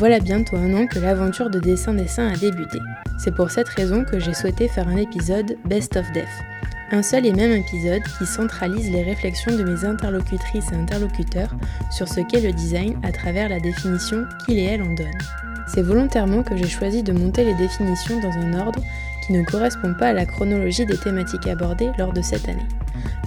Voilà 0.00 0.18
bientôt 0.18 0.56
un 0.56 0.72
an 0.72 0.86
que 0.86 0.98
l'aventure 0.98 1.50
de 1.50 1.60
Dessin 1.60 1.92
Dessin 1.92 2.28
a 2.28 2.34
débuté. 2.34 2.78
C'est 3.18 3.34
pour 3.34 3.50
cette 3.50 3.68
raison 3.68 4.02
que 4.02 4.18
j'ai 4.18 4.32
souhaité 4.32 4.66
faire 4.66 4.88
un 4.88 4.96
épisode 4.96 5.58
Best 5.66 5.94
of 5.98 6.10
Def. 6.12 6.30
Un 6.90 7.02
seul 7.02 7.26
et 7.26 7.34
même 7.34 7.52
épisode 7.52 8.00
qui 8.16 8.24
centralise 8.24 8.90
les 8.90 9.02
réflexions 9.02 9.54
de 9.54 9.62
mes 9.62 9.84
interlocutrices 9.84 10.72
et 10.72 10.76
interlocuteurs 10.76 11.54
sur 11.90 12.08
ce 12.08 12.20
qu'est 12.20 12.40
le 12.40 12.52
design 12.52 12.98
à 13.02 13.12
travers 13.12 13.50
la 13.50 13.60
définition 13.60 14.24
qu'il 14.46 14.58
et 14.58 14.64
elle 14.64 14.80
en 14.80 14.94
donnent. 14.94 15.20
C'est 15.66 15.82
volontairement 15.82 16.44
que 16.44 16.56
j'ai 16.56 16.66
choisi 16.66 17.02
de 17.02 17.12
monter 17.12 17.44
les 17.44 17.54
définitions 17.56 18.20
dans 18.20 18.32
un 18.32 18.58
ordre 18.58 18.80
qui 19.26 19.34
ne 19.34 19.44
correspond 19.44 19.92
pas 19.92 20.08
à 20.08 20.14
la 20.14 20.24
chronologie 20.24 20.86
des 20.86 20.96
thématiques 20.96 21.46
abordées 21.46 21.90
lors 21.98 22.14
de 22.14 22.22
cette 22.22 22.48
année. 22.48 22.68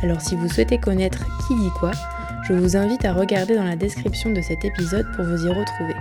Alors 0.01 0.21
si 0.21 0.35
vous 0.35 0.49
souhaitez 0.49 0.79
connaître 0.79 1.23
qui 1.47 1.53
dit 1.53 1.71
quoi, 1.79 1.91
je 2.47 2.53
vous 2.53 2.75
invite 2.75 3.05
à 3.05 3.13
regarder 3.13 3.55
dans 3.55 3.63
la 3.63 3.75
description 3.75 4.31
de 4.31 4.41
cet 4.41 4.65
épisode 4.65 5.05
pour 5.15 5.23
vous 5.23 5.45
y 5.45 5.49
retrouver 5.49 5.93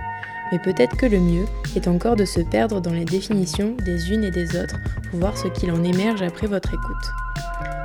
mais 0.53 0.59
peut-être 0.59 0.95
que 0.95 1.07
le 1.07 1.19
mieux 1.19 1.45
est 1.75 1.87
encore 1.87 2.15
de 2.15 2.25
se 2.25 2.39
perdre 2.39 2.79
dans 2.79 2.93
les 2.93 3.05
définitions 3.05 3.75
des 3.83 4.11
unes 4.11 4.23
et 4.23 4.29
des 4.29 4.55
autres 4.55 4.75
pour 5.09 5.19
voir 5.19 5.35
ce 5.35 5.47
qu'il 5.47 5.71
en 5.71 5.83
émerge 5.83 6.21
après 6.21 6.45
votre 6.45 6.71
écoute. 6.71 7.11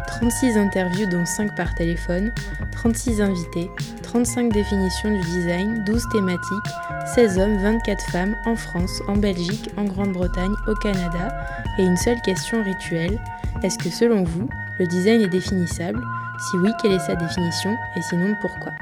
36 0.06 0.58
interviews 0.58 1.06
dont 1.06 1.25
5 1.25 1.56
par 1.56 1.75
téléphone, 1.77 2.30
36 2.72 3.22
invités, 3.22 3.70
35 4.02 4.52
définitions 4.52 5.10
du 5.10 5.25
design, 5.30 5.83
12 5.86 6.08
thématiques, 6.12 6.72
16 7.14 7.38
hommes, 7.38 7.56
24 7.56 8.05
femmes 8.10 8.36
en 8.44 8.55
France, 8.55 9.00
en 9.08 9.16
Belgique, 9.16 9.70
en 9.78 9.84
Grande-Bretagne, 9.84 10.55
au 10.66 10.75
Canada, 10.75 11.34
et 11.78 11.84
une 11.84 11.97
seule 11.97 12.20
question 12.20 12.62
rituelle, 12.62 13.19
est-ce 13.62 13.78
que 13.78 13.88
selon 13.88 14.25
vous, 14.25 14.47
le 14.78 14.86
design 14.86 15.22
est 15.22 15.28
définissable? 15.28 16.03
Si 16.50 16.58
oui, 16.58 16.70
quelle 16.82 16.92
est 16.92 16.98
sa 16.98 17.14
définition? 17.14 17.75
Et 17.97 18.03
sinon, 18.03 18.34
pourquoi? 18.42 18.72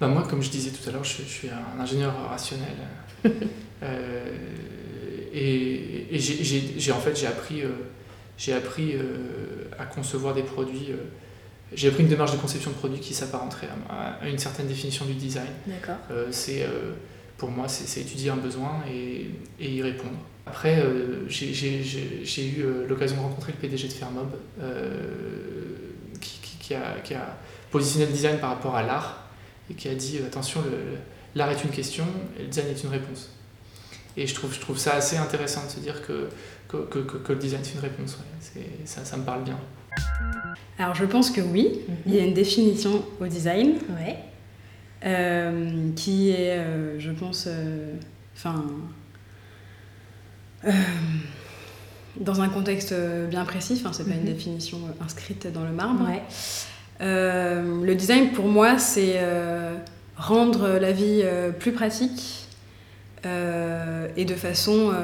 Bah, 0.00 0.06
moi, 0.06 0.22
comme 0.28 0.42
je 0.42 0.50
disais 0.50 0.70
tout 0.70 0.88
à 0.88 0.92
l'heure, 0.92 1.04
je, 1.04 1.22
suis 1.22 1.48
un 1.48 1.80
ingénieur 1.80 2.14
rationnel. 2.28 2.76
Euh, 3.80 4.26
et, 5.32 6.18
j'ai 6.18 6.90
en 6.90 6.98
fait 6.98 7.16
j'ai 7.16 7.28
appris, 7.28 7.62
euh, 7.62 7.68
j'ai 8.36 8.52
appris 8.52 8.94
euh, 8.96 9.68
à 9.78 9.84
concevoir 9.84 10.34
des 10.34 10.42
produits. 10.42 10.88
j'ai 11.72 11.86
appris 11.86 12.02
une 12.02 12.08
démarche 12.08 12.32
de 12.32 12.38
conception 12.38 12.72
de 12.72 12.74
produits 12.74 12.98
qui 12.98 13.14
s'apparenterait 13.14 13.68
à, 13.88 14.14
à, 14.20 14.28
une 14.28 14.38
certaine 14.38 14.66
définition 14.66 15.04
du 15.04 15.14
design. 15.14 15.46
c'est 16.32 16.66
pour 17.36 17.52
moi, 17.52 17.68
c'est 17.68 18.00
étudier 18.00 18.30
un 18.30 18.36
besoin 18.36 18.82
et, 18.92 19.30
et 19.60 19.70
y 19.70 19.80
répondre. 19.80 20.18
Après, 20.44 20.82
j'ai 21.28 22.48
eu 22.48 22.64
l'occasion 22.88 23.18
de 23.18 23.22
rencontrer 23.22 23.52
le 23.52 23.58
PDG 23.58 23.86
de 23.86 23.92
Fermob, 23.92 24.30
qui, 26.20 26.40
qui, 26.58 26.74
a, 26.74 26.98
qui, 27.04 27.14
a, 27.14 27.38
positionné 27.70 28.06
le 28.06 28.12
design 28.12 28.38
par 28.38 28.50
rapport 28.50 28.74
à 28.74 28.82
l'art 28.82 29.27
et 29.70 29.74
qui 29.74 29.88
a 29.88 29.94
dit 29.94 30.18
attention, 30.26 30.62
l'art 31.34 31.50
est 31.50 31.64
une 31.64 31.70
question 31.70 32.04
et 32.38 32.42
le 32.42 32.48
design 32.48 32.68
est 32.68 32.82
une 32.82 32.90
réponse. 32.90 33.30
Et 34.16 34.26
je 34.26 34.34
trouve, 34.34 34.52
je 34.52 34.60
trouve 34.60 34.78
ça 34.78 34.94
assez 34.94 35.16
intéressant 35.16 35.64
de 35.64 35.70
se 35.70 35.80
dire 35.80 36.04
que, 36.04 36.28
que, 36.68 36.76
que, 36.78 36.98
que 36.98 37.32
le 37.32 37.38
design 37.38 37.62
est 37.62 37.74
une 37.74 37.80
réponse. 37.80 38.18
Ça, 38.84 39.04
ça, 39.04 39.16
me 39.16 39.22
parle 39.22 39.44
bien. 39.44 39.58
Alors 40.78 40.94
je 40.94 41.04
pense 41.04 41.30
que 41.30 41.40
oui, 41.40 41.80
il 42.04 42.14
y 42.14 42.18
a 42.18 42.24
une 42.24 42.34
définition 42.34 43.04
au 43.20 43.26
design 43.26 43.74
ouais. 43.90 44.16
euh, 45.04 45.90
qui 45.94 46.30
est, 46.30 46.58
euh, 46.58 46.98
je 46.98 47.10
pense, 47.12 47.44
euh, 47.46 47.94
enfin, 48.36 48.64
euh, 50.64 50.72
dans 52.16 52.40
un 52.40 52.48
contexte 52.48 52.92
bien 53.28 53.44
précis, 53.44 53.80
enfin, 53.80 53.92
c'est 53.92 54.04
pas 54.04 54.14
une 54.14 54.20
mhm. 54.20 54.34
définition 54.34 54.78
inscrite 55.00 55.46
dans 55.52 55.64
le 55.64 55.72
marbre. 55.72 56.08
Ouais. 56.08 56.22
Euh, 57.00 57.84
le 57.84 57.94
design, 57.94 58.32
pour 58.32 58.46
moi, 58.46 58.78
c'est 58.78 59.14
euh, 59.16 59.76
rendre 60.16 60.78
la 60.78 60.92
vie 60.92 61.22
euh, 61.24 61.50
plus 61.50 61.72
pratique 61.72 62.44
et 64.16 64.24
de 64.24 64.34
façon 64.34 64.94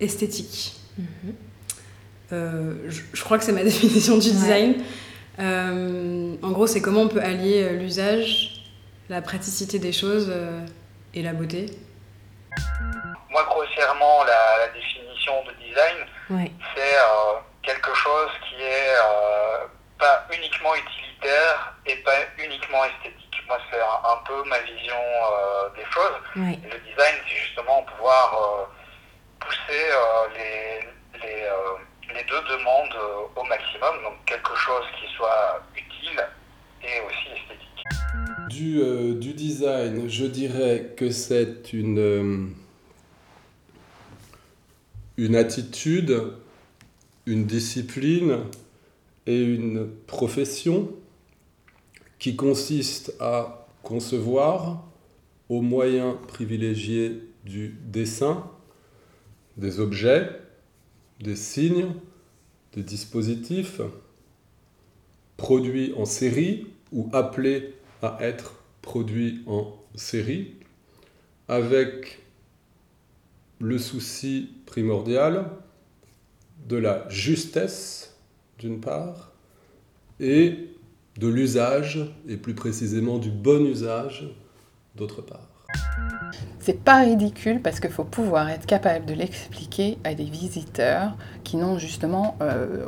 esthétique. 0.00 0.74
Mhm. 0.98 1.34
Je, 2.88 3.22
crois 3.22 3.38
que 3.38 3.44
c'est 3.44 3.52
ma 3.52 3.64
définition 3.72 4.18
du 4.18 4.30
design. 4.30 4.82
en 5.38 6.50
gros, 6.50 6.66
c'est 6.66 6.82
comment 6.82 7.02
on 7.02 7.08
peut 7.08 7.22
allier 7.22 7.70
l'usage, 7.70 8.66
la 9.08 9.22
praticité 9.22 9.78
des 9.78 9.92
choses 9.92 10.30
et 11.14 11.22
la 11.22 11.32
beauté. 11.32 11.66
Moi, 13.30 13.44
grossièrement, 13.48 14.24
la, 14.24 14.68
définition 14.74 15.32
de 15.46 15.52
design, 15.64 16.44
c'est 16.74 17.62
quelque 17.62 17.94
chose 17.94 18.30
qui 18.46 18.62
est 18.62 18.94
pas 20.04 20.26
uniquement 20.36 20.74
utilitaire 20.74 21.74
et 21.86 21.96
pas 21.96 22.20
uniquement 22.38 22.84
esthétique. 22.84 23.40
Moi, 23.48 23.58
c'est 23.70 23.80
un, 23.80 24.20
peu 24.26 24.46
ma 24.48 24.58
vision 24.60 24.94
euh, 24.96 25.68
des 25.76 25.84
choses. 25.90 26.16
le 26.36 26.78
design, 26.90 27.14
c'est 27.26 27.36
justement 27.46 27.82
pouvoir 27.82 28.28
euh, 28.34 28.64
pousser 29.40 29.84
euh, 29.90 30.28
les, 30.36 31.20
les, 31.20 32.14
les, 32.14 32.24
deux 32.24 32.42
demandes 32.52 32.94
au 33.36 33.42
maximum. 33.44 34.02
Donc, 34.02 34.24
quelque 34.26 34.54
chose 34.56 34.84
qui 35.00 35.14
soit 35.14 35.62
utile 35.74 36.20
et 36.82 37.00
aussi 37.06 37.28
esthétique. 37.40 37.84
Du, 38.48 39.14
du 39.16 39.32
design, 39.32 40.08
je 40.08 40.26
dirais 40.26 40.92
que 40.96 41.10
c'est 41.10 41.72
une, 41.72 42.54
une 45.16 45.36
attitude, 45.36 46.34
une 47.26 47.46
discipline 47.46 48.44
et 49.26 49.42
une 49.42 49.88
profession 50.06 50.90
qui 52.18 52.36
consiste 52.36 53.14
à 53.20 53.66
concevoir 53.82 54.84
au 55.48 55.60
moyen 55.60 56.18
privilégié 56.28 57.20
du 57.44 57.76
dessin 57.86 58.50
des 59.56 59.78
objets, 59.80 60.30
des 61.20 61.36
signes, 61.36 61.92
des 62.72 62.82
dispositifs 62.82 63.80
produits 65.36 65.92
en 65.96 66.04
série 66.04 66.66
ou 66.92 67.08
appelés 67.12 67.74
à 68.02 68.18
être 68.20 68.54
produits 68.82 69.42
en 69.46 69.72
série 69.94 70.54
avec 71.48 72.20
le 73.60 73.78
souci 73.78 74.50
primordial 74.66 75.50
de 76.68 76.76
la 76.76 77.08
justesse 77.08 78.13
d'une 78.58 78.80
part, 78.80 79.32
et 80.20 80.70
de 81.18 81.28
l'usage, 81.28 82.00
et 82.28 82.36
plus 82.36 82.54
précisément 82.54 83.18
du 83.18 83.30
bon 83.30 83.66
usage, 83.66 84.28
d'autre 84.96 85.22
part. 85.22 85.48
C'est 86.58 86.82
pas 86.82 87.00
ridicule 87.00 87.60
parce 87.60 87.80
qu'il 87.80 87.90
faut 87.90 88.04
pouvoir 88.04 88.48
être 88.48 88.66
capable 88.66 89.04
de 89.06 89.14
l'expliquer 89.14 89.98
à 90.04 90.14
des 90.14 90.24
visiteurs 90.24 91.16
qui 91.42 91.56
n'ont 91.56 91.78
justement 91.78 92.36
euh, 92.40 92.86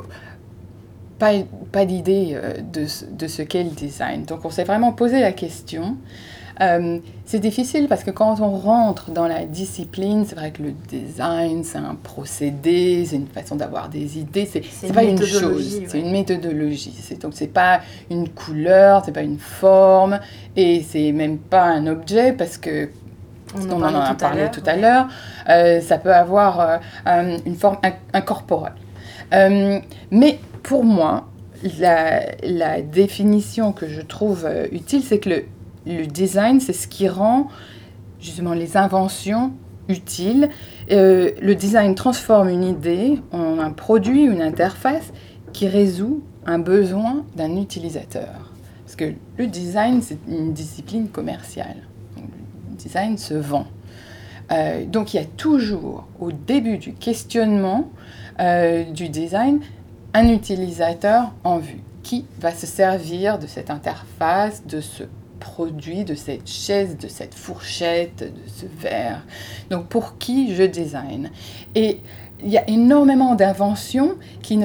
pas, 1.19 1.33
pas 1.71 1.85
d'idée 1.85 2.31
euh, 2.33 2.53
de, 2.53 2.87
de, 3.11 3.27
ce 3.27 3.41
qu'est 3.41 3.63
le 3.63 3.69
design. 3.69 4.25
Donc 4.25 4.45
on 4.45 4.49
s'est 4.49 4.63
vraiment 4.63 4.93
posé 4.93 5.19
la 5.19 5.31
question 5.31 5.97
euh, 6.61 6.99
c'est 7.25 7.39
difficile 7.39 7.87
parce 7.87 8.03
que 8.03 8.11
quand 8.11 8.39
on 8.39 8.57
rentre 8.57 9.11
dans 9.11 9.27
la 9.27 9.45
discipline, 9.45 10.25
c'est 10.27 10.35
vrai 10.35 10.51
que 10.51 10.63
le 10.63 10.71
design, 10.71 11.63
c'est 11.63 11.77
un 11.77 11.95
procédé, 12.01 13.05
c'est 13.05 13.17
une 13.17 13.27
façon 13.27 13.55
d'avoir 13.55 13.89
des 13.89 14.17
idées, 14.17 14.47
c'est 14.49 14.93
pas 14.93 15.03
une 15.03 15.21
chose, 15.21 15.81
c'est 15.87 15.99
une 15.99 16.11
méthodologie. 16.11 16.93
Donc 17.21 17.33
c'est 17.35 17.47
pas 17.47 17.81
une 18.09 18.29
couleur, 18.29 19.03
c'est 19.05 19.11
pas 19.11 19.21
une 19.21 19.39
forme, 19.39 20.19
et 20.55 20.83
c'est 20.87 21.11
même 21.11 21.37
pas 21.37 21.63
un 21.63 21.85
objet 21.85 22.33
parce 22.33 22.57
que 22.57 22.89
on, 23.55 23.81
en, 23.81 23.95
a 23.95 24.13
parlé 24.15 24.49
tout 24.51 24.63
à 24.65 24.75
l'heure, 24.75 25.07
euh, 25.49 25.79
ça 25.79 25.97
peut 25.97 26.13
avoir 26.13 26.79
euh, 27.07 27.37
une 27.45 27.55
forme 27.55 27.77
incorporelle. 28.13 28.73
mais 29.31 30.39
pour 30.63 30.83
moi, 30.83 31.27
la, 31.79 32.23
la, 32.43 32.81
définition 32.81 33.71
que 33.71 33.87
je 33.87 34.01
trouve 34.01 34.47
utile, 34.71 35.01
c'est 35.01 35.19
que 35.19 35.29
le 35.29 35.45
le 35.87 36.05
design, 36.05 36.59
c'est 36.59 36.73
ce 36.73 36.87
qui 36.87 37.07
rend 37.07 37.47
justement 38.19 38.53
les 38.53 38.77
inventions 38.77 39.53
utiles. 39.87 40.49
Euh, 40.91 41.31
le 41.41 41.55
design 41.55 41.95
transforme 41.95 42.49
une 42.49 42.63
idée 42.63 43.19
en 43.31 43.59
un 43.59 43.71
produit, 43.71 44.23
une 44.23 44.41
interface 44.41 45.13
qui 45.53 45.67
résout 45.67 46.23
un 46.45 46.59
besoin 46.59 47.25
d'un 47.35 47.55
utilisateur. 47.57 48.51
Parce 48.83 48.95
que 48.95 49.13
le 49.37 49.47
design, 49.47 50.01
c'est 50.01 50.17
une 50.27 50.53
discipline 50.53 51.09
commerciale. 51.09 51.77
le 52.15 52.75
design 52.77 53.17
se 53.17 53.33
vend. 53.33 53.67
Euh, 54.51 54.85
donc 54.85 55.13
il 55.13 55.17
y 55.17 55.19
a 55.19 55.25
toujours 55.25 56.07
au 56.19 56.31
début 56.31 56.77
du 56.77 56.93
questionnement 56.93 57.89
euh, 58.39 58.83
du 58.85 59.09
design 59.09 59.59
un 60.13 60.29
utilisateur 60.29 61.33
en 61.43 61.57
vue 61.57 61.81
qui 62.01 62.25
va 62.39 62.51
se 62.51 62.65
servir 62.65 63.39
de 63.39 63.47
cette 63.47 63.69
interface, 63.69 64.65
de 64.65 64.79
ce 64.79 65.03
produit, 65.39 66.03
de 66.03 66.15
cette 66.15 66.47
chaise, 66.47 66.97
de 66.97 67.07
cette 67.07 67.33
fourchette, 67.33 68.19
de 68.19 68.49
ce 68.49 68.65
verre. 68.81 69.23
Donc 69.69 69.87
pour 69.87 70.17
qui 70.17 70.55
je 70.55 70.63
design 70.63 71.29
Et 71.75 72.01
il 72.43 72.49
y 72.49 72.57
a 72.57 72.69
énormément 72.69 73.35
d'inventions 73.35 74.15
qui, 74.41 74.59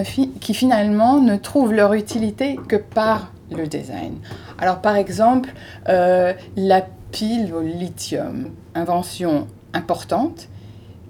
finalement 0.55 1.21
ne 1.21 1.37
trouvent 1.37 1.73
leur 1.73 1.95
utilité 1.95 2.59
que 2.69 2.77
par 2.77 3.33
le 3.51 3.67
design. 3.67 4.19
Alors 4.59 4.81
par 4.81 4.97
exemple, 4.97 5.53
euh, 5.89 6.33
la 6.57 6.85
pile 7.11 7.53
au 7.55 7.61
lithium, 7.61 8.51
invention 8.75 9.47
importante 9.75 10.49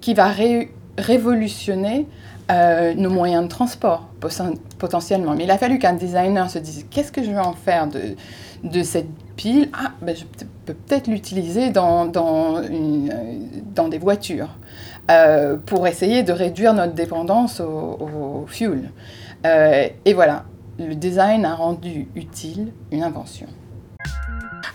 qui 0.01 0.13
va 0.13 0.33
révolutionner 0.97 2.07
euh, 2.51 2.93
nos 2.93 3.09
moyens 3.09 3.43
de 3.43 3.47
transport 3.47 4.09
potentiellement. 4.77 5.33
Mais 5.33 5.45
il 5.45 5.51
a 5.51 5.57
fallu 5.57 5.79
qu'un 5.79 5.93
designer 5.93 6.49
se 6.49 6.59
dise 6.59 6.85
qu'est-ce 6.89 7.11
que 7.11 7.23
je 7.23 7.31
vais 7.31 7.39
en 7.39 7.53
faire 7.53 7.87
de, 7.87 8.15
de 8.63 8.81
cette 8.83 9.09
pile 9.35 9.69
Ah, 9.73 9.91
ben, 10.01 10.15
je 10.15 10.23
peux 10.65 10.73
peut-être 10.73 11.07
l'utiliser 11.07 11.69
dans, 11.69 12.05
dans, 12.05 12.61
dans, 13.75 13.87
des 13.87 13.97
voitures 13.97 14.49
euh, 15.11 15.57
pour 15.65 15.87
essayer 15.87 16.23
de 16.23 16.31
réduire 16.31 16.73
notre 16.73 16.93
dépendance 16.93 17.59
au, 17.59 18.45
fuel. 18.47 18.91
Euh, 19.45 19.87
et 20.05 20.13
voilà, 20.13 20.45
le 20.79 20.95
design 20.95 21.45
a 21.45 21.55
rendu 21.55 22.07
utile 22.15 22.71
une 22.91 23.03
invention. 23.03 23.47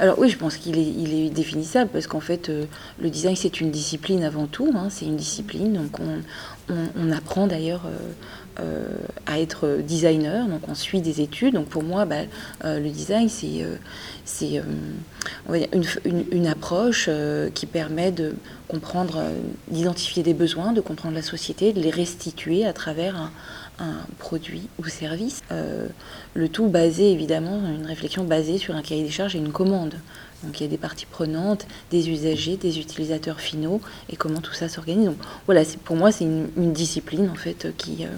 Alors 0.00 0.16
oui, 0.18 0.30
je 0.30 0.36
pense 0.36 0.56
qu'il 0.56 0.78
est, 0.78 1.30
définissable 1.30 1.90
parce 1.92 2.06
qu'en 2.06 2.20
fait, 2.20 2.48
euh, 2.48 2.66
le 3.00 3.10
design, 3.10 3.34
c'est 3.34 3.60
une 3.60 3.72
discipline 3.72 4.22
avant 4.22 4.46
tout. 4.46 4.72
Hein, 4.74 4.88
c'est 4.90 5.06
une 5.06 5.16
discipline. 5.16 5.72
Donc 5.72 5.98
on, 5.98 7.10
apprend 7.10 7.46
d'ailleurs 7.46 7.82
euh, 7.86 8.60
euh, 8.60 8.86
à 9.26 9.40
être 9.40 9.78
designer. 9.82 10.46
Donc 10.46 10.68
on 10.68 10.76
suit 10.76 11.00
des 11.00 11.20
études. 11.20 11.54
Donc 11.54 11.66
pour 11.66 11.82
moi, 11.82 12.04
bah, 12.04 12.22
le 12.62 12.88
design, 12.90 13.28
c'est, 13.28 13.64
une, 16.04 16.46
approche 16.46 17.10
qui 17.54 17.66
permet 17.66 18.12
de 18.12 18.34
comprendre, 18.68 19.20
d'identifier 19.68 20.22
des 20.22 20.34
besoins, 20.34 20.72
de 20.72 20.80
comprendre 20.80 21.16
la 21.16 21.22
société, 21.22 21.72
de 21.72 21.80
les 21.80 21.90
restituer 21.90 22.64
à 22.64 22.72
travers 22.72 23.16
un, 23.16 23.32
un 23.78 24.06
produit 24.19 24.69
ou 24.78 24.86
service. 24.88 25.42
Euh, 25.52 25.88
le 26.34 26.48
tout 26.48 26.69
basé 26.69 27.12
évidemment, 27.12 27.60
une 27.66 27.86
réflexion 27.86 28.25
basée 28.25 28.58
sur 28.58 28.75
un 28.75 28.82
cahier 28.82 29.04
des 29.04 29.10
charges 29.10 29.36
et 29.36 29.38
une 29.38 29.52
commande. 29.52 29.94
Donc 30.44 30.60
il 30.60 30.64
y 30.64 30.66
a 30.66 30.70
des 30.70 30.78
parties 30.78 31.06
prenantes, 31.06 31.66
des 31.90 32.10
usagers, 32.10 32.56
des 32.56 32.78
utilisateurs 32.78 33.40
finaux 33.40 33.80
et 34.10 34.16
comment 34.16 34.40
tout 34.40 34.52
ça 34.52 34.69
s'organise. 34.69 35.06
Donc 35.06 35.19
voilà, 35.46 35.62
pour 35.84 35.96
moi 35.96 36.12
c'est 36.12 36.25
une, 36.25 36.72
discipline 36.72 37.28
en 37.28 37.34
fait 37.34 37.75
qui, 37.76 38.04
euh, 38.04 38.08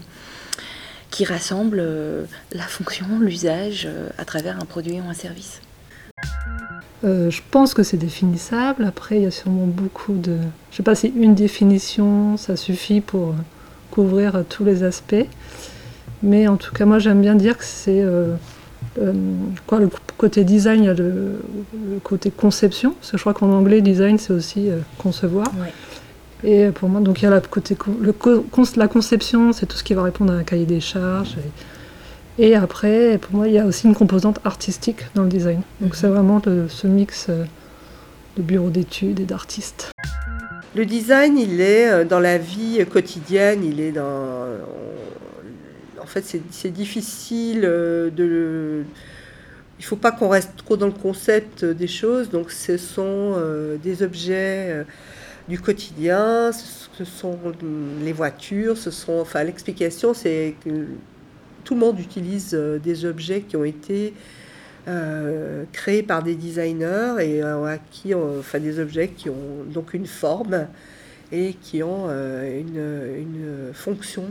qui 1.10 1.24
rassemble 1.24 1.78
euh, 1.80 2.24
la 2.52 2.64
fonction, 2.64 3.06
l'usage 3.20 3.88
à 4.18 4.24
travers 4.24 4.56
un 4.56 4.66
produit 4.66 5.00
ou 5.00 5.08
un 5.08 5.14
service. 5.14 5.60
je 7.02 7.40
pense 7.50 7.72
que 7.72 7.82
c'est 7.82 7.96
définissable. 7.96 8.84
Après, 8.84 9.16
il 9.16 9.22
y 9.22 9.26
a 9.26 9.30
sûrement 9.30 9.66
beaucoup 9.66 10.14
de. 10.14 10.36
Je 10.36 10.74
ne 10.74 10.76
sais 10.76 10.82
pas 10.82 10.94
si 10.94 11.08
une 11.08 11.34
définition, 11.34 12.36
ça 12.36 12.56
suffit 12.56 13.00
pour 13.00 13.34
couvrir 14.00 14.44
tous 14.48 14.64
les 14.64 14.82
aspects. 14.82 15.26
Mais 16.22 16.48
en 16.48 16.56
tout 16.56 16.72
cas, 16.72 16.86
moi 16.86 16.98
j'aime 16.98 17.20
bien 17.20 17.34
dire 17.34 17.58
que 17.58 17.64
c'est 17.64 18.00
euh, 18.02 18.34
euh, 18.98 19.12
quoi, 19.66 19.78
le 19.78 19.90
côté 20.16 20.44
design, 20.44 20.88
a 20.88 20.94
le, 20.94 21.42
côté 22.02 22.30
conception, 22.30 22.92
parce 22.92 23.10
que 23.10 23.16
je 23.18 23.22
crois 23.22 23.34
qu'en 23.34 23.50
anglais, 23.50 23.80
design 23.82 24.16
c'est 24.18 24.32
aussi 24.32 24.70
euh, 24.70 24.78
concevoir. 24.98 25.46
Et 26.44 26.68
pour 26.70 26.88
moi, 26.88 27.02
donc 27.02 27.20
il 27.20 27.24
y 27.24 27.28
a 27.28 27.30
la, 27.30 27.40
côté, 27.40 27.76
le, 28.00 28.14
la 28.76 28.88
conception, 28.88 29.52
c'est 29.52 29.66
tout 29.66 29.76
ce 29.76 29.84
qui 29.84 29.92
va 29.92 30.02
répondre 30.02 30.32
à 30.32 30.36
un 30.36 30.42
cahier 30.42 30.64
des 30.66 30.80
charges. 30.80 31.36
Et, 32.38 32.54
après, 32.54 33.18
pour 33.18 33.34
moi, 33.34 33.48
il 33.48 33.52
y 33.52 33.58
a 33.58 33.66
aussi 33.66 33.86
une 33.86 33.94
composante 33.94 34.38
artistique 34.44 35.00
dans 35.14 35.24
le 35.24 35.28
design. 35.28 35.60
Donc 35.82 35.94
c'est 35.94 36.06
mhm. 36.06 36.14
vraiment 36.14 36.42
ce 36.68 36.86
mix 36.86 37.28
de 37.28 38.42
bureau 38.42 38.70
d'études 38.70 39.20
et 39.20 39.26
d'artistes. 39.26 39.90
Le 40.76 40.86
design, 40.86 41.36
il 41.36 41.60
est 41.60 41.88
euh, 41.88 42.04
dans 42.04 42.20
la 42.20 42.38
vie 42.38 42.84
quotidienne, 42.88 43.64
il 43.64 43.80
est 43.80 43.90
dans. 43.90 44.46
En 46.00 46.06
fait, 46.06 46.24
c'est 46.50 46.70
difficile 46.70 47.62
euh, 47.64 48.08
de. 48.10 48.84
Il 49.78 49.82
ne 49.82 49.86
faut 49.86 49.96
pas 49.96 50.12
qu'on 50.12 50.28
reste 50.28 50.56
trop 50.56 50.76
dans 50.76 50.86
le 50.86 50.92
concept 50.92 51.64
des 51.64 51.88
choses. 51.88 52.30
Donc, 52.30 52.52
ce 52.52 52.76
sont 52.76 53.34
euh, 53.36 53.78
des 53.78 54.02
objets 54.02 54.84
du 55.48 55.58
quotidien, 55.58 56.52
ce 56.52 57.04
sont 57.04 57.38
les 58.04 58.12
voitures, 58.12 58.76
ce 58.76 58.92
sont. 58.92 59.18
Enfin, 59.18 59.42
l'explication, 59.42 60.14
c'est 60.14 60.54
que 60.64 60.86
tout 61.64 61.74
le 61.74 61.80
monde 61.80 61.98
utilise 61.98 62.52
des 62.52 63.04
objets 63.04 63.40
qui 63.40 63.56
ont 63.56 63.64
été 63.64 64.14
euh, 64.88 65.64
créés 65.72 66.02
par 66.02 66.22
des 66.22 66.34
designers 66.34 67.16
et 67.20 67.42
euh, 67.42 67.76
qui 67.90 68.14
ont, 68.14 68.38
enfin, 68.38 68.58
des 68.58 68.80
objets 68.80 69.08
qui 69.08 69.28
ont 69.28 69.64
donc 69.66 69.92
une 69.92 70.06
forme 70.06 70.66
et 71.30 71.54
qui 71.60 71.82
ont 71.82 72.06
euh, 72.08 72.60
une, 72.60 73.22
une, 73.22 73.74
fonction 73.74 74.24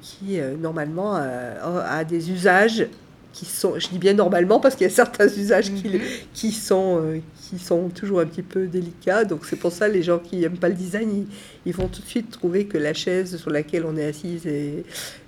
qui 0.00 0.38
normalement 0.60 1.14
a 1.16 2.04
des 2.04 2.30
usages 2.30 2.86
qui 3.32 3.46
sont, 3.46 3.78
je 3.78 3.88
dis 3.88 3.98
bien 3.98 4.14
normalement 4.14 4.60
parce 4.60 4.74
qu'il 4.74 4.86
y 4.86 4.90
a 4.90 4.92
certains 4.92 5.26
usages 5.26 5.72
qui, 5.72 5.88
mhm. 5.88 6.00
qui, 6.34 6.52
sont, 6.52 7.00
euh, 7.02 7.18
qui 7.48 7.58
sont 7.58 7.88
toujours 7.88 8.20
un 8.20 8.26
petit 8.26 8.42
peu 8.42 8.66
délicats. 8.66 9.24
Donc 9.24 9.46
c'est 9.46 9.56
pour 9.56 9.72
ça 9.72 9.88
les 9.88 10.02
gens 10.02 10.18
qui 10.18 10.36
n'aiment 10.36 10.58
pas 10.58 10.68
le 10.68 10.74
design, 10.74 11.26
ils, 11.64 11.72
vont 11.74 11.88
tout 11.88 12.02
de 12.02 12.06
suite 12.06 12.30
trouver 12.30 12.66
que 12.66 12.78
la 12.78 12.92
chaise 12.94 13.36
sur 13.36 13.50
laquelle 13.50 13.84
on 13.86 13.96
est 13.96 14.04
assise 14.04 14.46
est, 14.46 14.84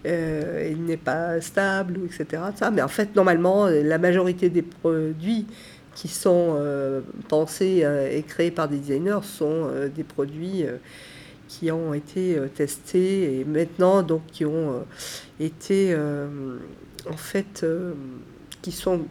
euh, 0.06 0.74
n'est 0.74 0.96
pas 0.96 1.40
stable, 1.40 2.00
etc. 2.04 2.42
Ça. 2.56 2.70
Mais 2.70 2.82
en 2.82 2.88
fait, 2.88 3.16
normalement, 3.16 3.66
la 3.66 3.98
majorité 3.98 4.50
des 4.50 4.62
produits 4.62 5.46
qui 5.94 6.08
sont 6.08 6.56
euh, 6.58 7.00
pensés 7.28 7.86
et 8.10 8.22
créés 8.22 8.50
par 8.50 8.68
des 8.68 8.78
designers 8.78 9.20
sont 9.22 9.70
des 9.94 10.04
produits 10.04 10.64
qui 11.46 11.70
ont 11.70 11.94
été 11.94 12.37
testés 12.54 13.38
et 13.38 13.44
maintenant 13.44 14.02
donc 14.02 14.23
qui 14.32 14.44
ont 14.44 14.84
été 15.38 15.94
en 17.11 17.16
fait, 17.16 17.62
euh, 17.62 17.92
qui 18.62 18.73
sont 18.73 19.06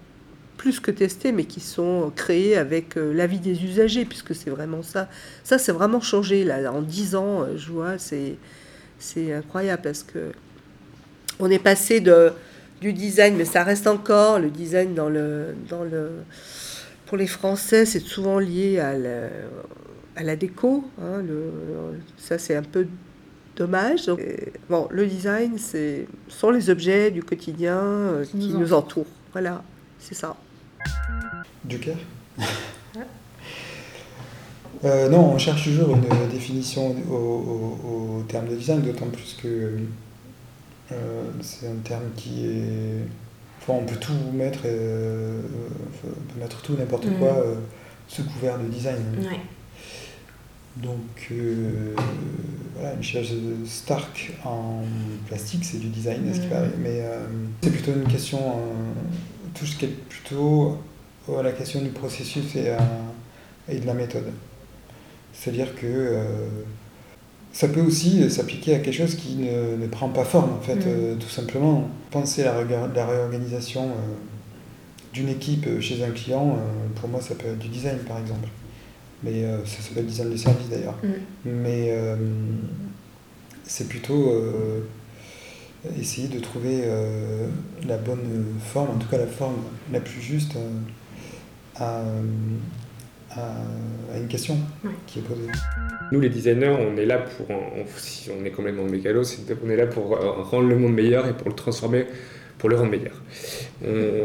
plus 0.57 0.79
que 0.79 0.91
testés, 0.91 1.31
mais 1.31 1.45
qui 1.45 1.59
sont 1.59 2.11
créés 2.15 2.57
avec 2.57 2.97
euh, 2.97 3.13
l'avis 3.13 3.39
des 3.39 3.63
usagers, 3.63 4.05
puisque 4.05 4.35
c'est 4.35 4.49
vraiment 4.49 4.81
ça. 4.81 5.09
Ça, 5.43 5.57
c'est 5.57 5.71
vraiment 5.71 6.01
changé, 6.01 6.43
là. 6.43 6.71
En 6.71 6.81
dix 6.81 7.15
ans, 7.15 7.41
euh, 7.41 7.57
je 7.57 7.71
vois, 7.71 7.97
c'est, 7.97 8.35
c'est 8.99 9.33
incroyable, 9.33 9.81
parce 9.81 10.03
que 10.03 10.31
on 11.39 11.49
est 11.49 11.59
passé 11.59 11.99
de, 11.99 12.31
du 12.81 12.93
design, 12.93 13.35
mais 13.35 13.45
ça 13.45 13.63
reste 13.63 13.87
encore, 13.87 14.39
le 14.39 14.49
design 14.49 14.93
dans 14.93 15.09
le... 15.09 15.55
Dans 15.69 15.83
le 15.83 16.09
pour 17.05 17.17
les 17.19 17.27
Français, 17.27 17.85
c'est 17.85 17.99
souvent 17.99 18.39
lié 18.39 18.79
à 18.79 20.23
la, 20.23 20.35
déco. 20.35 20.83
Hein, 20.99 21.21
le, 21.21 21.51
ça, 22.17 22.39
c'est 22.39 22.55
un 22.55 22.63
peu 22.63 22.87
dommage. 23.55 24.09
bon, 24.69 24.87
le 24.91 25.05
design, 25.07 25.57
c'est 25.57 26.07
sont 26.27 26.51
les 26.51 26.69
objets 26.69 27.11
du 27.11 27.23
quotidien 27.23 27.77
euh, 27.77 28.25
qui, 28.25 28.53
nous, 28.53 28.73
entourent. 28.73 29.07
Voilà, 29.31 29.63
c'est 29.99 30.15
ça. 30.15 30.35
Du 31.63 31.79
cœur 31.79 31.95
euh, 34.83 35.09
Non, 35.09 35.33
on 35.33 35.37
cherche 35.37 35.63
toujours 35.63 35.95
une 35.95 36.29
définition 36.29 36.95
au, 37.09 38.23
terme 38.27 38.47
de 38.47 38.55
design, 38.55 38.81
d'autant 38.81 39.07
plus 39.07 39.37
que 39.41 39.77
euh, 40.91 41.23
c'est 41.41 41.67
un 41.67 41.75
terme 41.83 42.09
qui 42.15 42.45
est. 42.45 43.07
Enfin, 43.61 43.79
on 43.81 43.85
peut 43.85 43.99
tout 43.99 44.13
mettre, 44.33 44.61
on 44.65 46.01
peut 46.07 46.39
mettre 46.39 46.61
tout, 46.61 46.75
n'importe 46.77 47.05
mm. 47.05 47.19
quoi 47.19 47.45
sous 48.07 48.23
couvert 48.23 48.59
de 48.59 48.65
design. 48.67 49.01
Donc 50.77 51.27
euh, 51.31 51.93
voilà, 52.75 52.93
une 52.95 53.03
chaise 53.03 53.31
Stark 53.65 54.33
en 54.43 54.81
plastique, 55.27 55.63
c'est 55.65 55.77
du 55.77 55.89
design, 55.89 56.21
ce 56.33 56.39
qui 56.39 56.47
paraît. 56.47 56.71
Mais 56.79 57.01
euh, 57.01 57.25
c'est 57.61 57.69
plutôt 57.69 57.91
une 57.93 58.11
question, 58.11 58.39
euh, 58.39 59.51
tout 59.53 59.65
ce 59.65 59.75
qui 59.75 59.85
est 59.85 59.95
plutôt 60.09 60.79
à 61.37 61.43
la 61.43 61.51
question 61.51 61.81
du 61.81 61.89
processus 61.89 62.55
et, 62.55 62.75
et 63.69 63.79
de 63.79 63.85
la 63.85 63.93
méthode. 63.93 64.31
C'est-à-dire 65.31 65.75
que 65.75 66.17
ça 67.53 67.67
peut 67.67 67.81
aussi 67.81 68.29
s'appliquer 68.29 68.75
à 68.75 68.79
quelque 68.79 68.95
chose 68.95 69.15
qui 69.15 69.35
ne, 69.35 69.77
ne, 69.77 69.87
prend 69.87 70.09
pas 70.09 70.25
forme, 70.25 70.53
en 70.53 70.61
fait, 70.61 70.75
mm. 70.75 71.19
tout 71.19 71.29
simplement. 71.29 71.87
Penser 72.11 72.43
à 72.43 72.63
la, 72.63 72.87
la 72.87 73.07
réorganisation 73.07 73.91
d'une 75.13 75.29
équipe 75.29 75.79
chez 75.79 76.03
un 76.03 76.11
client, 76.11 76.57
pour 76.95 77.07
moi, 77.07 77.21
ça 77.21 77.35
peut 77.35 77.47
être 77.47 77.59
du 77.59 77.69
design, 77.69 77.99
par 77.99 78.19
exemple 78.19 78.49
mais 79.23 79.45
euh, 79.45 79.65
ça 79.65 79.81
s'appelle 79.81 80.05
design 80.05 80.29
de 80.29 80.37
service 80.37 80.69
d'ailleurs. 80.69 80.97
Mm. 81.03 81.07
Mais 81.45 81.87
euh, 81.89 82.15
c'est 83.63 83.87
plutôt 83.87 84.31
euh, 84.31 84.81
essayer 85.99 86.27
de 86.27 86.39
trouver 86.39 86.83
la 87.87 87.97
bonne 87.97 88.45
forme, 88.59 88.91
en 88.91 88.99
tout 88.99 89.07
cas 89.07 89.17
la 89.17 89.27
forme 89.27 89.55
la 89.91 89.99
plus 89.99 90.21
juste 90.21 90.53
à, 91.75 92.03
à, 93.31 94.17
une 94.17 94.27
question 94.27 94.57
qui 95.07 95.19
est 95.19 95.21
posée. 95.23 95.47
Nous, 96.11 96.19
les 96.19 96.29
designers, 96.29 96.75
on 96.79 96.95
est 96.95 97.05
là 97.05 97.17
pour, 97.17 97.47
si 97.97 98.29
on 98.29 98.45
est 98.45 98.51
complètement 98.51 98.83
mécano, 98.83 99.23
c'est 99.23 99.41
on 99.65 99.69
est 99.69 99.75
là 99.75 99.87
pour 99.87 100.17
rendre 100.17 100.67
le 100.69 100.77
monde 100.77 100.93
meilleur 100.93 101.27
et 101.27 101.35
pour 101.35 101.49
le 101.49 101.55
transformer, 101.55 102.05
pour 102.63 102.69
le 102.69 102.77
rendre 102.77 102.91
meilleur. 102.91 103.21
le 103.81 104.21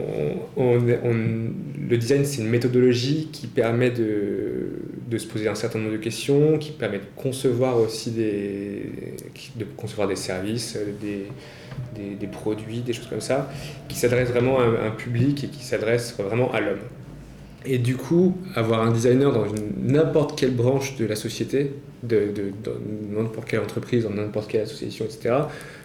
design, 1.96 2.24
c'est 2.24 2.40
une 2.40 2.48
méthodologie 2.48 3.30
qui 3.32 3.48
permet 3.48 3.90
de, 3.90 5.18
se 5.18 5.26
poser 5.26 5.48
un 5.48 5.56
certain 5.56 5.80
nombre 5.80 5.90
de 5.90 5.96
questions, 5.96 6.56
qui 6.56 6.70
permet 6.70 6.98
de 6.98 7.06
concevoir 7.16 7.80
aussi 7.80 8.12
des, 8.12 8.92
de 9.56 9.64
concevoir 9.76 10.06
des 10.06 10.14
services, 10.14 10.78
des, 11.00 11.26
des, 11.96 12.14
des 12.14 12.26
produits, 12.28 12.82
des 12.82 12.92
choses 12.92 13.08
comme 13.08 13.20
ça, 13.20 13.50
qui 13.88 13.96
s'adressent 13.96 14.30
vraiment 14.30 14.60
à 14.60 14.86
un 14.86 14.92
public 14.92 15.42
et 15.42 15.48
qui 15.48 15.64
s'adressent 15.64 16.14
vraiment 16.16 16.52
à 16.52 16.60
l'homme. 16.60 16.78
Et 17.66 17.78
du 17.78 17.96
coup, 17.96 18.36
avoir 18.54 18.82
un 18.82 18.92
designer 18.92 19.32
dans 19.32 19.46
n'importe 19.82 20.38
quelle 20.38 20.54
branche 20.54 20.94
de 20.94 21.06
la 21.06 21.16
société, 21.16 21.72
de, 22.04 22.32
n'importe 23.10 23.48
quelle 23.48 23.62
entreprise, 23.62 24.04
dans 24.04 24.10
n'importe 24.10 24.48
quelle 24.48 24.60
association, 24.60 25.06
etc., 25.06 25.34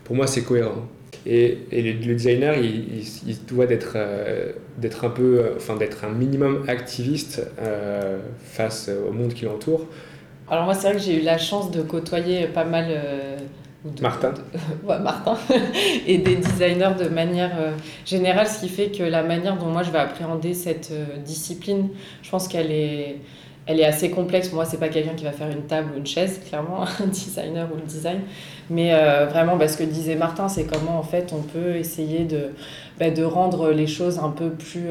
pour 0.03 0.15
moi, 0.15 0.27
c'est 0.27 0.43
cohérent. 0.43 0.87
Et, 1.25 1.57
le, 1.71 2.13
designer, 2.15 2.55
il, 2.57 3.45
doit 3.47 3.65
d'être 3.65 3.93
euh, 3.95 4.51
d'être 4.77 5.05
un 5.05 5.09
peu, 5.09 5.53
enfin 5.55 5.75
d'être 5.75 6.03
un 6.03 6.09
minimum 6.09 6.65
activiste 6.67 7.47
euh, 7.61 8.19
face 8.39 8.89
au 8.89 9.11
monde 9.11 9.33
qui 9.33 9.45
l'entoure. 9.45 9.87
Alors 10.49 10.65
moi, 10.65 10.73
c'est 10.73 10.87
vrai 10.87 10.97
que 10.97 11.01
j'ai 11.01 11.21
eu 11.21 11.23
la 11.23 11.37
chance 11.37 11.71
de 11.71 11.81
côtoyer 11.81 12.47
pas 12.47 12.65
mal 12.65 12.85
euh, 12.89 13.37
Martin. 14.01 14.33
Martin. 14.85 15.37
et 16.07 16.17
des 16.17 16.35
designers 16.35 16.95
de 16.99 17.09
manière 17.09 17.51
euh, 17.57 17.71
générale, 18.05 18.47
ce 18.47 18.59
qui 18.59 18.69
fait 18.69 18.89
que 18.89 19.03
la 19.03 19.23
manière 19.23 19.57
dont 19.57 19.67
moi 19.67 19.83
je 19.83 19.91
vais 19.91 19.99
appréhender 19.99 20.53
cette 20.53 20.91
euh, 20.91 21.17
discipline, 21.17 21.89
je 22.21 22.29
pense 22.29 22.47
qu'elle 22.47 22.71
est, 22.71 23.17
elle 23.65 23.79
est 23.79 23.85
assez 23.85 24.09
complexe. 24.11 24.51
Moi, 24.51 24.65
c'est 24.65 24.77
pas 24.77 24.89
quelqu'un 24.89 25.13
qui 25.13 25.23
va 25.23 25.31
faire 25.31 25.49
une 25.49 25.63
table 25.63 25.91
ou 25.93 25.97
une 25.97 26.05
chaise, 26.05 26.41
clairement, 26.47 26.83
un 26.99 27.07
designer 27.07 27.67
ou 27.71 27.75
le 27.75 27.83
design. 27.83 28.21
Mais 28.69 28.93
euh, 28.93 29.25
vraiment, 29.25 29.57
parce 29.57 29.73
ce 29.73 29.77
que 29.77 29.83
disait 29.83 30.15
Martin, 30.15 30.47
c'est 30.47 30.65
comment 30.65 30.97
en 30.97 31.03
fait 31.03 31.33
on 31.33 31.41
peut 31.41 31.75
essayer 31.75 32.25
de, 32.25 32.51
bah, 32.99 33.05
rendre 33.27 33.71
les 33.71 33.87
choses 33.87 34.19
un 34.19 34.29
peu 34.29 34.49
plus. 34.49 34.89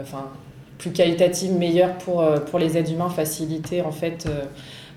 enfin, 0.00 0.28
plus 0.78 0.90
qualitatives, 0.90 1.52
meilleures 1.52 1.96
pour, 1.98 2.24
pour 2.50 2.58
les 2.58 2.76
êtres 2.76 2.92
humains, 2.92 3.08
faciliter 3.08 3.82
en 3.82 3.92
fait 3.92 4.26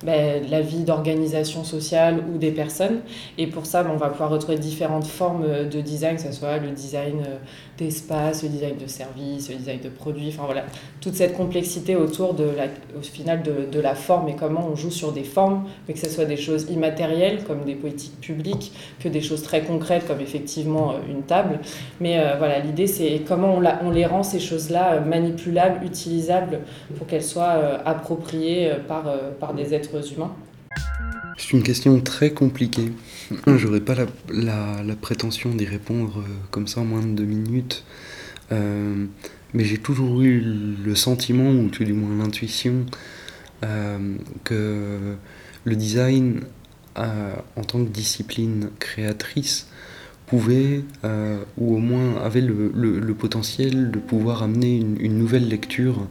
ben, 0.04 0.44
la 0.50 0.62
vie 0.62 0.84
d'organisation 0.84 1.64
sociale 1.64 2.24
ou 2.34 2.38
des 2.38 2.52
personnes. 2.52 3.00
Et 3.38 3.48
pour 3.48 3.66
ça, 3.66 3.84
ben, 3.84 3.92
on 3.94 3.98
va 3.98 4.10
pouvoir 4.10 4.30
retrouver 4.30 4.58
différentes 4.58 5.08
formes 5.08 5.46
de 5.70 5.82
design, 5.82 6.16
que 6.16 6.22
ce 6.22 6.32
soit 6.32 6.58
le 6.58 6.72
design 6.72 7.20
euh, 7.22 7.38
d'espace, 7.78 8.44
le 8.44 8.50
design 8.50 8.78
de 8.78 8.88
service, 8.88 9.50
le 9.50 9.56
design 9.56 9.80
de 9.82 9.90
produits, 9.90 10.30
enfin 10.30 10.46
voilà, 10.46 10.64
toute 11.02 11.16
cette 11.16 11.34
complexité 11.34 11.96
autour 11.96 12.34
de 12.34 12.46
la, 12.46 12.66
au 12.98 13.02
final 13.02 13.44
de, 13.44 13.68
de, 13.72 13.80
la 13.80 13.96
forme 13.96 14.30
et 14.30 14.36
comment 14.36 14.68
on 14.72 14.76
joue 14.76 14.92
sur 14.92 15.12
des 15.12 15.24
formes, 15.24 15.66
mais 15.88 15.94
que 15.94 16.00
ce 16.00 16.10
soit 16.10 16.26
des 16.26 16.38
choses 16.38 16.68
immatérielles 16.70 17.44
comme 17.44 17.66
des 17.66 17.76
politiques 17.76 18.20
publiques, 18.22 18.72
que 19.00 19.10
des 19.10 19.22
choses 19.22 19.44
très 19.44 19.62
concrètes 19.62 20.08
comme 20.08 20.22
effectivement 20.22 20.92
euh, 20.92 21.12
une 21.12 21.24
table. 21.24 21.60
Mais 22.00 22.20
euh, 22.20 22.36
voilà, 22.38 22.60
l'idée 22.60 22.88
c'est 22.88 23.22
comment 23.28 23.56
on, 23.56 23.60
la, 23.60 23.82
on, 23.84 23.90
les 23.90 24.06
rend 24.06 24.24
ces 24.24 24.40
choses-là 24.40 25.02
manipulables, 25.02 25.86
utilisables 25.86 26.62
pour 26.98 27.08
qu'elles 27.08 27.24
soient 27.24 27.82
appropriées 27.86 28.72
par, 28.88 29.04
par 29.40 29.54
des 29.54 29.74
êtres 29.74 29.85
humains 29.94 30.36
C'est 31.38 31.52
une 31.52 31.64
question 31.64 32.00
très 32.02 32.32
compliquée. 32.32 32.92
J'aurais 33.48 33.82
pas 33.82 33.96
la, 34.30 34.84
la, 34.84 34.96
prétention 34.96 35.54
d'y 35.54 35.66
répondre 35.66 36.20
euh, 36.20 36.32
comme 36.52 36.68
ça 36.68 36.82
en 36.82 36.86
moins 36.86 37.02
de 37.02 37.14
deux 37.14 37.26
minutes. 37.26 37.84
Euh, 38.52 39.06
mais 39.54 39.64
j'ai 39.64 39.78
toujours 39.78 40.22
eu 40.22 40.40
le 40.42 40.96
sentiment, 40.96 41.50
ou 41.50 41.70
tout 41.70 41.84
du 41.84 41.94
moins 41.94 42.24
l'intuition, 42.24 42.86
euh, 43.64 44.16
que 44.44 45.16
le 45.64 45.76
design, 45.76 46.42
en 46.96 47.64
tant 47.64 47.84
que 47.84 47.90
discipline 47.90 48.70
créatrice, 48.80 49.68
pouvait, 50.28 50.82
ou 51.58 51.76
au 51.76 51.80
moins 51.80 52.22
avait 52.24 52.42
le, 52.42 52.72
le, 52.74 53.14
potentiel 53.14 53.92
de 53.92 54.00
pouvoir 54.00 54.44
amener 54.44 54.78
une, 54.78 54.98
une 55.00 55.18
nouvelle 55.18 55.48
lecture 55.48 56.08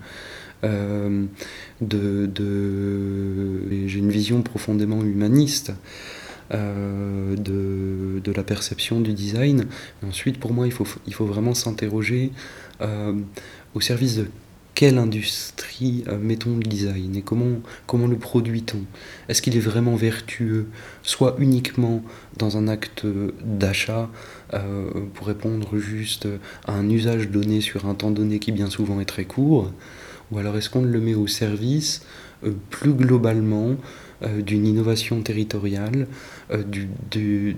euh, 1.94 3.86
j'ai 3.86 3.98
une 3.98 4.10
vision 4.10 4.42
profondément 4.42 5.02
humaniste 5.02 5.72
euh, 6.52 7.36
de, 7.36 8.32
la 8.34 8.42
perception 8.42 9.00
du 9.00 9.12
design. 9.12 9.66
ensuite, 10.04 10.40
pour 10.40 10.52
moi, 10.52 10.66
il 10.66 10.72
faut, 10.72 11.26
vraiment 11.26 11.54
s'interroger 11.54 12.32
euh, 12.80 13.12
au 13.74 13.80
service 13.80 14.16
de 14.16 14.26
quelle 14.74 14.98
industrie 14.98 16.02
mettons 16.20 16.56
le 16.56 16.64
design 16.64 17.14
et 17.14 17.22
comment, 17.22 17.60
comment 17.86 18.08
le 18.08 18.16
produit-on? 18.16 18.80
Est-ce 19.28 19.40
qu'il 19.40 19.56
est 19.56 19.60
vraiment 19.60 19.94
vertueux, 19.94 20.66
soit 21.04 21.36
uniquement 21.38 22.02
dans 22.38 22.56
un 22.56 22.66
acte 22.66 23.06
d'achat 23.44 24.10
pour 24.50 25.28
répondre 25.28 25.78
juste 25.78 26.26
à 26.66 26.72
un 26.72 26.90
usage 26.90 27.28
donné 27.28 27.60
sur 27.60 27.86
un 27.86 27.94
temps 27.94 28.10
donné 28.10 28.40
qui 28.40 28.50
bien 28.50 28.68
souvent 28.68 28.98
est 28.98 29.04
très 29.04 29.26
court, 29.26 29.70
ou 30.34 30.38
alors 30.38 30.56
est-ce 30.56 30.68
qu'on 30.68 30.82
le 30.82 31.00
met 31.00 31.14
au 31.14 31.26
service 31.26 32.02
euh, 32.44 32.52
plus 32.70 32.92
globalement 32.92 33.76
euh, 34.22 34.42
d'une 34.42 34.66
innovation 34.66 35.22
territoriale, 35.22 36.06
euh, 36.50 36.62
d'une 37.12 37.54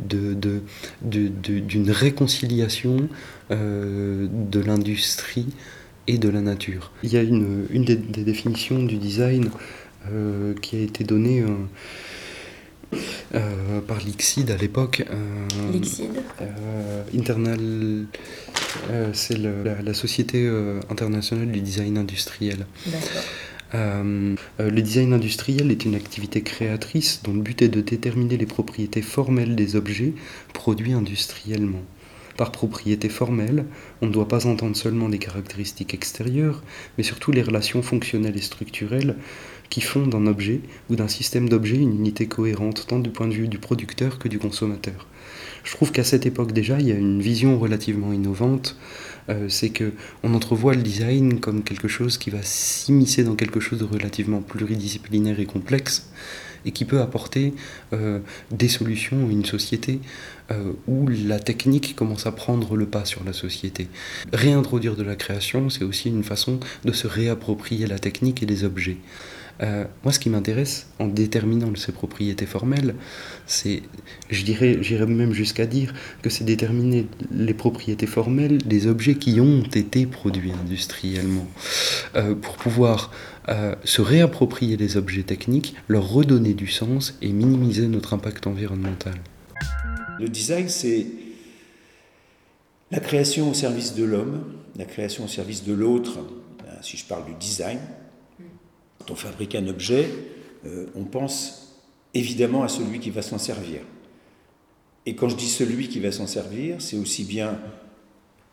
réconciliation 1.91 3.09
de 3.51 4.61
l'industrie 4.61 5.49
et 6.07 6.19
de 6.19 6.29
la 6.29 6.41
nature? 6.41 6.93
Il 7.03 7.13
y 7.13 7.17
a 7.17 7.23
une, 7.23 7.67
une 7.71 7.85
des, 7.85 7.97
définitions 7.97 8.83
du 8.83 8.97
design 8.97 9.51
qui 10.63 10.77
a 10.77 10.81
été 10.81 11.03
donnée 11.03 11.45
par 13.33 13.99
l'ICSID 13.99 14.53
à 14.53 14.57
l'époque. 14.57 15.05
L'ICSID 15.73 16.11
Internal 17.13 18.07
c'est 19.13 19.39
la, 19.39 19.95
Société 19.95 20.45
euh, 20.47 20.81
internationale 20.91 21.51
du 21.51 21.61
design 21.61 21.99
industriel. 21.99 22.67
Euh, 23.75 24.37
le 24.59 24.83
design 24.83 25.13
industriel 25.13 25.71
est 25.71 25.85
une 25.85 25.95
activité 25.95 26.43
créatrice 26.43 27.23
dont 27.25 27.33
le 27.33 27.41
but 27.41 27.63
est 27.63 27.69
de 27.69 27.81
déterminer 27.81 28.37
les 28.37 28.47
propriétés 28.47 29.03
formelles 29.03 29.57
des 29.57 29.77
objets 29.77 30.13
produits 30.53 30.93
industriellement. 30.93 31.83
Par 32.37 32.53
propriété 32.53 33.09
formelle, 33.09 33.65
on 34.03 34.07
ne 34.07 34.13
doit 34.13 34.29
pas 34.29 34.47
entendre 34.47 34.77
seulement 34.77 35.09
les 35.09 35.19
caractéristiques 35.19 35.95
extérieures, 35.95 36.63
mais 36.97 37.05
surtout 37.05 37.33
les 37.33 37.43
relations 37.43 37.83
fonctionnelles 37.83 38.37
et 38.37 38.43
structurelles 38.43 39.17
qui 39.71 39.81
font 39.81 40.07
d'un 40.07 40.27
objet 40.27 40.61
ou 40.91 40.97
d'un 40.97 41.09
système 41.09 41.49
d'objets 41.49 41.77
une 41.77 41.95
unité 41.95 42.29
cohérente 42.29 42.87
tant 42.87 42.99
du 42.99 43.11
point 43.11 43.27
de 43.27 43.35
vue 43.35 43.49
du 43.49 43.59
producteur 43.59 44.19
que 44.19 44.29
du 44.29 44.39
consommateur. 44.39 45.07
Je 45.67 45.73
trouve 45.73 45.91
qu'à 45.91 46.05
cette 46.05 46.27
époque 46.27 46.53
déjà, 46.53 46.79
il 46.79 46.87
y 46.87 46.93
a 46.93 46.95
une 46.95 47.21
vision 47.21 47.59
relativement 47.59 48.13
innovante. 48.13 48.77
Euh, 49.29 49.49
c'est 49.49 49.71
que 49.71 49.93
on 50.23 50.33
entrevoit 50.35 50.75
le 50.75 50.83
design 50.83 51.41
comme 51.41 51.65
quelque 51.65 51.89
chose 51.89 52.17
qui 52.17 52.31
va 52.31 52.39
s'immiscer 52.43 53.25
dans 53.25 53.35
quelque 53.35 53.59
chose 53.59 53.81
de 53.81 53.85
relativement 53.85 54.41
pluridisciplinaire 54.41 55.41
et 55.41 55.47
complexe 55.47 56.09
et 56.65 56.71
qui 56.71 56.85
peut 56.85 57.01
apporter 57.01 57.53
euh, 57.93 58.21
des 58.53 58.69
solutions 58.69 59.27
à 59.29 59.33
une 59.33 59.45
société 59.45 59.99
euh, 60.53 60.73
où 60.87 61.09
la 61.09 61.41
technique 61.41 61.97
commence 61.97 62.27
à 62.27 62.33
prendre 62.33 62.77
le 62.77 62.87
pas 62.87 63.05
sur 63.05 63.25
la 63.25 63.33
société. 63.33 63.89
Réintroduire 64.33 64.95
de 64.95 65.03
la 65.03 65.17
création, 65.17 65.69
c'est 65.69 65.85
aussi 65.85 66.09
une 66.09 66.25
façon 66.25 66.61
de 66.85 66.93
se 66.93 67.09
réapproprier 67.09 67.89
la 67.89 67.99
technique 67.99 68.45
et 68.45 68.47
les 68.47 68.63
objets. 68.63 68.99
Euh, 69.63 69.85
moi, 70.05 70.13
ce 70.13 70.19
qui 70.19 70.29
m'intéresse 70.29 70.89
en 70.99 71.07
déterminant 71.07 71.75
ces 71.77 71.93
propriétés 71.93 72.47
formelles, 72.47 72.95
c'est, 73.47 73.83
je 74.31 74.45
dirais, 74.45 74.79
j'irais 74.83 75.07
même 75.07 75.33
jusqu'à 75.33 75.67
dire 75.67 75.95
que 76.23 76.31
c'est 76.31 76.45
déterminer 76.45 77.07
les 77.31 77.55
propriétés 77.55 78.07
formelles 78.07 78.59
des 78.59 78.87
objets 78.87 79.15
qui 79.15 79.41
ont 79.41 79.63
été 79.63 80.07
produits 80.07 80.53
industriellement, 80.53 81.47
euh, 82.17 82.35
pour 82.35 82.57
pouvoir 82.57 83.11
euh, 83.49 83.75
se 83.85 84.03
réapproprier 84.03 84.77
les 84.77 84.97
objets 84.97 85.23
techniques, 85.23 85.75
leur 85.89 86.09
redonner 86.09 86.55
du 86.55 86.67
sens 86.67 87.17
et 87.23 87.31
minimiser 87.31 87.89
notre 87.89 88.13
impact 88.13 88.47
environnemental. 88.47 89.15
Le 90.21 90.29
design, 90.29 90.69
c'est 90.69 91.07
la 92.91 93.01
création 93.01 93.51
au 93.51 93.55
service 93.55 93.95
de 93.95 94.05
l'homme, 94.05 94.45
la 94.77 94.85
création 94.85 95.25
au 95.25 95.29
service 95.29 95.65
de 95.65 95.73
l'autre. 95.73 96.19
Si 96.83 96.97
je 96.99 97.05
parle 97.05 97.25
du 97.25 97.35
design, 97.41 97.79
quand 99.07 99.13
on 99.13 99.17
fabrique 99.17 99.55
un 99.55 99.67
objet, 99.69 100.09
euh, 100.65 100.87
on 100.95 101.05
pense 101.05 101.83
évidemment 102.15 102.63
à 102.63 102.69
celui 102.69 102.99
qui 102.99 103.11
va 103.11 103.23
s'en 103.23 103.39
servir. 103.39 103.81
Et 105.05 105.15
quand 105.15 105.29
je 105.29 105.37
dis 105.37 105.49
celui 105.49 105.89
qui 105.89 106.01
va 106.01 106.11
s'en 106.11 106.27
servir, 106.27 106.81
c'est 106.81 106.97
aussi 106.97 107.25
bien 107.25 107.61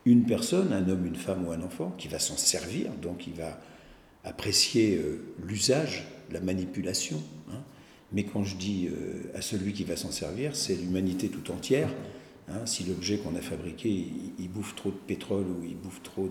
une 0.06 0.26
personne, 0.26 0.74
un 0.74 0.88
homme, 0.90 1.06
une 1.08 1.16
femme 1.16 1.48
ou 1.48 1.52
un 1.52 1.62
enfant, 1.62 1.96
qui 1.98 2.08
va 2.08 2.20
s'en 2.20 2.38
servir, 2.38 2.92
donc 3.02 3.26
il 3.26 3.34
va 3.34 3.60
apprécier 4.24 4.96
euh, 4.98 5.24
l'usage, 5.44 6.06
la 6.32 6.40
manipulation. 6.40 7.22
Hein. 7.52 7.62
Mais 8.12 8.24
quand 8.24 8.44
je 8.44 8.56
dis 8.56 8.88
euh, 8.88 9.32
à 9.36 9.42
celui 9.42 9.74
qui 9.74 9.84
va 9.84 9.96
s'en 9.96 10.12
servir, 10.12 10.56
c'est 10.56 10.76
l'humanité 10.76 11.30
tout 11.30 11.52
entière, 11.52 11.90
Hein, 12.50 12.66
si 12.66 12.84
l'objet 12.84 13.18
qu'on 13.18 13.36
a 13.36 13.42
fabriqué, 13.42 13.90
il, 14.38 14.50
bouffe 14.50 14.76
trop 14.76 14.90
de 14.90 14.96
pétrole 14.96 15.46
ou 15.46 15.64
il 15.64 15.78
bouffe 15.78 16.04
trop 16.04 16.28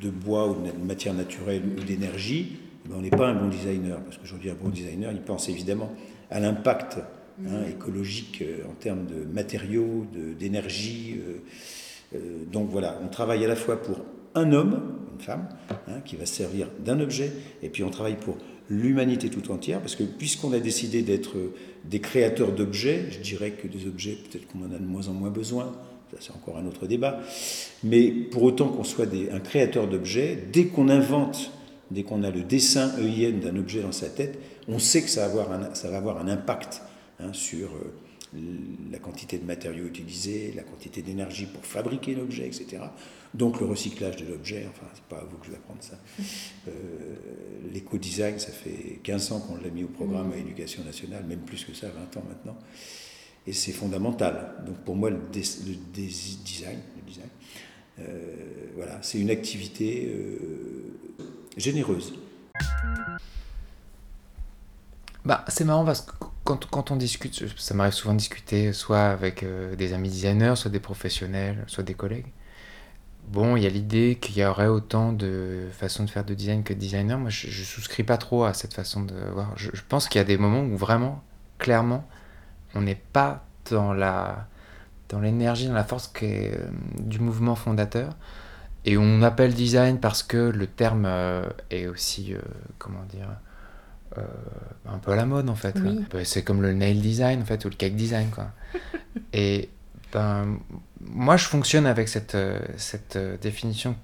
de, 0.00 0.10
bois 0.10 0.48
ou 0.48 0.62
de 0.62 0.86
matière 0.86 1.14
naturelle 1.14 1.62
ou 1.76 1.82
d'énergie, 1.82 2.58
on 2.92 3.00
n'est 3.00 3.10
pas 3.10 3.28
un 3.28 3.34
bon 3.34 3.48
designer. 3.48 4.00
Parce 4.00 4.18
qu'aujourd'hui, 4.18 4.50
un 4.50 4.54
bon 4.54 4.68
designer, 4.68 5.12
il 5.12 5.20
pense 5.20 5.48
évidemment 5.48 5.90
à 6.30 6.40
l'impact 6.40 6.98
hein, 7.46 7.62
écologique 7.68 8.42
euh, 8.42 8.68
en 8.70 8.74
termes 8.74 9.06
de 9.06 9.24
matériaux, 9.24 10.06
d'énergie. 10.38 11.16
Euh, 11.18 11.38
euh, 12.16 12.44
donc 12.50 12.68
voilà, 12.70 12.98
on 13.04 13.08
travaille 13.08 13.44
à 13.44 13.48
la 13.48 13.56
fois 13.56 13.80
pour 13.80 14.00
un 14.34 14.52
homme, 14.52 14.80
une 15.14 15.20
femme, 15.20 15.48
hein, 15.70 16.00
qui 16.04 16.16
va 16.16 16.26
servir 16.26 16.68
d'un 16.84 17.00
objet, 17.00 17.32
et 17.62 17.68
puis 17.68 17.84
on 17.84 17.90
travaille 17.90 18.16
pour 18.16 18.36
l'humanité 18.68 19.28
tout 19.28 19.52
entière, 19.52 19.80
parce 19.80 19.94
que 19.94 20.02
puisqu'on 20.02 20.52
a 20.52 20.58
décidé 20.58 21.02
d'être 21.02 21.36
des 21.84 22.00
créateurs 22.00 22.52
d'objets, 22.52 23.04
je 23.10 23.18
dirais 23.20 23.52
que 23.52 23.68
des 23.68 23.86
objets, 23.86 24.16
peut-être 24.16 24.46
qu'on 24.48 24.60
en 24.60 24.74
a 24.74 24.78
de 24.78 24.86
moins 24.86 25.06
en 25.08 25.12
moins 25.12 25.30
besoin, 25.30 25.72
ça 26.10 26.16
c'est 26.20 26.32
encore 26.32 26.56
un 26.58 26.66
autre 26.66 26.86
débat, 26.86 27.20
mais 27.84 28.10
pour 28.10 28.42
autant 28.42 28.68
qu'on 28.68 28.84
soit 28.84 29.06
des, 29.06 29.30
un 29.30 29.40
créateur 29.40 29.86
d'objets, 29.86 30.38
dès 30.52 30.66
qu'on 30.66 30.88
invente, 30.88 31.52
dès 31.94 32.02
qu'on 32.02 32.22
a 32.22 32.30
le 32.30 32.42
dessin 32.42 32.92
EIN 32.98 33.38
d'un 33.38 33.56
objet 33.56 33.80
dans 33.80 33.92
sa 33.92 34.08
tête, 34.08 34.38
on 34.68 34.78
sait 34.78 35.02
que 35.02 35.08
ça 35.08 35.26
va 35.28 35.42
avoir 35.42 35.52
un, 35.52 35.74
ça 35.74 35.90
va 35.90 35.98
avoir 35.98 36.18
un 36.18 36.28
impact 36.28 36.82
hein, 37.20 37.32
sur 37.32 37.68
euh, 37.68 38.38
la 38.90 38.98
quantité 38.98 39.38
de 39.38 39.44
matériaux 39.44 39.86
utilisés, 39.86 40.52
la 40.56 40.62
quantité 40.62 41.02
d'énergie 41.02 41.46
pour 41.46 41.64
fabriquer 41.64 42.14
l'objet, 42.14 42.46
etc. 42.46 42.82
Donc 43.32 43.60
le 43.60 43.66
recyclage 43.66 44.16
de 44.16 44.26
l'objet, 44.26 44.66
enfin, 44.68 44.86
c'est 44.94 45.04
pas 45.04 45.22
à 45.22 45.24
vous 45.24 45.36
que 45.38 45.46
je 45.46 45.50
vais 45.52 45.56
apprendre 45.56 45.82
ça. 45.82 45.98
Euh, 46.66 46.70
l'éco-design, 47.74 48.38
ça 48.38 48.50
fait 48.50 49.00
15 49.02 49.32
ans 49.32 49.40
qu'on 49.40 49.56
l'a 49.56 49.68
mis 49.68 49.84
au 49.84 49.88
programme 49.88 50.32
à 50.32 50.36
l'éducation 50.36 50.82
nationale, 50.82 51.24
même 51.28 51.40
plus 51.40 51.62
que 51.62 51.74
ça, 51.74 51.88
20 51.88 52.16
ans 52.16 52.24
maintenant. 52.26 52.56
Et 53.46 53.52
c'est 53.52 53.72
fondamental. 53.72 54.54
Donc 54.64 54.78
pour 54.78 54.96
moi, 54.96 55.10
le, 55.10 55.18
design, 55.28 56.78
le 56.96 57.02
design 57.06 57.28
euh, 57.98 58.34
voilà, 58.74 58.98
c'est 59.02 59.20
une 59.20 59.28
activité 59.28 60.10
généreuse. 61.56 62.14
Bah, 65.24 65.44
c'est 65.48 65.64
marrant 65.64 65.84
parce 65.84 66.02
que 66.02 66.12
quand, 66.44 66.66
quand 66.66 66.90
on 66.90 66.96
discute, 66.96 67.44
ça 67.56 67.74
m'arrive 67.74 67.94
souvent 67.94 68.12
de 68.12 68.18
discuter 68.18 68.72
soit 68.72 69.06
avec 69.06 69.44
des 69.76 69.92
amis 69.94 70.10
designers, 70.10 70.54
soit 70.56 70.70
des 70.70 70.80
professionnels, 70.80 71.64
soit 71.66 71.84
des 71.84 71.94
collègues 71.94 72.26
bon, 73.28 73.56
il 73.56 73.62
y 73.62 73.66
a 73.66 73.70
l'idée 73.70 74.18
qu'il 74.20 74.36
y 74.38 74.44
aurait 74.44 74.66
autant 74.66 75.12
de 75.12 75.68
façons 75.72 76.04
de 76.04 76.10
faire 76.10 76.24
de 76.24 76.34
design 76.34 76.62
que 76.62 76.72
de 76.72 76.78
designer. 76.78 77.18
Moi, 77.18 77.30
je, 77.30 77.46
ne 77.46 77.64
souscris 77.64 78.02
pas 78.02 78.16
trop 78.16 78.44
à 78.44 78.54
cette 78.54 78.74
façon 78.74 79.02
de 79.02 79.14
voir. 79.32 79.52
Je, 79.56 79.70
pense 79.88 80.08
qu'il 80.08 80.18
y 80.18 80.22
a 80.22 80.24
des 80.24 80.38
moments 80.38 80.62
où 80.62 80.76
vraiment, 80.76 81.22
clairement, 81.58 82.06
on 82.74 82.82
n'est 82.82 83.00
pas 83.12 83.44
dans 83.70 83.92
la 83.92 84.48
dans 85.10 85.20
l'énergie, 85.20 85.66
dans 85.66 85.74
la 85.74 85.84
force 85.84 86.12
euh, 86.22 86.68
du 86.98 87.20
mouvement 87.20 87.54
fondateur. 87.54 88.16
Et 88.84 88.98
on 88.98 89.22
appelle 89.22 89.54
design 89.54 89.98
parce 89.98 90.22
que 90.22 90.36
le 90.36 90.66
terme 90.66 91.04
euh, 91.06 91.48
est 91.70 91.86
aussi, 91.86 92.34
euh, 92.34 92.38
comment 92.78 93.04
dire, 93.04 93.28
un 94.86 94.98
peu 94.98 95.10
à 95.10 95.16
la 95.16 95.26
mode 95.26 95.48
en 95.50 95.56
fait. 95.56 95.76
Bah, 96.12 96.24
c'est 96.24 96.44
comme 96.44 96.62
le 96.62 96.72
nail 96.72 97.00
design 97.00 97.42
en 97.42 97.44
fait, 97.44 97.64
ou 97.64 97.68
le 97.68 97.74
cake 97.74 97.96
design. 97.96 98.30
Quoi. 98.30 98.52
Et 99.32 99.70
ben, 100.12 100.60
moi, 101.00 101.36
je 101.36 101.44
fonctionne 101.44 101.86
avec 101.86 102.08
cette, 102.08 102.34
euh, 102.34 102.60
cette 102.76 103.16
euh, 103.16 103.36
définition 103.36 103.96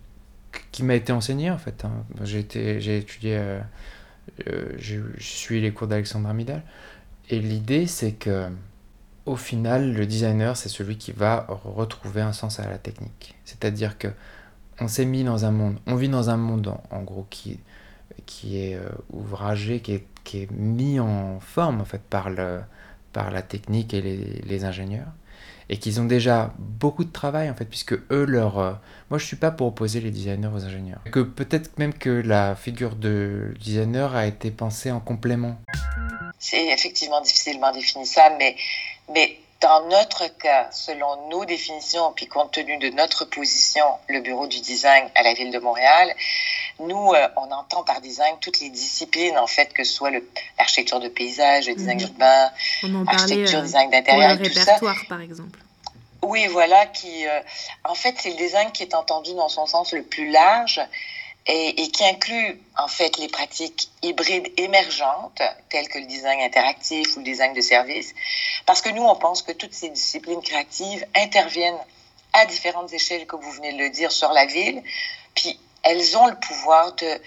qui 0.73 0.83
m'a 0.83 0.95
été 0.95 1.13
enseignée, 1.13 1.51
en 1.51 1.59
fait. 1.59 1.85
Hein. 1.85 2.05
J'ai 2.25 2.99
étudié, 2.99 3.39
euh, 3.39 3.61
je 4.77 5.01
suis 5.19 5.61
les 5.61 5.73
cours 5.73 5.87
d'Alexandre 5.87 6.29
Amidal. 6.29 6.63
Et 7.29 7.39
l'idée, 7.39 7.87
c'est 7.87 8.13
que, 8.13 8.49
au 9.25 9.37
final, 9.37 9.95
le 9.95 10.07
designer, 10.07 10.57
c'est 10.57 10.69
celui 10.69 10.99
qui 10.99 11.13
va 11.13 11.47
retrouver 11.49 12.21
un 12.21 12.33
sens 12.33 12.59
à 12.59 12.69
la 12.69 12.79
technique. 12.79 13.37
C'est-à-dire 13.45 13.97
que 13.97 14.09
on 14.81 14.89
s'est 14.89 15.05
mis 15.05 15.25
dans 15.25 15.45
un 15.45 15.51
monde, 15.51 15.79
on 15.87 15.95
vit 15.95 16.09
dans 16.09 16.31
un 16.31 16.37
monde, 16.37 16.75
en, 16.91 17.03
gros, 17.03 17.27
qui, 17.31 17.61
qui 18.27 18.59
est 18.59 18.79
ouvragé, 19.11 19.81
qui 19.81 19.93
est, 19.93 20.07
qui 20.25 20.43
est 20.43 20.51
mis 20.51 21.01
en 21.01 21.41
forme, 21.41 21.81
en 21.81 21.85
fait, 21.85 22.03
par, 22.03 22.31
le, 22.31 22.61
par 23.13 23.31
la 23.31 23.43
technique 23.43 23.95
et 23.95 24.01
les, 24.01 24.17
les 24.17 24.65
ingénieurs 24.65 25.13
et 25.71 25.77
qu'ils 25.77 26.01
ont 26.01 26.05
déjà 26.05 26.53
beaucoup 26.59 27.05
de 27.05 27.13
travail 27.13 27.49
en 27.49 27.55
fait, 27.55 27.65
puisque 27.65 27.93
eux, 27.93 28.25
leur... 28.25 28.59
Euh, 28.59 28.73
moi, 29.09 29.19
je 29.19 29.25
suis 29.25 29.37
pas 29.37 29.53
pour 29.53 29.69
opposer 29.69 30.01
les 30.01 30.11
designers 30.11 30.51
aux 30.53 30.65
ingénieurs. 30.65 30.99
Que 31.13 31.21
peut-être 31.21 31.79
même 31.79 31.95
que 31.95 32.11
la 32.11 32.57
figure 32.57 32.97
de 32.97 33.55
designer 33.61 34.17
a 34.17 34.27
été 34.27 34.51
pensée 34.51 34.91
en 34.91 34.99
complément. 34.99 35.57
C'est 36.41 36.67
effectivement 36.73 37.21
difficilement 37.21 37.73
définissable, 37.73 38.35
mais, 38.41 38.57
mais 39.15 39.39
dans 39.61 39.87
notre 39.89 40.27
cas, 40.39 40.69
selon 40.73 41.29
nos 41.29 41.45
définitions, 41.45 42.13
puis 42.13 42.27
compte 42.27 42.53
tenu 42.53 42.79
de 42.79 42.89
notre 42.91 43.25
position, 43.27 43.85
le 44.09 44.21
bureau 44.21 44.47
du 44.47 44.61
design 44.61 45.09
à 45.15 45.23
la 45.23 45.35
ville 45.35 45.51
de 45.51 45.59
Montréal, 45.59 46.15
nous, 46.79 47.13
euh, 47.13 47.29
on 47.37 47.51
entend 47.53 47.83
par 47.83 48.01
design 48.01 48.37
toutes 48.41 48.61
les 48.61 48.71
disciplines, 48.71 49.37
en 49.37 49.47
fait, 49.47 49.73
que 49.75 49.85
ce 49.85 49.93
soit 49.93 50.11
l'architecture 50.59 50.99
de 50.99 51.09
paysage, 51.09 51.69
le 51.69 51.75
design 51.75 51.99
mhm. 51.99 52.07
urbain, 52.07 52.51
l'architecture, 53.05 53.59
euh, 53.59 53.63
design 53.63 53.91
d'intérieur, 53.91 54.39
tout 54.39 54.45
répertoire, 54.45 54.97
par 55.09 55.21
exemple. 55.21 55.59
Oui, 56.23 56.47
voilà, 56.47 56.87
qui, 56.87 57.27
euh, 57.27 57.41
en 57.85 57.95
fait, 57.95 58.15
c'est 58.19 58.31
le 58.31 58.37
design 58.37 58.73
qui 58.73 58.83
est 58.83 58.95
entendu 58.95 59.35
dans 59.35 59.49
son 59.49 59.67
sens 59.67 59.93
le 59.93 60.03
plus 60.03 60.31
large 60.31 60.81
et, 61.47 61.89
qui 61.91 62.05
inclut 62.05 62.61
en 62.79 62.89
fait 62.89 63.17
les 63.19 63.29
pratiques 63.29 63.89
hybrides 64.03 64.53
émergentes 64.57 65.43
telles 65.69 65.89
que 65.89 65.99
le 65.99 66.07
design 66.07 66.41
interactif 66.41 67.17
ou 67.17 67.21
le 67.21 67.25
design 67.25 67.53
de 67.55 67.61
service, 67.61 68.15
parce 68.67 68.83
que 68.83 68.91
nous 68.91 69.03
on 69.03 69.17
pense 69.17 69.43
que 69.43 69.53
toutes 69.53 69.75
ces 69.75 69.89
disciplines 69.89 70.43
créatives 70.43 71.05
interviennent 71.17 71.79
à 72.33 72.47
différentes 72.47 72.93
échelles, 72.93 73.27
comme 73.27 73.41
vous 73.41 73.53
venez 73.53 73.73
de 73.73 73.79
le 73.79 73.91
dire, 73.91 74.13
sur 74.13 74.33
la 74.33 74.47
ville, 74.47 74.83
puis 75.35 75.59
elles 75.83 76.17
ont 76.17 76.27
le 76.27 76.37
pouvoir 76.37 76.95
de 76.95 77.21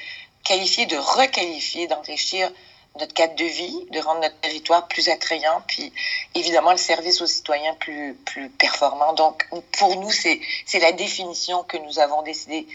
qualifier, 0.44 0.86
de 0.86 0.98
requalifier, 0.98 1.88
d'enrichir 1.88 2.52
notre 3.00 3.14
cadre 3.14 3.36
de 3.36 3.46
vie, 3.46 3.88
de 3.92 4.00
rendre 4.00 4.22
notre 4.22 4.40
territoire 4.40 4.88
plus 4.88 5.10
attrayant, 5.10 5.64
puis 5.68 5.92
évidemment 6.36 6.72
le 6.72 6.78
service 6.78 7.22
aux 7.22 7.28
citoyens 7.28 7.74
plus, 7.76 8.14
plus 8.26 8.50
performant. 8.50 9.14
Donc 9.14 9.48
pour 9.80 9.96
nous, 10.00 10.12
c'est 10.12 10.40
la 10.80 10.92
définition 10.92 11.64
que 11.64 11.78
nous 11.78 12.00
avons 12.00 12.22
décidé 12.22 12.68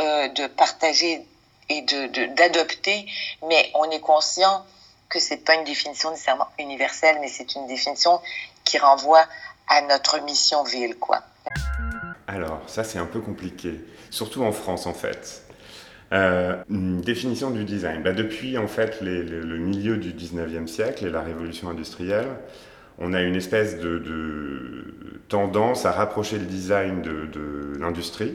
euh, 0.00 0.28
de 0.28 0.46
partager 0.46 1.26
et 1.68 1.82
d'adopter, 1.82 3.02
de, 3.02 3.46
mais 3.48 3.70
on 3.74 3.90
est 3.90 4.00
conscient 4.00 4.64
que 5.08 5.18
c'est 5.18 5.38
pas 5.38 5.54
une 5.54 5.64
définition 5.64 6.10
nécessairement 6.10 6.48
universelle, 6.58 7.16
mais 7.20 7.28
c'est 7.28 7.54
une 7.54 7.66
définition 7.66 8.20
qui 8.64 8.78
renvoie 8.78 9.24
à 9.68 9.80
notre 9.82 10.20
mission 10.22 10.62
ville, 10.64 10.96
quoi. 10.96 11.22
Alors, 12.26 12.60
ça 12.66 12.84
c'est 12.84 12.98
un 12.98 13.06
peu 13.06 13.20
compliqué, 13.20 13.80
surtout 14.10 14.42
en 14.42 14.52
France 14.52 14.86
en 14.86 14.94
fait. 14.94 15.42
Euh, 16.12 16.62
une 16.68 17.00
définition 17.00 17.50
du 17.50 17.64
design. 17.64 18.02
Bah, 18.02 18.12
depuis 18.12 18.58
en 18.58 18.68
fait 18.68 19.00
le 19.00 19.56
milieu 19.58 19.96
du 19.96 20.12
19e 20.12 20.66
siècle 20.66 21.06
et 21.06 21.10
la 21.10 21.22
révolution 21.22 21.68
industrielle, 21.68 22.28
on 22.98 23.12
a 23.12 23.22
une 23.22 23.34
espèce 23.34 23.78
de, 23.78 24.94
tendance 25.28 25.86
à 25.86 25.92
rapprocher 25.92 26.38
le 26.38 26.44
design 26.44 27.02
de, 27.02 27.26
de 27.26 27.76
l'industrie 27.80 28.34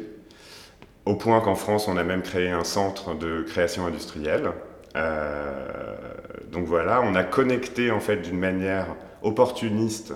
au 1.05 1.15
point 1.15 1.41
qu'en 1.41 1.55
France, 1.55 1.87
on 1.87 1.97
a 1.97 2.03
même 2.03 2.21
créé 2.21 2.49
un 2.49 2.63
centre 2.63 3.15
de 3.15 3.41
création 3.41 3.85
industrielle. 3.85 4.51
Euh, 4.95 5.95
donc 6.51 6.65
voilà, 6.65 7.01
on 7.01 7.15
a 7.15 7.23
connecté 7.23 7.91
en 7.91 7.99
fait 7.99 8.17
d'une 8.17 8.37
manière 8.37 8.87
opportuniste 9.21 10.13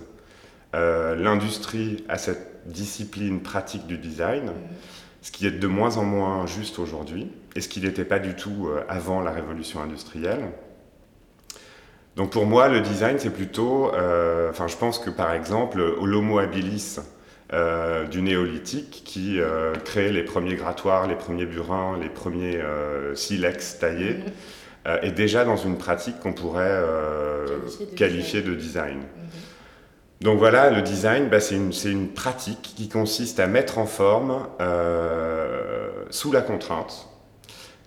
euh, 0.75 1.15
l'industrie 1.15 2.03
à 2.09 2.17
cette 2.17 2.61
discipline 2.65 3.41
pratique 3.41 3.87
du 3.87 3.97
design, 3.97 4.51
ce 5.21 5.31
qui 5.31 5.47
est 5.47 5.51
de 5.51 5.67
moins 5.67 5.97
en 5.97 6.03
moins 6.03 6.45
juste 6.45 6.77
aujourd'hui, 6.77 7.31
et 7.55 7.61
ce 7.61 7.69
qui 7.69 7.79
n'était 7.81 8.05
pas 8.05 8.19
du 8.19 8.35
tout 8.35 8.67
euh, 8.67 8.83
avant 8.89 9.21
la 9.21 9.31
révolution 9.31 9.81
industrielle. 9.81 10.51
Donc 12.15 12.31
pour 12.31 12.45
moi, 12.45 12.69
le 12.69 12.79
design, 12.79 13.17
c'est 13.19 13.29
plutôt, 13.29 13.91
enfin 14.49 14.67
je 14.67 14.77
pense 14.77 14.99
que 14.99 15.09
par 15.09 15.33
exemple, 15.33 15.83
l'homo 16.01 16.39
habilis, 16.39 16.99
euh, 17.55 18.05
du 18.05 18.21
néolithique 18.21 19.03
qui 19.05 19.39
euh, 19.39 19.75
crée 19.75 20.11
les 20.11 20.23
premiers 20.23 20.55
grattoirs, 20.55 21.07
les 21.07 21.15
premiers 21.15 21.45
burins, 21.45 21.97
les 22.01 22.09
premiers 22.09 22.57
euh, 22.57 23.15
silex 23.15 23.79
taillés, 23.79 24.15
mhm. 24.85 24.99
est 25.01 25.13
déjà 25.13 25.45
dans 25.45 25.55
une 25.55 25.77
pratique 25.77 26.19
qu'on 26.19 26.33
pourrait 26.33 26.83
qualifier 27.95 28.41
de 28.41 28.53
design. 28.55 28.97
Mhm. 28.97 29.05
Donc 30.19 30.37
voilà, 30.37 30.69
le 30.69 30.81
design, 30.81 31.29
bah, 31.29 31.39
c'est 31.39 31.55
une, 31.55 31.71
une, 31.85 32.09
pratique 32.09 32.73
qui 32.75 32.89
consiste 32.89 33.39
à 33.39 33.47
mettre 33.47 33.77
en 33.77 33.85
forme, 33.85 34.47
sous 36.09 36.33
la 36.33 36.41
contrainte, 36.41 37.07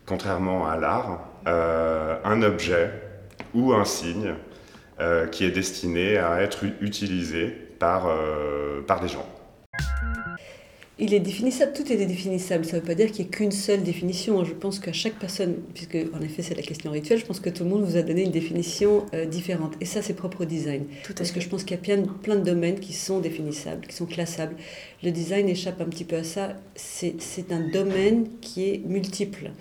contrairement 0.06 0.66
à 0.66 0.78
l'art, 0.78 1.20
un 1.44 2.42
objet 2.42 2.90
ou 3.52 3.74
un 3.74 3.84
signe 3.84 4.34
qui 5.30 5.44
est 5.44 5.50
destiné 5.50 6.16
à 6.16 6.40
être 6.40 6.64
utilisé 6.80 7.48
par, 7.78 8.08
par 8.86 9.00
des 9.00 9.08
gens. 9.08 9.26
Il 11.00 11.14
est 11.14 11.20
définissable, 11.20 11.72
tout 11.74 11.92
est 11.92 11.96
définissable. 11.96 12.64
Ça 12.64 12.76
ne 12.76 12.80
veut 12.80 12.86
pas 12.86 12.94
dire 12.94 13.12
qu'il 13.12 13.24
n'y 13.24 13.28
ait 13.28 13.30
qu'une 13.30 13.52
seule 13.52 13.82
définition. 13.82 14.44
Je 14.44 14.52
pense 14.52 14.80
qu'à 14.80 14.92
chaque 14.92 15.14
personne, 15.14 15.54
puisque 15.72 15.96
en 16.12 16.20
effet 16.20 16.42
c'est 16.42 16.56
la 16.56 16.62
question 16.62 16.90
rituelle, 16.90 17.18
je 17.18 17.24
pense 17.24 17.38
que 17.38 17.50
tout 17.50 17.62
le 17.62 17.70
monde 17.70 17.84
vous 17.84 17.96
a 17.96 18.02
donné 18.02 18.24
une 18.24 18.32
définition 18.32 19.06
euh, 19.14 19.24
différente. 19.24 19.74
Et 19.80 19.84
ça, 19.84 20.02
c'est 20.02 20.14
propre 20.14 20.42
au 20.42 20.44
design. 20.44 20.86
Tout 21.04 21.14
Parce 21.14 21.30
que 21.30 21.40
je 21.40 21.48
pense 21.48 21.62
qu'il 21.62 21.76
y 21.76 21.78
a 21.78 21.82
plein, 21.82 22.02
plein 22.02 22.34
de 22.34 22.42
domaines 22.42 22.80
qui 22.80 22.92
sont 22.92 23.20
définissables, 23.20 23.86
qui 23.86 23.94
sont 23.94 24.06
classables. 24.06 24.56
Le 25.04 25.12
design 25.12 25.48
échappe 25.48 25.80
un 25.80 25.84
petit 25.86 26.04
peu 26.04 26.16
à 26.16 26.24
ça. 26.24 26.56
C'est 26.74 27.52
un 27.52 27.70
domaine 27.70 28.26
qui 28.40 28.68
est 28.68 28.82
multiple. 28.84 29.52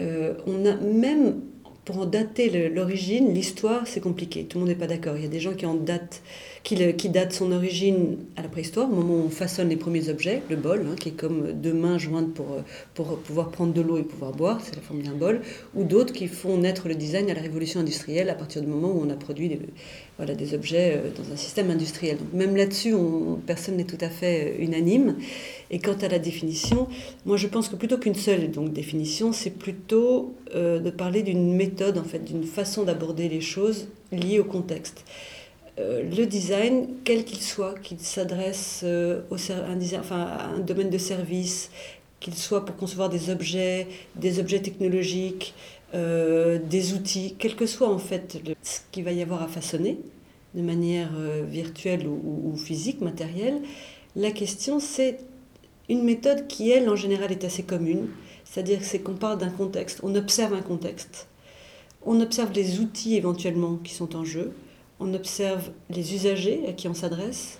Euh, 0.00 0.34
on 0.46 0.66
a 0.66 0.74
même 0.76 1.42
pour 1.84 1.98
en 1.98 2.06
dater 2.06 2.68
l'origine, 2.68 3.34
l'histoire, 3.34 3.86
c'est 3.86 4.00
compliqué. 4.00 4.44
Tout 4.44 4.58
le 4.58 4.60
monde 4.60 4.68
n'est 4.70 4.78
pas 4.78 4.86
d'accord. 4.86 5.16
Il 5.16 5.22
y 5.22 5.26
a 5.26 5.28
des 5.28 5.40
gens 5.40 5.54
qui 5.54 5.66
en 5.66 5.74
datent 5.74 6.22
qui, 6.62 7.08
date 7.08 7.32
son 7.32 7.50
origine 7.52 8.18
à 8.36 8.42
la 8.42 8.48
préhistoire, 8.48 8.90
au 8.90 8.94
moment 8.94 9.14
où 9.14 9.26
on 9.26 9.30
façonne 9.30 9.68
les 9.68 9.76
premiers 9.76 10.08
objets, 10.08 10.42
le 10.48 10.56
bol, 10.56 10.86
hein, 10.88 10.94
qui 10.98 11.08
est 11.08 11.12
comme 11.12 11.52
deux 11.52 11.72
mains 11.72 11.98
jointes 11.98 12.32
pour, 12.32 12.46
pour 12.94 13.18
pouvoir 13.18 13.50
prendre 13.50 13.72
de 13.72 13.80
l'eau 13.80 13.98
et 13.98 14.02
pouvoir 14.02 14.32
boire, 14.32 14.60
c'est 14.62 14.76
la 14.76 14.82
forme 14.82 15.02
d'un 15.02 15.14
bol, 15.14 15.40
ou 15.74 15.84
d'autres 15.84 16.12
qui 16.12 16.28
font 16.28 16.56
naître 16.56 16.88
le 16.88 16.94
design 16.94 17.28
à 17.30 17.34
la 17.34 17.40
révolution 17.40 17.80
industrielle 17.80 18.30
à 18.30 18.34
partir 18.34 18.62
du 18.62 18.68
moment 18.68 18.92
où 18.92 19.02
on 19.04 19.10
a 19.10 19.16
produit 19.16 19.48
des, 19.48 19.58
voilà, 20.18 20.34
des 20.34 20.54
objets 20.54 20.94
euh, 20.96 21.10
dans 21.10 21.32
un 21.32 21.36
système 21.36 21.70
industriel. 21.70 22.18
Donc 22.18 22.32
même 22.32 22.54
là-dessus, 22.54 22.94
personne 23.46 23.76
n'est 23.76 23.84
tout 23.84 23.98
à 24.00 24.08
fait 24.08 24.54
euh, 24.54 24.62
unanime. 24.62 25.16
Et 25.70 25.78
quant 25.78 25.96
à 26.00 26.08
la 26.08 26.18
définition, 26.18 26.86
moi 27.26 27.36
je 27.36 27.48
pense 27.48 27.68
que 27.68 27.76
plutôt 27.76 27.98
qu'une 27.98 28.14
seule 28.14 28.50
donc, 28.50 28.72
définition, 28.72 29.32
c'est 29.32 29.50
plutôt 29.50 30.34
euh, 30.54 30.78
de 30.78 30.90
parler 30.90 31.22
d'une 31.22 31.54
méthode, 31.54 31.98
en 31.98 32.04
fait, 32.04 32.20
d'une 32.20 32.44
façon 32.44 32.84
d'aborder 32.84 33.28
les 33.28 33.40
choses 33.40 33.88
liées 34.12 34.38
au 34.38 34.44
contexte. 34.44 35.04
Euh, 35.78 36.02
le 36.02 36.26
design, 36.26 36.86
quel 37.04 37.24
qu'il 37.24 37.40
soit, 37.40 37.78
qu'il 37.78 37.98
s'adresse 37.98 38.82
euh, 38.84 39.22
à 39.30 40.48
un 40.50 40.58
domaine 40.58 40.90
de 40.90 40.98
service, 40.98 41.70
qu'il 42.20 42.34
soit 42.34 42.64
pour 42.64 42.76
concevoir 42.76 43.08
des 43.08 43.30
objets, 43.30 43.88
des 44.14 44.38
objets 44.38 44.60
technologiques, 44.60 45.54
euh, 45.94 46.58
des 46.58 46.92
outils, 46.92 47.36
quel 47.38 47.56
que 47.56 47.66
soit 47.66 47.88
en 47.88 47.98
fait 47.98 48.38
ce 48.62 48.80
qu'il 48.92 49.04
va 49.04 49.12
y 49.12 49.22
avoir 49.22 49.42
à 49.42 49.48
façonner 49.48 49.98
de 50.54 50.60
manière 50.60 51.10
virtuelle 51.48 52.06
ou, 52.06 52.54
physique, 52.58 53.00
matérielle, 53.00 53.62
la 54.16 54.30
question 54.30 54.80
c'est 54.80 55.20
une 55.88 56.04
méthode 56.04 56.46
qui, 56.46 56.70
elle, 56.70 56.90
en 56.90 56.96
général, 56.96 57.32
est 57.32 57.44
assez 57.44 57.62
commune. 57.62 58.08
C'est-à-dire 58.44 58.80
c'est 58.82 58.98
qu'on 58.98 59.14
parle 59.14 59.38
d'un 59.38 59.48
contexte, 59.48 60.00
on 60.02 60.14
observe 60.14 60.52
un 60.52 60.60
contexte, 60.60 61.26
on 62.04 62.20
observe 62.20 62.52
les 62.52 62.80
outils 62.80 63.16
éventuellement 63.16 63.76
qui 63.76 63.94
sont 63.94 64.14
en 64.14 64.24
jeu, 64.24 64.52
on 65.02 65.14
observe 65.14 65.70
les 65.90 66.14
usagers 66.14 66.60
à 66.68 66.72
qui 66.72 66.88
on 66.88 66.94
s'adresse. 66.94 67.58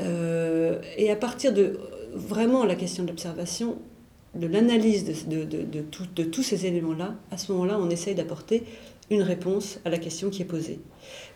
Euh, 0.00 0.80
et 0.96 1.10
à 1.10 1.16
partir 1.16 1.52
de 1.52 1.78
vraiment 2.14 2.64
la 2.64 2.74
question 2.74 3.02
de 3.02 3.08
l'observation, 3.08 3.78
de 4.34 4.46
l'analyse 4.46 5.04
de, 5.04 5.44
de, 5.44 5.62
de, 5.62 5.84
de, 6.14 6.24
tous 6.24 6.42
ces 6.42 6.66
éléments-là, 6.66 7.14
à 7.30 7.38
ce 7.38 7.50
moment-là, 7.52 7.78
on 7.80 7.88
essaye 7.88 8.14
d'apporter 8.14 8.64
une 9.10 9.22
réponse 9.22 9.78
à 9.84 9.90
la 9.90 9.98
question 9.98 10.30
qui 10.30 10.42
est 10.42 10.46
posée. 10.46 10.80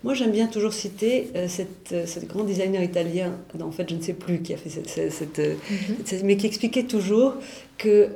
Moi, 0.03 0.13
j'aime 0.13 0.31
bien 0.31 0.47
toujours 0.47 0.73
citer 0.73 1.29
euh, 1.35 1.47
cette, 1.47 1.93
euh, 1.93 2.05
cette, 2.05 2.27
grand 2.27 2.43
designer 2.43 2.83
italien, 2.83 3.33
en 3.59 3.71
fait, 3.71 3.89
je 3.89 3.95
ne 3.95 4.01
sais 4.01 4.13
plus 4.13 4.41
qui 4.41 4.53
a 4.53 4.57
fait 4.57 4.69
cette, 4.69 5.39
mhm. 5.39 6.21
mais 6.25 6.37
qui 6.37 6.45
expliquait 6.45 6.83
toujours 6.83 7.35
que 7.77 8.09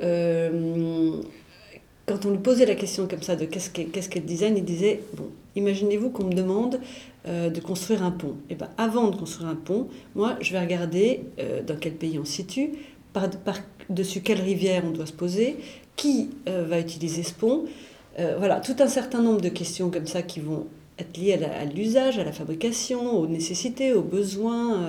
quand 2.06 2.24
on 2.24 2.30
lui 2.30 2.38
posait 2.38 2.66
la 2.66 2.76
question 2.76 3.08
comme 3.08 3.22
ça 3.22 3.34
de 3.34 3.44
qu'est-ce 3.44 3.68
qu'est 3.70 3.84
-ce 3.84 4.14
le 4.14 4.20
design, 4.20 4.56
il 4.56 4.64
disait, 4.64 5.02
bon, 5.14 5.28
imaginez-vous 5.56 6.10
qu'on 6.10 6.24
me 6.24 6.32
demande 6.32 6.80
euh, 7.26 7.50
de 7.50 7.60
construire 7.60 8.04
un 8.04 8.12
pont. 8.12 8.36
Et 8.48 8.52
eh 8.52 8.54
ben, 8.54 8.68
avant 8.78 9.08
de 9.08 9.16
construire 9.16 9.48
un 9.48 9.56
pont, 9.56 9.88
moi, 10.14 10.36
je 10.40 10.52
vais 10.52 10.60
regarder 10.60 11.24
euh, 11.40 11.62
dans 11.62 11.76
quel 11.76 11.94
pays 11.94 12.18
on 12.20 12.24
se 12.24 12.32
situe, 12.32 12.70
par-dessus 13.12 14.20
quelle 14.20 14.40
rivière 14.40 14.84
on 14.86 14.92
doit 14.92 15.06
se 15.06 15.12
poser, 15.12 15.56
qui 15.96 16.30
euh, 16.48 16.64
va 16.68 16.78
utiliser 16.78 17.24
ce 17.24 17.34
pont. 17.34 17.64
voilà, 18.38 18.60
tout 18.60 18.76
un 18.78 18.88
certain 18.88 19.20
nombre 19.20 19.42
de 19.42 19.50
questions 19.50 19.90
comme 19.90 20.06
ça 20.06 20.22
qui 20.22 20.40
vont 20.40 20.66
être 20.98 21.18
liées 21.18 21.34
à 21.34 21.64
l'usage, 21.66 22.18
à, 22.18 22.24
la 22.24 22.32
fabrication, 22.32 23.18
aux 23.18 23.26
nécessités, 23.26 23.92
aux 23.92 24.02
besoins, 24.02 24.80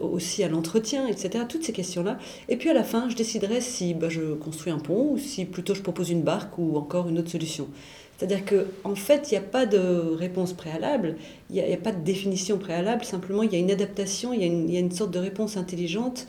aussi 0.00 0.42
à 0.42 0.48
l'entretien, 0.48 1.06
etc. 1.06 1.44
Toutes 1.48 1.64
ces 1.64 1.72
questions-là. 1.72 2.18
Et 2.48 2.56
puis 2.56 2.70
à 2.70 2.74
la 2.74 2.84
fin, 2.84 3.08
je 3.08 3.16
déciderai 3.16 3.60
si 3.60 3.94
bah, 3.94 4.08
je 4.08 4.34
construis 4.34 4.72
un 4.72 4.78
pont 4.78 5.12
ou 5.12 5.18
si 5.18 5.44
plutôt 5.44 5.74
je 5.74 5.82
propose 5.82 6.10
une 6.10 6.22
barque 6.22 6.58
ou 6.58 6.76
encore 6.76 7.08
une 7.08 7.18
autre 7.18 7.30
solution. 7.30 7.68
C'est-à-dire 8.16 8.44
qu'en 8.46 8.92
en 8.92 8.94
fait, 8.94 9.30
il 9.30 9.34
n'y 9.34 9.38
a 9.38 9.46
pas 9.46 9.66
de 9.66 9.78
réponse 9.78 10.54
préalable, 10.54 11.16
il 11.50 11.56
n'y 11.56 11.72
a, 11.72 11.76
pas 11.76 11.92
de 11.92 12.02
définition 12.02 12.56
préalable, 12.56 13.04
simplement 13.04 13.42
il 13.42 13.52
y 13.52 13.56
a 13.56 13.58
une 13.58 13.70
adaptation, 13.70 14.32
il 14.32 14.40
y 14.40 14.76
a 14.76 14.80
une, 14.80 14.90
sorte 14.90 15.10
de 15.10 15.18
réponse 15.18 15.58
intelligente 15.58 16.26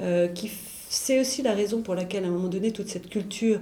euh, 0.00 0.26
qui 0.26 0.50
c'est 0.88 1.20
aussi 1.20 1.42
la 1.42 1.52
raison 1.52 1.82
pour 1.82 1.94
laquelle 1.94 2.24
à 2.24 2.28
un 2.28 2.30
moment 2.30 2.48
donné 2.48 2.72
toute 2.72 2.88
cette 2.88 3.08
culture 3.10 3.60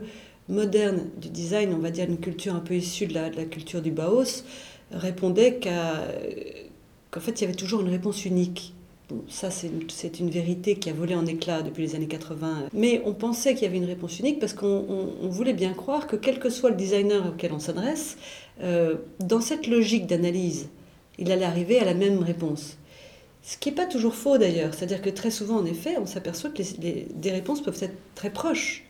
moderne 0.48 1.06
du 1.20 1.28
design, 1.28 1.74
on 1.74 1.78
va 1.78 1.90
dire 1.90 2.08
une 2.08 2.18
culture 2.18 2.54
un 2.54 2.60
peu 2.60 2.74
issue 2.74 3.06
de 3.06 3.14
la, 3.14 3.30
culture 3.44 3.82
du 3.82 3.90
Bauhaus, 3.90 4.44
répondait 4.92 5.58
qu'en 5.60 7.20
fait 7.20 7.40
il 7.40 7.42
y 7.42 7.44
avait 7.44 7.56
toujours 7.56 7.80
une 7.80 7.88
réponse 7.88 8.24
unique 8.24 8.75
ça, 9.28 9.50
c'est 9.50 10.20
une, 10.20 10.30
vérité 10.30 10.76
qui 10.76 10.90
a 10.90 10.92
volé 10.92 11.14
en 11.14 11.26
éclats 11.26 11.62
depuis 11.62 11.82
les 11.82 11.94
années 11.94 12.08
80. 12.08 12.68
Mais 12.72 13.02
on 13.04 13.12
pensait 13.12 13.54
qu'il 13.54 13.62
y 13.62 13.66
avait 13.66 13.76
une 13.76 13.84
réponse 13.84 14.18
unique 14.18 14.40
parce 14.40 14.52
qu'on 14.52 15.08
voulait 15.22 15.52
bien 15.52 15.74
croire 15.74 16.06
que 16.06 16.16
quel 16.16 16.40
que 16.40 16.50
soit 16.50 16.70
le 16.70 16.76
designer 16.76 17.24
auquel 17.28 17.52
on 17.52 17.60
s'adresse, 17.60 18.16
euh, 18.62 18.96
dans 19.20 19.40
cette 19.40 19.68
logique 19.68 20.06
d'analyse, 20.06 20.68
il 21.18 21.30
allait 21.30 21.44
arriver 21.44 21.78
à 21.78 21.84
la 21.84 21.94
même 21.94 22.18
réponse. 22.18 22.78
Ce 23.42 23.56
qui 23.56 23.68
n'est 23.68 23.76
pas 23.76 23.86
toujours 23.86 24.14
faux 24.14 24.38
d'ailleurs. 24.38 24.74
C'est-à-dire 24.74 25.00
que 25.00 25.10
très 25.10 25.30
souvent, 25.30 25.56
en 25.56 25.66
effet, 25.66 25.96
on 26.00 26.06
s'aperçoit 26.06 26.50
que 26.50 26.62
des 26.80 27.30
réponses 27.30 27.62
peuvent 27.62 27.78
être 27.80 27.96
très 28.16 28.30
proches. 28.30 28.82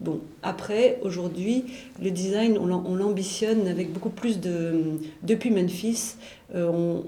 Bon, 0.00 0.20
après, 0.42 0.98
aujourd'hui, 1.02 1.64
le 2.02 2.10
design, 2.10 2.58
on 2.58 2.94
l'ambitionne 2.94 3.68
avec 3.68 3.90
beaucoup 3.92 4.10
plus 4.10 4.38
de... 4.40 4.98
Depuis 5.22 5.50
Memphis, 5.50 6.16
euh, 6.54 6.68
on 6.68 6.98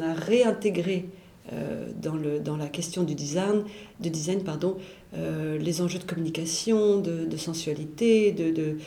a 0.00 0.12
réintégré 0.14 1.08
euh, 1.52 1.88
dans, 1.96 2.14
le, 2.14 2.38
dans 2.38 2.56
la 2.56 2.68
question 2.68 3.02
du 3.02 3.16
design, 3.16 3.64
de 3.98 4.08
design 4.08 4.44
pardon, 4.44 4.78
euh, 5.14 5.58
les 5.58 5.82
enjeux 5.82 5.98
de 5.98 6.04
communication, 6.04 6.98
de, 6.98 7.36
sensualité, 7.36 8.30
de, 8.30 8.78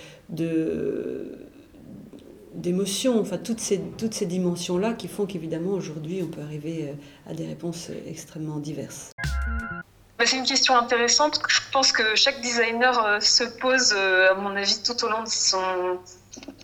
d'émotion, 2.54 3.20
enfin 3.20 3.38
toutes 3.38 3.60
ces, 3.60 3.82
toutes 3.98 4.14
ces 4.14 4.26
dimensions-là 4.26 4.94
qui 4.94 5.10
font 5.10 5.26
qu'évidemment 5.26 5.72
aujourd'hui 5.72 6.22
on 6.24 6.28
peut 6.28 6.40
arriver 6.40 6.88
euh, 6.88 7.30
à 7.30 7.34
des 7.34 7.46
réponses 7.46 7.90
extrêmement 8.08 8.60
diverses. 8.60 9.12
Bah, 10.18 10.24
c'est 10.26 10.38
une 10.38 10.46
question 10.46 10.78
intéressante. 10.78 11.42
Je 11.50 11.60
pense 11.74 11.92
que 11.92 12.16
chaque 12.16 12.40
designer 12.40 13.22
se 13.22 13.44
pose, 13.44 13.92
à 13.92 14.34
mon 14.36 14.56
avis, 14.56 14.82
tout 14.82 15.04
au 15.04 15.10
long 15.10 15.24
de 15.24 15.28
son, 15.28 15.60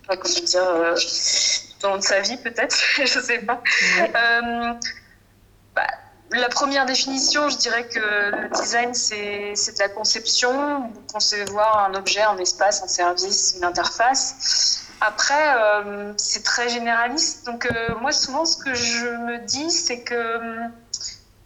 comment 0.08 0.24
dire, 0.46 0.96
dans 1.82 2.02
sa 2.02 2.20
vie 2.20 2.38
peut-être, 2.38 2.78
je 2.98 3.20
sais 3.20 3.40
pas. 3.40 3.62
Euh, 4.00 4.74
bah, 5.76 5.88
la 6.32 6.50
première 6.50 6.86
définition, 6.86 7.50
je 7.50 7.58
dirais 7.58 7.88
que 7.88 8.00
le 8.00 8.50
design, 8.50 8.94
c'est 8.94 9.54
de 9.54 9.80
la 9.80 9.90
conception, 9.90 10.92
concevoir 11.12 11.86
un 11.90 11.94
objet, 11.94 12.22
un 12.22 12.38
espace, 12.38 12.82
un 12.84 12.88
service, 12.88 13.56
une 13.58 13.66
interface. 13.66 14.88
Après, 15.02 15.56
euh, 15.58 16.14
c'est 16.18 16.44
très 16.44 16.70
généraliste. 16.70 17.46
Donc, 17.46 17.66
euh, 17.66 17.96
moi, 18.00 18.12
souvent, 18.12 18.46
ce 18.46 18.64
que 18.64 18.74
je 18.74 19.08
me 19.08 19.40
dis, 19.40 19.72
c'est 19.72 20.04
que 20.04 20.40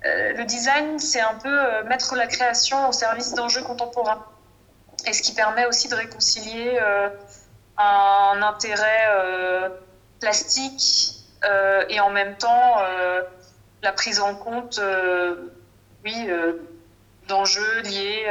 le 0.04 0.43
design, 0.43 1.00
c'est 1.00 1.21
un 1.21 1.34
peu 1.34 1.84
mettre 1.88 2.15
la 2.15 2.28
création 2.28 2.88
au 2.88 2.91
service 2.91 3.34
d'enjeux 3.34 3.63
contemporains. 3.63 4.24
Et 5.08 5.13
ce 5.13 5.24
qui 5.24 5.34
permet 5.34 5.65
aussi 5.65 5.88
de 5.88 5.95
réconcilier 5.95 6.80
un 7.78 8.41
intérêt 8.43 9.71
plastique 10.19 11.15
euh, 11.43 11.84
et 11.89 11.99
en 11.99 12.10
même 12.10 12.36
temps 12.38 12.80
euh, 12.80 13.21
la 13.84 13.91
prise 13.91 14.19
en 14.19 14.36
compte, 14.36 14.80
euh, 14.80 15.36
oui, 16.04 16.28
d'enjeux 17.28 17.82
liés 17.84 18.25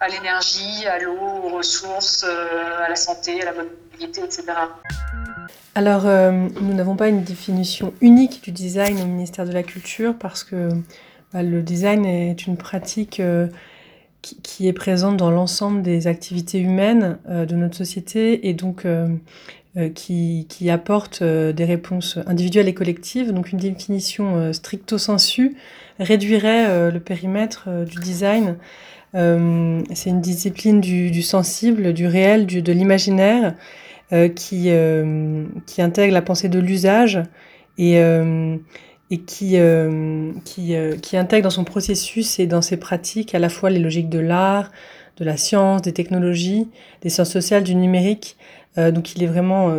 à 0.00 0.08
l'énergie, 0.08 0.86
à 0.86 0.98
l'eau, 0.98 1.18
aux 1.18 1.56
ressources, 1.56 2.24
à 2.24 2.88
la 2.88 2.96
santé, 2.96 3.42
à 3.42 3.46
la 3.46 3.52
mobilité, 3.52 4.22
etc. 4.22 4.44
Alors, 5.74 6.04
nous 6.04 6.74
n'avons 6.74 6.96
pas 6.96 7.08
une 7.08 7.22
définition 7.22 7.94
unique 8.00 8.42
du 8.42 8.50
design 8.50 9.00
au 9.00 9.06
ministère 9.06 9.44
de 9.44 9.52
la 9.52 9.62
Culture 9.62 10.14
parce 10.18 10.42
que 10.42 10.70
bah, 11.32 11.44
le 11.44 11.62
design 11.62 12.04
est 12.04 12.46
une 12.46 12.56
pratique 12.56 13.22
qui, 14.22 14.68
est 14.68 14.72
présente 14.72 15.16
dans 15.16 15.30
l'ensemble 15.30 15.82
des 15.82 16.08
activités 16.08 16.58
humaines 16.58 17.18
de 17.28 17.54
notre 17.54 17.76
société 17.76 18.48
et 18.48 18.54
donc 18.54 18.84
qui, 19.88 20.46
qui 20.48 20.70
apporte 20.70 21.22
euh, 21.22 21.52
des 21.52 21.64
réponses 21.64 22.18
individuelles 22.26 22.68
et 22.68 22.74
collectives. 22.74 23.32
Donc 23.32 23.52
une 23.52 23.58
définition 23.58 24.36
euh, 24.36 24.52
stricto 24.52 24.98
sensu 24.98 25.56
réduirait 25.98 26.92
le 26.92 27.00
périmètre 27.00 27.68
du 27.84 27.98
design. 27.98 28.56
C'est 29.14 30.10
une 30.10 30.20
discipline 30.20 30.80
du, 30.80 31.22
sensible, 31.22 31.92
du 31.92 32.06
réel, 32.06 32.46
du, 32.46 32.62
de 32.62 32.72
l'imaginaire 32.72 33.54
qui, 34.36 34.70
intègre 34.70 36.14
la 36.14 36.22
pensée 36.22 36.48
de 36.48 36.60
l'usage 36.60 37.20
et, 37.78 37.98
euh, 37.98 38.56
euh, 39.10 40.32
qui, 40.44 41.16
intègre 41.16 41.44
dans 41.44 41.50
son 41.50 41.64
processus 41.64 42.38
et 42.38 42.46
dans 42.46 42.60
ses 42.60 42.76
pratiques 42.76 43.34
à 43.34 43.38
la 43.38 43.48
fois 43.48 43.70
les 43.70 43.78
logiques 43.78 44.10
de 44.10 44.18
l'art, 44.18 44.70
de 45.16 45.24
la 45.24 45.36
science, 45.36 45.82
des 45.82 45.92
technologies, 45.92 46.68
des 47.02 47.08
sciences 47.08 47.30
sociales, 47.30 47.64
du 47.64 47.74
numérique. 47.74 48.36
Euh, 48.78 48.90
donc 48.90 49.14
il 49.14 49.22
est 49.22 49.26
vraiment 49.26 49.74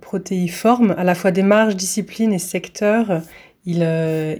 protéiforme, 0.00 0.94
à 0.96 1.04
la 1.04 1.14
fois 1.14 1.30
démarche, 1.30 1.76
discipline 1.76 2.32
et 2.32 2.38
secteur. 2.38 3.22
Il, 3.64 3.86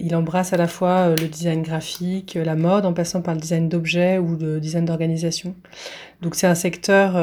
il 0.01 0.15
embrasse 0.15 0.53
à 0.53 0.57
la 0.57 0.67
fois 0.67 1.15
le 1.15 1.27
design 1.27 1.61
graphique, 1.61 2.37
la 2.41 2.55
mode, 2.55 2.85
en 2.85 2.93
passant 2.93 3.21
par 3.21 3.33
le 3.33 3.39
design 3.39 3.67
d'objets 3.67 4.17
ou 4.17 4.35
le 4.35 4.59
design 4.59 4.85
d'organisation. 4.85 5.55
Donc 6.21 6.35
c'est 6.35 6.45
un 6.45 6.55
secteur 6.55 7.13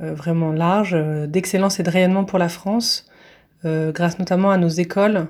vraiment 0.00 0.52
large, 0.52 0.96
d'excellence 1.28 1.78
et 1.78 1.82
de 1.82 1.90
rayonnement 1.90 2.24
pour 2.24 2.38
la 2.38 2.48
France, 2.48 3.08
grâce 3.64 4.18
notamment 4.18 4.50
à 4.50 4.56
nos 4.56 4.68
écoles 4.68 5.28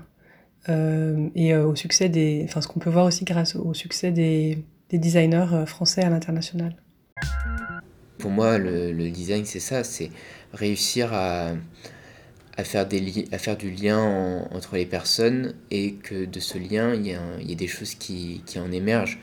euh, 0.69 1.29
et 1.35 1.55
euh, 1.55 1.67
au 1.67 1.75
succès 1.75 2.11
des, 2.11 2.43
enfin 2.45 2.61
ce 2.61 2.69
qu'on 2.69 2.81
peut 2.81 2.91
voir 2.91 3.07
aussi 3.07 3.25
grâce 3.25 3.57
au 3.57 3.73
succès 3.73 4.11
des, 4.11 4.63
des 4.91 4.99
designers 4.99 5.47
euh, 5.55 5.65
français 5.65 6.03
à 6.03 6.11
l'international. 6.11 6.77
Pour 8.19 8.31
moi, 8.31 8.59
le, 8.59 8.93
le 8.93 9.09
design, 9.09 9.47
c'est 9.47 9.61
ça, 9.61 9.83
c'est 9.83 10.11
réussir 10.53 11.13
à, 11.13 11.53
à, 12.57 12.65
faire 12.65 12.87
des 12.87 13.27
à 13.33 13.39
faire 13.39 13.57
du 13.57 13.71
lien 13.71 14.47
entre 14.51 14.77
les 14.77 14.87
personnes 14.87 15.55
et 15.71 15.95
que 15.95 16.25
de 16.25 16.41
ce 16.41 16.59
lien, 16.59 16.95
il 16.95 17.07
y 17.07 17.11
y 17.49 17.53
a 17.53 17.57
des 17.57 17.69
choses 17.69 17.95
qui, 17.95 18.43
qui 18.47 18.59
en 18.59 18.71
émergent. 18.73 19.19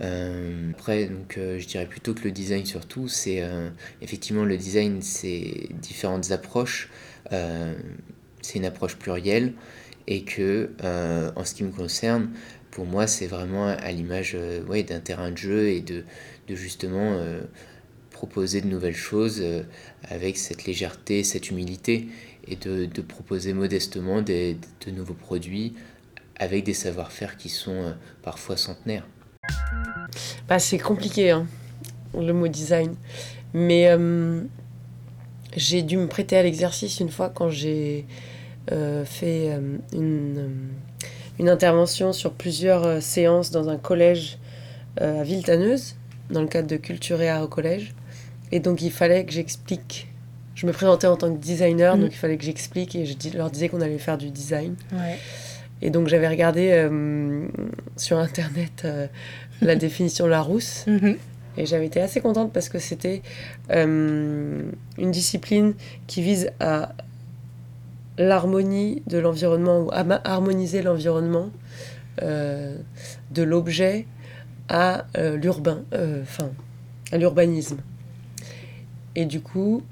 Euh, 0.00 0.70
après, 0.72 1.06
donc, 1.06 1.38
je 1.38 1.66
dirais 1.66 1.86
plutôt 1.86 2.12
que 2.12 2.24
le 2.24 2.32
design, 2.32 2.66
surtout, 2.66 3.08
c'est 3.08 3.42
effectivement 4.02 4.44
le 4.44 4.56
design, 4.56 5.00
c'est 5.02 5.68
différentes 5.80 6.30
approches. 6.32 6.90
c'est 7.30 8.56
une 8.58 8.64
approche 8.64 8.96
plurielle 8.96 9.54
et 10.06 10.22
que 10.24 10.70
euh, 10.84 11.30
en 11.36 11.44
ce 11.44 11.54
qui 11.54 11.64
me 11.64 11.70
concerne, 11.72 12.30
pour 12.70 12.86
moi, 12.86 13.06
c'est 13.06 13.26
vraiment 13.26 13.66
à 13.66 13.90
l'image 13.90 14.32
euh, 14.34 14.62
ouais, 14.64 14.82
d'un 14.82 15.00
terrain 15.00 15.30
de 15.30 15.36
jeu 15.36 15.68
et 15.68 15.80
de, 15.80 16.04
de 16.48 16.54
justement 16.54 17.16
euh, 17.18 17.42
proposer 18.16 18.60
de 18.62 18.66
nouvelles 18.66 18.96
choses 18.96 19.44
avec 20.08 20.38
cette 20.38 20.64
légèreté, 20.64 21.22
cette 21.22 21.50
humilité 21.50 22.08
et 22.48 22.56
de, 22.56 23.02
proposer 23.02 23.52
modestement 23.52 24.22
des, 24.22 24.56
de 24.86 24.90
nouveaux 24.90 25.14
produits 25.14 25.74
avec 26.36 26.64
des 26.64 26.74
savoir-faire 26.74 27.36
qui 27.36 27.50
sont 27.50 27.94
parfois 28.22 28.56
centenaires. 28.56 29.06
Bah, 30.48 30.58
c'est 30.58 30.78
compliqué, 30.78 31.30
hein, 31.30 31.46
le 32.14 32.32
mot 32.32 32.48
design. 32.48 32.94
Mais 33.52 33.88
j'ai 35.56 35.82
dû 35.82 35.96
me 35.96 36.06
prêter 36.06 36.36
à 36.36 36.42
l'exercice 36.42 37.00
une 37.00 37.08
fois 37.08 37.30
quand 37.30 37.48
j'ai 37.48 38.04
euh, 38.72 39.04
fait 39.04 39.50
euh, 39.50 39.78
une, 39.92 40.38
euh, 40.38 40.48
une, 41.38 41.48
intervention 41.48 42.12
sur 42.12 42.32
plusieurs 42.32 43.02
séances 43.02 43.50
dans 43.50 43.68
un 43.68 43.76
collège 43.76 44.38
à 44.98 45.22
Villetaneuse, 45.22 45.96
dans 46.30 46.42
le 46.42 46.48
cadre 46.48 46.68
de 46.68 46.76
Culture 46.76 47.20
et 47.20 47.28
Art 47.28 47.42
au 47.42 47.48
collège. 47.48 47.94
Et 48.52 48.60
donc 48.60 48.82
il 48.82 48.90
fallait 48.90 49.24
que 49.24 49.32
j'explique. 49.32 50.08
Je 50.54 50.66
me 50.66 50.72
présentais 50.72 51.06
en 51.06 51.16
tant 51.16 51.32
que 51.32 51.38
designer, 51.38 51.96
mm. 51.96 52.00
donc 52.00 52.12
il 52.12 52.16
fallait 52.16 52.36
que 52.36 52.44
j'explique 52.44 52.94
et 52.94 53.04
je 53.04 53.36
leur 53.36 53.50
disais 53.50 53.68
qu'on 53.68 53.80
allait 53.80 53.98
faire 53.98 54.18
du 54.18 54.30
design. 54.30 54.74
Et 55.82 55.90
donc 55.90 56.08
j'avais 56.08 56.28
regardé 56.28 56.88
sur 57.96 58.18
internet 58.18 58.86
la 59.60 59.76
définition 59.76 60.26
Larousse. 60.26 60.84
Mm-hmm. 60.86 61.16
Et 61.58 61.66
j'avais 61.66 61.86
été 61.86 62.00
assez 62.00 62.20
contente 62.20 62.52
parce 62.52 62.68
que 62.68 62.78
c'était 62.78 63.22
une 63.70 64.72
discipline 64.98 65.74
qui 66.06 66.22
vise 66.22 66.50
à 66.60 66.92
l'harmonie 68.18 69.02
de 69.06 69.18
l'environnement, 69.18 69.80
ou 69.80 69.90
harmoniser 69.92 70.82
l'environnement 70.82 71.50
euh, 72.22 72.76
de 73.30 73.42
l'objet 73.42 74.06
à 74.68 75.06
euh, 75.18 75.36
l'urbain, 75.36 75.82
euh, 75.92 76.22
enfin, 76.22 76.50
à 77.12 77.18
l'urbanisme. 77.18 77.78
Et 79.16 79.26
du 79.26 79.40
coup, 79.40 79.82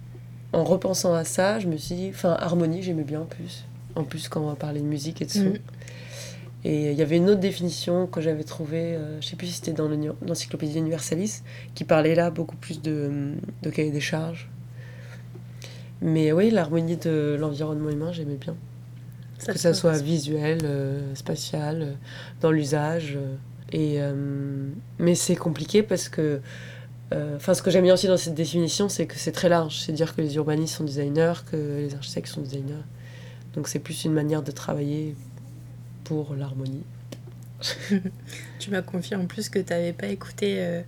en 0.52 0.62
repensant 0.62 1.14
à 1.14 1.24
ça, 1.24 1.58
je 1.58 1.66
me 1.66 1.76
suis 1.76 1.96
dit, 1.96 2.10
enfin, 2.10 2.36
harmonie, 2.38 2.82
j'aimais 2.82 3.02
bien 3.02 3.22
en 3.22 3.26
plus. 3.26 3.64
En 3.96 4.04
plus, 4.04 4.28
quand 4.28 4.40
on 4.40 4.46
va 4.46 4.54
parler 4.54 4.80
de 4.80 4.86
musique 4.86 5.20
et 5.20 5.24
de 5.24 5.30
son. 5.30 5.44
Mm. 5.44 5.58
Et 6.66 6.92
il 6.92 6.96
y 6.96 7.02
avait 7.02 7.16
une 7.16 7.28
autre 7.28 7.40
définition 7.40 8.06
que 8.06 8.20
j'avais 8.20 8.44
trouvée, 8.44 8.98
je 9.20 9.26
sais 9.26 9.36
plus 9.36 9.48
si 9.48 9.54
c'était 9.54 9.72
dans 9.72 9.90
l'encyclopédie 10.26 10.78
Universalis, 10.78 11.42
qui 11.74 11.84
parlait 11.84 12.14
là 12.14 12.30
beaucoup 12.30 12.56
plus 12.56 12.80
de, 12.80 13.34
de 13.62 13.70
cahier 13.70 13.90
des 13.90 14.00
charges 14.00 14.48
mais 16.04 16.32
oui, 16.32 16.50
l'harmonie 16.50 16.98
de 16.98 17.34
l'environnement 17.40 17.88
humain, 17.88 18.12
j'aimais 18.12 18.36
bien. 18.36 18.54
que 19.46 19.58
ça 19.58 19.72
soit 19.72 19.96
visuel, 20.02 20.58
euh, 20.64 21.14
spatial, 21.14 21.82
euh, 21.82 21.92
dans 22.42 22.50
l'usage. 22.50 23.16
Euh, 23.16 23.36
et, 23.72 23.98
mais 24.98 25.14
c'est 25.16 25.34
compliqué 25.34 25.82
parce 25.82 26.08
que. 26.08 26.40
Enfin, 27.36 27.54
ce 27.54 27.62
que 27.62 27.70
j'aime 27.70 27.84
bien 27.84 27.94
aussi 27.94 28.06
dans 28.06 28.16
cette 28.16 28.34
définition, 28.34 28.88
c'est 28.88 29.06
que 29.06 29.16
c'est 29.16 29.32
très 29.32 29.48
large. 29.48 29.80
C'est 29.80 29.92
dire 29.92 30.16
que 30.16 30.20
les 30.20 30.36
urbanistes 30.36 30.76
sont 30.76 30.84
designers, 30.84 31.34
que 31.50 31.56
les 31.56 31.94
architectes 31.94 32.28
sont 32.28 32.40
designers. 32.40 32.84
Donc 33.54 33.68
c'est 33.68 33.78
plus 33.78 34.04
une 34.04 34.12
manière 34.12 34.42
de 34.42 34.50
travailler 34.50 35.14
pour 36.04 36.34
l'harmonie. 36.34 36.82
tu 38.58 38.70
m'as 38.70 38.82
confié 38.82 39.16
en 39.16 39.26
plus 39.26 39.48
que 39.48 39.58
tu 39.58 39.72
n'avais 39.72 39.92
pas 39.92 40.08
écouté 40.08 40.82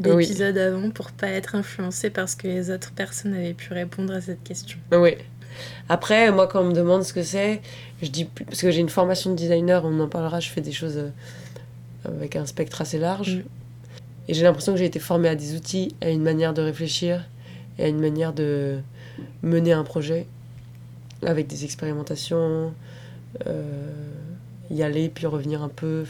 l'épisode 0.00 0.58
avant 0.58 0.90
pour 0.90 1.10
pas 1.10 1.28
être 1.28 1.54
influencé 1.54 2.10
parce 2.10 2.34
que 2.34 2.46
les 2.46 2.70
autres 2.70 2.92
personnes 2.92 3.34
avaient 3.34 3.54
pu 3.54 3.72
répondre 3.72 4.12
à 4.12 4.20
cette 4.20 4.42
question. 4.42 4.78
Oui. 4.92 5.16
Après, 5.88 6.30
moi, 6.30 6.46
quand 6.46 6.62
on 6.62 6.68
me 6.68 6.72
demande 6.72 7.02
ce 7.02 7.12
que 7.12 7.22
c'est, 7.22 7.60
je 8.02 8.08
dis 8.08 8.24
parce 8.24 8.62
que 8.62 8.70
j'ai 8.70 8.80
une 8.80 8.88
formation 8.88 9.30
de 9.30 9.36
designer, 9.36 9.84
on 9.84 10.00
en 10.00 10.08
parlera, 10.08 10.40
je 10.40 10.48
fais 10.48 10.60
des 10.60 10.72
choses 10.72 10.96
euh, 10.96 11.10
avec 12.04 12.36
un 12.36 12.46
spectre 12.46 12.80
assez 12.80 12.98
large. 12.98 13.36
Mm. 13.36 13.42
Et 14.28 14.34
j'ai 14.34 14.42
l'impression 14.42 14.72
que 14.72 14.78
j'ai 14.78 14.84
été 14.84 15.00
formée 15.00 15.28
à 15.28 15.34
des 15.34 15.54
outils, 15.54 15.94
à 16.00 16.10
une 16.10 16.22
manière 16.22 16.54
de 16.54 16.62
réfléchir 16.62 17.24
et 17.78 17.84
à 17.84 17.88
une 17.88 18.00
manière 18.00 18.32
de 18.32 18.78
mener 19.42 19.72
un 19.72 19.84
projet 19.84 20.26
avec 21.24 21.46
des 21.46 21.64
expérimentations, 21.64 22.72
euh, 23.46 23.92
y 24.70 24.82
aller 24.82 25.08
puis 25.08 25.26
revenir 25.26 25.62
un 25.62 25.68
peu. 25.68 26.04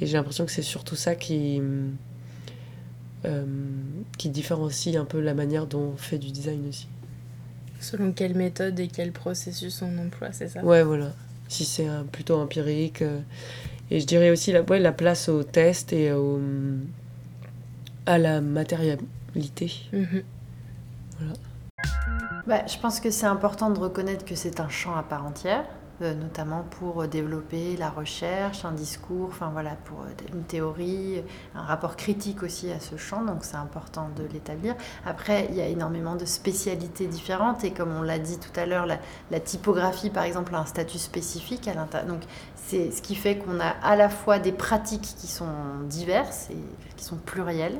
Et 0.00 0.06
j'ai 0.06 0.16
l'impression 0.16 0.44
que 0.44 0.52
c'est 0.52 0.62
surtout 0.62 0.96
ça 0.96 1.14
qui 1.14 1.60
euh, 3.24 3.44
qui 4.18 4.28
différencie 4.28 4.96
un 4.96 5.04
peu 5.04 5.20
la 5.20 5.34
manière 5.34 5.66
dont 5.66 5.92
on 5.94 5.96
fait 5.96 6.18
du 6.18 6.30
design 6.30 6.68
aussi. 6.68 6.88
Selon 7.80 8.12
quelle 8.12 8.34
méthode 8.34 8.78
et 8.80 8.88
quel 8.88 9.12
processus 9.12 9.82
on 9.82 9.98
emploie, 9.98 10.32
c'est 10.32 10.48
ça? 10.48 10.64
Ouais, 10.64 10.82
voilà. 10.82 11.12
Si 11.48 11.64
c'est 11.64 11.86
plutôt 12.12 12.36
empirique. 12.36 13.02
Euh, 13.02 13.20
et 13.90 14.00
je 14.00 14.06
dirais 14.06 14.30
aussi 14.30 14.52
la, 14.52 14.62
ouais, 14.62 14.78
la 14.78 14.92
place 14.92 15.28
au 15.28 15.42
test 15.42 15.92
et 15.92 16.12
au, 16.12 16.40
à 18.06 18.18
la 18.18 18.40
matérialité. 18.40 19.72
Mhm. 19.92 20.22
Voilà. 21.18 21.34
Bah, 22.46 22.66
je 22.66 22.78
pense 22.78 23.00
que 23.00 23.10
c'est 23.10 23.26
important 23.26 23.70
de 23.70 23.78
reconnaître 23.78 24.24
que 24.24 24.34
c'est 24.34 24.60
un 24.60 24.68
champ 24.68 24.94
à 24.96 25.02
part 25.02 25.24
entière. 25.24 25.64
Euh, 26.02 26.12
notamment 26.12 26.64
pour 26.80 27.02
euh, 27.02 27.06
développer 27.06 27.76
la 27.76 27.88
recherche, 27.88 28.64
un 28.64 28.72
discours, 28.72 29.28
enfin 29.28 29.50
voilà, 29.52 29.76
pour 29.84 30.00
euh, 30.00 30.34
une 30.34 30.42
théorie, 30.42 31.22
un 31.54 31.62
rapport 31.62 31.94
critique 31.94 32.42
aussi 32.42 32.72
à 32.72 32.80
ce 32.80 32.96
champ, 32.96 33.22
donc 33.22 33.44
c'est 33.44 33.54
important 33.54 34.08
de 34.16 34.24
l'établir. 34.32 34.74
Après, 35.06 35.46
il 35.50 35.54
y 35.54 35.60
a 35.60 35.68
énormément 35.68 36.16
de 36.16 36.24
spécialités 36.24 37.06
différentes 37.06 37.62
et 37.62 37.70
comme 37.70 37.94
on 37.94 38.02
l'a 38.02 38.18
dit 38.18 38.40
tout 38.40 38.58
à 38.58 38.66
l'heure, 38.66 38.86
la, 38.86 39.40
typographie 39.40 40.10
par 40.10 40.24
exemple 40.24 40.52
a 40.56 40.58
un 40.58 40.66
statut 40.66 40.98
spécifique 40.98 41.68
à 41.68 41.74
l'intérieur. 41.74 42.08
Donc 42.08 42.22
c'est 42.56 42.90
ce 42.90 43.00
qui 43.00 43.14
fait 43.14 43.36
qu'on 43.38 43.60
a 43.60 43.68
à 43.84 43.94
la 43.94 44.08
fois 44.08 44.40
des 44.40 44.52
pratiques 44.52 45.14
qui 45.16 45.28
sont 45.28 45.46
diverses 45.84 46.48
et 46.50 46.58
qui 46.96 47.04
sont 47.04 47.18
plurielles, 47.18 47.78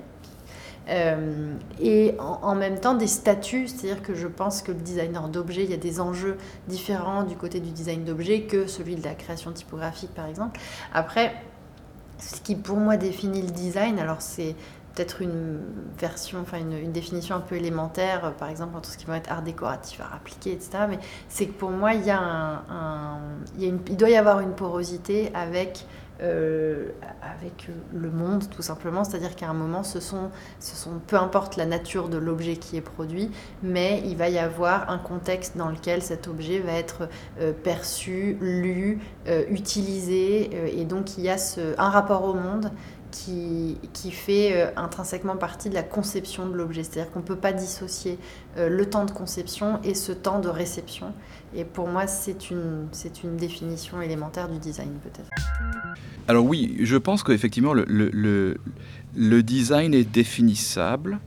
euh, 0.89 1.55
et 1.81 2.15
en, 2.19 2.55
même 2.55 2.79
temps 2.79 2.95
des 2.95 3.07
statuts, 3.07 3.69
c'est-à-dire 3.69 4.03
que 4.03 4.15
je 4.15 4.29
pense 4.29 4.63
que 4.63 4.73
le 4.73 4.79
designer 4.79 5.29
d'objets, 5.29 5.65
il 5.65 5.71
y 5.71 5.75
a 5.75 5.79
des 5.79 6.01
enjeux 6.01 6.37
différents 6.69 7.25
du 7.25 7.37
côté 7.37 7.61
du 7.61 7.71
design 7.71 8.05
d'objets 8.05 8.43
que 8.43 8.67
celui 8.67 8.97
de 8.97 9.05
la 9.05 9.15
création 9.15 9.53
typographique 9.53 10.13
par 10.15 10.27
exemple. 10.27 10.61
Après, 10.93 11.35
ce 12.19 12.41
qui 12.41 12.55
pour 12.55 12.77
moi 12.77 12.97
définit 12.97 13.43
le 13.43 13.51
design, 13.51 13.99
alors 13.99 14.21
c'est 14.21 14.55
peut-être 14.95 15.23
une 15.23 15.61
version, 15.99 16.41
enfin 16.41 16.59
une, 16.59 16.93
définition 16.93 17.35
un 17.35 17.41
peu 17.41 17.57
élémentaire, 17.57 18.33
par 18.35 18.49
exemple 18.49 18.77
entre 18.77 18.91
ce 18.91 18.99
qui 18.99 19.07
va 19.07 19.17
être 19.17 19.33
art 19.33 19.43
décoratif, 19.43 20.01
art 20.01 20.15
appliqué, 20.15 20.53
etc. 20.53 20.85
Mais 20.89 20.99
c'est 21.29 21.47
que 21.47 21.53
pour 21.53 21.71
moi, 21.71 21.95
il, 21.95 22.05
y 22.05 22.11
a 22.11 22.21
un, 22.21 23.19
il, 23.57 23.63
y 23.63 23.67
a 23.67 23.69
une, 23.71 23.81
il 23.89 23.97
doit 23.97 24.11
y 24.11 24.17
avoir 24.17 24.41
une 24.41 24.53
porosité 24.53 25.33
avec 25.35 25.87
euh, 26.25 26.89
avec 27.23 27.69
le 27.93 28.11
monde 28.11 28.49
tout 28.51 28.63
simplement, 28.63 29.05
c'est-à-dire 29.05 29.37
qu'à 29.37 29.49
un 29.49 29.55
moment, 29.55 29.83
ce 29.83 30.01
sont, 30.01 30.31
peu 31.07 31.17
importe 31.17 31.57
la 31.57 31.67
nature 31.67 32.09
de 32.09 32.17
l'objet 32.17 32.57
qui 32.57 32.77
est 32.77 32.81
produit, 32.81 33.31
mais 33.63 34.03
il 34.07 34.17
va 34.17 34.29
y 34.29 34.39
avoir 34.39 34.91
un 34.91 34.99
contexte 34.99 35.57
dans 35.57 35.69
lequel 35.69 36.03
cet 36.03 36.27
objet 36.27 36.61
va 36.61 36.73
être 36.73 37.09
euh, 37.41 37.53
perçu, 37.53 38.39
lu, 38.41 39.01
euh, 39.29 39.45
utilisé, 39.51 40.81
et 40.81 40.85
donc 40.85 41.19
il 41.19 41.25
y 41.25 41.31
a 41.31 41.37
un 41.79 41.91
rapport 41.91 42.25
au 42.25 42.35
monde 42.35 42.71
qui, 43.15 43.77
qui 43.93 44.11
fait 44.11 44.51
euh, 44.55 44.71
intrinsèquement 44.77 45.37
partie 45.37 45.69
de 45.69 45.75
la 45.75 45.85
conception 45.85 46.49
de 46.49 46.55
l'objet. 46.55 46.83
C'est-à-dire 46.83 47.13
qu'on 47.13 47.21
ne 47.21 47.25
peut 47.25 47.37
pas 47.37 47.53
dissocier 47.53 48.19
euh, 48.57 48.69
le 48.69 48.87
temps 48.87 49.05
de 49.05 49.13
conception 49.13 49.79
et 49.85 49.95
ce 49.95 50.11
temps 50.11 50.41
de 50.41 50.49
réception. 50.49 51.13
Et 51.55 51.65
pour 51.65 51.87
moi, 51.87 52.09
c'est 52.09 52.51
une, 52.51 52.89
une 53.23 53.37
définition 53.37 54.03
élémentaire 54.03 54.49
du 54.49 54.59
design 54.59 54.91
peut-être. 55.03 55.31
Alors 56.27 56.45
oui, 56.45 56.77
je 56.81 56.97
pense 56.97 57.23
qu'effectivement, 57.23 57.73
le, 57.73 57.85
le, 57.87 58.59
le, 59.15 59.43
design 59.45 59.95
est 59.95 60.11
définissable, 60.11 61.21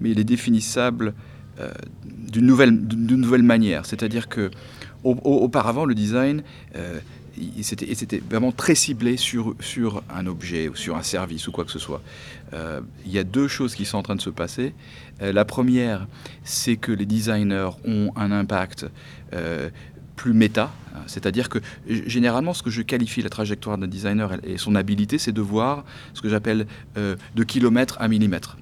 mais 0.00 0.10
il 0.10 0.20
est 0.20 0.24
définissable 0.24 1.12
euh, 1.58 1.72
d'une 2.06 2.46
nouvelle, 2.46 2.70
nouvelle 2.70 3.42
manière. 3.42 3.84
C'est-à-dire 3.84 4.28
que 4.28 4.50
le 5.04 5.94
design, 5.94 6.44
c'était 7.62 8.22
vraiment 8.28 8.52
très 8.52 8.74
ciblé 8.74 9.16
sur, 9.16 9.54
un 10.10 10.26
objet 10.26 10.70
sur 10.74 10.96
un 10.96 11.02
service 11.02 11.48
ou 11.48 11.52
quoi 11.52 11.64
que 11.64 11.70
ce 11.70 11.78
soit. 11.78 12.02
Euh, 12.52 12.80
il 13.06 13.12
y 13.12 13.18
a 13.18 13.24
deux 13.24 13.48
choses 13.48 13.74
qui 13.74 13.84
sont 13.84 13.98
en 13.98 14.02
train 14.02 14.16
de 14.16 14.20
se 14.20 14.30
passer. 14.30 14.74
Euh, 15.22 15.32
la 15.32 15.44
première, 15.44 16.06
c'est 16.44 16.76
que 16.76 16.92
les 16.92 17.06
designers 17.06 17.70
ont 17.86 18.12
un 18.16 18.32
impact 18.32 18.86
euh, 19.32 19.70
plus 20.16 20.34
méta, 20.34 20.70
c'est-à-dire 21.06 21.48
que 21.48 21.58
généralement 21.88 22.52
ce 22.52 22.62
que 22.62 22.70
je 22.70 22.82
qualifie 22.82 23.22
la 23.22 23.30
trajectoire 23.30 23.78
d'un 23.78 23.88
designer 23.88 24.36
et 24.44 24.58
son 24.58 24.74
habilité, 24.74 25.18
c'est 25.18 25.32
de 25.32 25.40
voir 25.40 25.84
ce 26.12 26.20
que 26.20 26.28
j'appelle 26.28 26.66
de 26.94 27.44
kilomètre 27.44 27.96
à 27.98 28.08
millimètre 28.08 28.58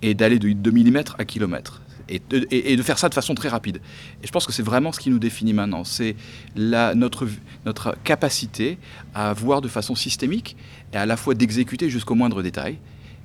et 0.00 0.14
d'aller 0.14 0.38
de, 0.38 0.52
de 0.52 0.70
millimètre 0.70 1.14
à 1.18 1.26
kilomètre 1.26 1.82
et 2.08 2.76
de, 2.76 2.82
faire 2.82 2.98
ça 2.98 3.08
de 3.08 3.14
façon 3.14 3.34
très 3.34 3.48
rapide. 3.48 3.80
Et 4.22 4.26
je 4.26 4.32
pense 4.32 4.46
que 4.46 4.52
c'est 4.52 4.62
vraiment 4.62 4.92
ce 4.92 5.00
qui 5.00 5.10
nous 5.10 5.18
définit 5.18 5.52
maintenant, 5.52 5.84
c'est 5.84 6.16
notre, 6.56 7.26
notre 7.64 7.96
capacité 8.04 8.78
à 9.14 9.32
voir 9.32 9.60
de 9.60 9.68
façon 9.68 9.94
systémique 9.94 10.56
et 10.92 10.96
à 10.96 11.06
la 11.06 11.16
fois 11.16 11.34
d'exécuter 11.34 11.90
jusqu'au 11.90 12.14
moindre 12.14 12.42
détail 12.42 12.78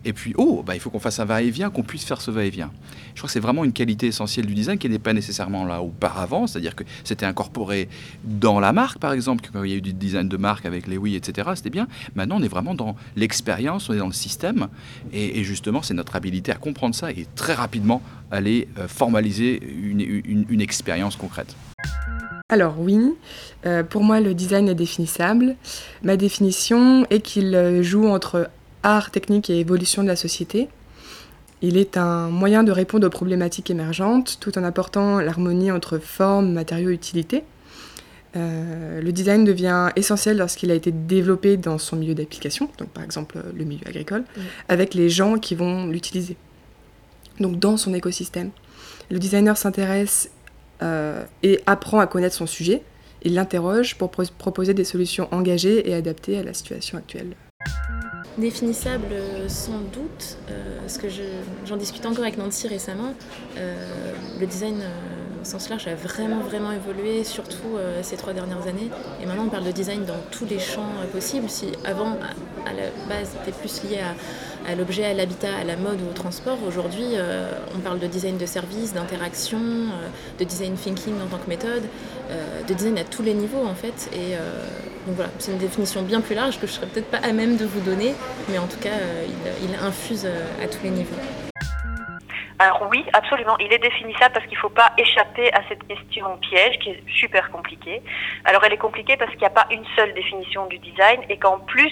et 0.04 0.14
puis, 0.14 0.34
oh, 0.38 0.64
bah, 0.66 0.76
il 0.76 0.80
faut 0.80 0.90
qu'on 0.90 1.00
fasse 1.00 1.20
un 1.20 1.26
va-et-vient, 1.26 1.70
qu'on 1.70 1.84
puisse 1.84 2.06
faire 2.06 2.22
ce 2.22 2.32
va-et-vient. 2.32 2.72
Je 3.14 3.20
crois 3.20 3.28
que 3.28 3.34
c'est 3.34 3.40
vraiment 3.40 3.64
une 3.64 3.74
qualité 3.74 4.08
essentielle 4.08 4.48
du 4.48 4.56
design 4.56 4.78
qui 4.78 4.90
n'est 4.90 5.00
pas 5.00 5.14
nécessairement 5.14 5.64
là 5.66 5.82
auparavant, 5.82 6.48
c'est-à-dire 6.48 6.76
que 6.76 6.84
c'était 7.04 7.26
incorporé 7.26 7.88
dans 8.24 8.60
la 8.60 8.74
marque, 8.74 9.00
par 9.00 9.14
exemple, 9.14 9.48
quand 9.52 9.64
il 9.64 9.70
y 9.70 9.74
a 9.74 9.78
eu 9.78 9.82
du 9.82 9.94
design 9.94 10.28
de 10.28 10.38
marque 10.38 10.66
avec 10.66 10.88
les 10.88 10.98
oui, 10.98 11.16
etc., 11.16 11.50
c'était 11.56 11.70
bien. 11.70 11.88
Maintenant, 12.16 12.38
on 12.40 12.44
est 12.44 12.48
vraiment 12.48 12.74
dans 12.74 12.96
l'expérience, 13.16 13.90
on 13.90 13.94
est 13.94 14.00
dans 14.00 14.08
le 14.08 14.14
système, 14.14 14.70
et, 15.14 15.44
justement, 15.44 15.82
c'est 15.82 15.94
notre 15.94 16.16
habilité 16.16 16.52
à 16.52 16.56
comprendre 16.56 16.96
ça 16.96 17.12
et 17.12 17.28
très 17.36 17.54
rapidement 17.54 18.02
aller 18.32 18.68
euh, 18.80 18.88
formaliser 18.88 19.62
une, 19.62 20.62
expérience 20.62 21.16
concrète. 21.16 21.56
Alors 22.50 22.76
oui, 22.80 23.00
euh, 23.66 23.84
pour 23.84 24.04
moi 24.04 24.20
le 24.20 24.34
design 24.34 24.70
est 24.70 24.76
définissable. 24.76 25.56
Ma 26.04 26.18
définition 26.18 27.06
est 27.10 27.22
qu'il 27.22 27.56
euh, 27.56 27.82
joue 27.82 28.08
entre 28.08 28.50
art, 28.84 29.12
technique 29.12 29.50
et 29.50 29.60
évolution 29.60 30.04
de 30.04 30.08
la 30.08 30.16
société. 30.16 30.70
Il 31.62 31.78
est 31.78 31.96
un 31.98 32.30
moyen 32.30 32.64
de 32.64 32.72
répondre 32.72 33.06
aux 33.06 33.12
problématiques 33.12 33.70
émergentes 33.70 34.38
tout 34.40 34.58
en 34.58 34.64
apportant 34.64 35.20
l'harmonie 35.20 35.72
entre 35.72 36.00
forme, 36.00 36.52
matériaux 36.52 36.90
et 36.90 36.94
utilité. 36.94 37.44
Euh, 38.36 39.02
le 39.02 39.12
design 39.12 39.44
devient 39.44 39.90
essentiel 39.96 40.38
lorsqu'il 40.38 40.72
a 40.72 40.74
été 40.74 40.92
développé 40.92 41.58
dans 41.58 41.78
son 41.78 41.98
milieu 41.98 42.16
d'application, 42.16 42.70
donc 42.78 42.90
par 42.90 43.04
exemple 43.04 43.38
le 43.54 43.64
milieu 43.66 43.86
agricole, 43.86 44.24
avec 44.70 44.94
les 44.94 45.10
gens 45.10 45.38
qui 45.38 45.54
vont 45.54 45.88
l'utiliser. 45.88 46.38
Donc 47.40 47.60
dans 47.60 47.78
son 47.78 47.94
écosystème. 47.94 48.52
Le 49.10 49.20
designer 49.20 49.58
s'intéresse 49.58 50.32
euh, 50.82 51.24
et 51.44 51.60
apprend 51.66 52.00
à 52.00 52.08
connaître 52.08 52.36
son 52.36 52.48
sujet. 52.48 52.82
Il 53.24 53.36
l'interroge 53.36 53.98
pour 53.98 54.10
proposer 54.10 54.74
des 54.74 54.86
solutions 54.86 55.28
engagées 55.32 55.90
et 55.90 55.94
adaptées 55.94 56.40
à 56.40 56.44
la 56.44 56.54
situation 56.54 56.98
actuelle. 56.98 57.36
Définissable 58.38 59.08
euh, 59.12 59.50
sans 59.50 59.80
doute, 59.92 60.38
euh, 60.50 60.80
parce 60.80 60.98
que 60.98 61.08
j'en 61.66 61.76
discute 61.76 62.06
encore 62.06 62.24
avec 62.24 62.38
Nancy 62.38 62.68
récemment, 62.70 63.14
euh, 63.58 63.76
le 64.40 64.48
design 64.48 64.82
au 65.42 65.44
sens 65.44 65.70
large 65.70 65.88
a 65.88 65.96
vraiment 65.96 66.40
vraiment 66.40 66.72
évolué, 66.72 67.26
surtout 67.26 67.78
ces 68.04 68.16
trois 68.16 68.32
dernières 68.32 68.68
années. 68.68 68.90
Et 69.22 69.26
maintenant 69.26 69.46
on 69.46 69.50
parle 69.50 69.64
de 69.64 69.72
design 69.72 70.06
dans 70.06 70.20
tous 70.30 70.46
les 70.46 70.60
champs 70.60 70.92
possibles. 71.12 71.50
Si 71.50 71.66
avant, 71.84 72.16
à, 72.68 72.74
la 72.74 72.84
base, 73.10 73.32
c'était 73.40 73.58
plus 73.58 73.82
lié 73.84 74.02
à, 74.68 74.76
l'objet, 74.76 75.04
à 75.04 75.16
l'habitat, 75.16 75.56
à 75.60 75.64
la 75.64 75.78
mode 75.78 76.00
ou 76.02 76.12
au 76.12 76.14
transport, 76.14 76.60
aujourd'hui 76.68 77.16
on 77.76 77.80
parle 77.80 77.98
de 77.98 78.06
design 78.06 78.38
de 78.38 78.46
service, 78.46 78.94
d'interaction, 78.94 79.60
de 80.38 80.44
design 80.44 80.76
thinking 80.76 81.16
en 81.16 81.26
tant 81.26 81.44
que 81.44 81.50
méthode, 81.50 81.84
de 82.68 82.74
design 82.76 83.00
à 83.00 83.04
tous 83.04 83.24
les 83.24 83.34
niveaux 83.34 83.66
en 83.66 83.74
fait. 83.74 84.12
Donc 85.08 85.16
voilà, 85.16 85.32
c'est 85.40 85.52
une 85.52 85.58
définition 85.58 86.04
bien 86.04 86.22
plus 86.22 86.36
large 86.36 86.60
que 86.60 86.68
je 86.68 86.74
ne 86.74 86.78
serais 86.78 86.88
peut-être 86.88 87.10
pas 87.10 87.18
à 87.18 87.32
même 87.32 87.58
de 87.58 87.66
vous 87.66 87.80
donner, 87.82 88.14
mais 88.50 88.60
en 88.60 88.68
tout 88.68 88.80
cas, 88.80 88.90
euh, 88.90 89.26
il, 89.64 89.76
infuse 89.84 90.26
euh, 90.26 90.64
à 90.64 90.68
tous 90.68 90.84
les 90.84 90.92
niveaux. 90.92 91.16
Alors 92.60 92.88
oui, 92.92 93.04
absolument, 93.14 93.58
il 93.58 93.74
est 93.74 93.80
définissable 93.80 94.36
parce 94.36 94.46
qu'il 94.46 94.56
ne 94.56 94.62
faut 94.62 94.70
pas 94.70 94.92
échapper 94.96 95.52
à 95.52 95.62
cette 95.68 95.88
question 95.88 96.38
piège 96.38 96.78
qui 96.78 96.92
est 96.92 97.04
super 97.08 97.50
compliquée. 97.50 98.04
Alors 98.46 98.64
elle 98.64 98.74
est 98.74 98.78
compliquée 98.78 99.18
parce 99.18 99.32
qu'il 99.32 99.40
n'y 99.40 99.48
a 99.48 99.50
pas 99.50 99.66
une 99.72 99.84
seule 99.96 100.14
définition 100.14 100.68
du 100.68 100.78
design 100.78 101.22
et 101.30 101.38
qu'en 101.38 101.58
plus 101.58 101.92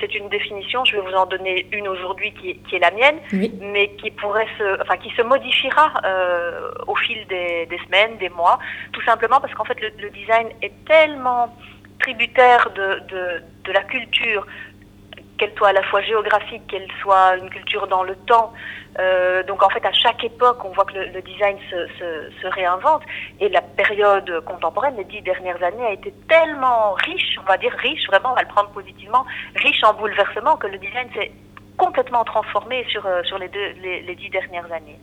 c'est 0.00 0.12
une 0.16 0.28
définition, 0.28 0.84
je 0.84 0.96
vais 0.96 1.02
vous 1.02 1.14
en 1.14 1.26
donner 1.26 1.68
une 1.70 1.86
aujourd'hui 1.86 2.34
qui, 2.34 2.74
est 2.74 2.78
la 2.80 2.90
mienne, 2.90 3.20
mais 3.60 3.90
qui 4.02 4.10
pourrait 4.10 4.48
se, 4.58 4.82
enfin 4.82 4.96
qui 4.96 5.10
se 5.10 5.22
modifiera 5.22 5.92
euh, 6.04 6.72
au 6.88 6.96
fil 6.96 7.24
des, 7.28 7.68
semaines, 7.86 8.18
des 8.18 8.30
mois, 8.30 8.58
tout 8.90 9.02
simplement 9.02 9.40
parce 9.40 9.54
qu'en 9.54 9.64
fait 9.64 9.80
le 9.80 10.10
design 10.10 10.48
est 10.60 10.72
tellement 10.86 11.54
tributaire 12.00 12.70
de, 12.74 13.02
de, 13.64 13.72
la 13.72 13.82
culture, 13.84 14.46
qu'elle 15.38 15.52
soit 15.56 15.68
à 15.68 15.72
la 15.72 15.82
fois 15.84 16.02
géographique, 16.02 16.66
qu'elle 16.66 16.88
soit 17.00 17.36
une 17.36 17.48
culture 17.50 17.86
dans 17.86 18.02
le 18.02 18.16
temps. 18.16 18.52
Euh, 18.98 19.42
donc 19.44 19.62
en 19.62 19.70
fait, 19.70 19.84
à 19.86 19.92
chaque 19.92 20.22
époque, 20.24 20.64
on 20.64 20.70
voit 20.70 20.84
que 20.84 20.94
le, 20.94 21.22
design 21.22 21.56
se, 21.70 22.46
réinvente. 22.48 23.02
Et 23.38 23.48
la 23.48 23.62
période 23.62 24.44
contemporaine, 24.44 24.96
les 24.96 25.04
dix 25.04 25.22
dernières 25.22 25.62
années, 25.62 25.86
a 25.86 25.92
été 25.92 26.12
tellement 26.28 26.92
riche, 26.94 27.38
on 27.40 27.44
va 27.44 27.56
dire 27.56 27.72
riche, 27.78 28.06
vraiment, 28.08 28.32
on 28.32 28.34
va 28.34 28.42
le 28.42 28.48
prendre 28.48 28.70
positivement, 28.70 29.24
riche 29.54 29.82
en 29.84 29.94
bouleversements, 29.94 30.56
que 30.56 30.66
le 30.66 30.78
design 30.78 31.08
s'est 31.14 31.32
complètement 31.78 32.24
transformé 32.24 32.84
sur, 32.88 33.06
euh, 33.06 33.22
sur 33.22 33.38
les, 33.38 33.48
deux, 33.48 33.72
les, 33.82 34.14
dix 34.14 34.28
dernières 34.28 34.70
années. 34.70 34.98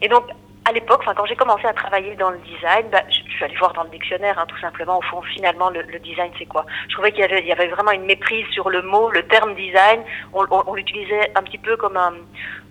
Et 0.00 0.08
donc, 0.08 0.24
à 0.64 0.72
l'époque, 0.72 1.02
quand 1.04 1.26
j'ai 1.26 1.34
commencé 1.34 1.66
à 1.66 1.72
travailler 1.72 2.14
dans 2.14 2.30
le 2.30 2.38
design, 2.38 2.86
bah, 2.90 3.02
suis 3.42 3.50
allée 3.50 3.58
voir 3.58 3.72
dans 3.72 3.84
le 3.84 3.90
dictionnaire, 3.90 4.38
hein, 4.38 4.46
tout 4.46 4.58
simplement, 4.58 4.98
au 4.98 5.02
fond, 5.02 5.20
finalement, 5.22 5.70
le, 5.70 5.98
design, 5.98 6.30
c'est 6.38 6.46
quoi? 6.46 6.64
Je 6.88 6.94
trouvais 6.94 7.10
qu'il 7.10 7.20
y 7.20 7.24
avait, 7.24 7.44
y 7.44 7.52
avait 7.52 7.68
vraiment 7.68 7.92
une 7.92 8.04
méprise 8.04 8.46
sur 8.52 8.70
le 8.70 8.82
mot, 8.82 9.10
le 9.10 9.22
terme 9.26 9.54
design. 9.54 10.02
On, 10.32 10.74
l'utilisait 10.74 11.32
un 11.34 11.42
petit 11.42 11.58
peu 11.58 11.76
comme 11.76 11.96
un, 11.96 12.12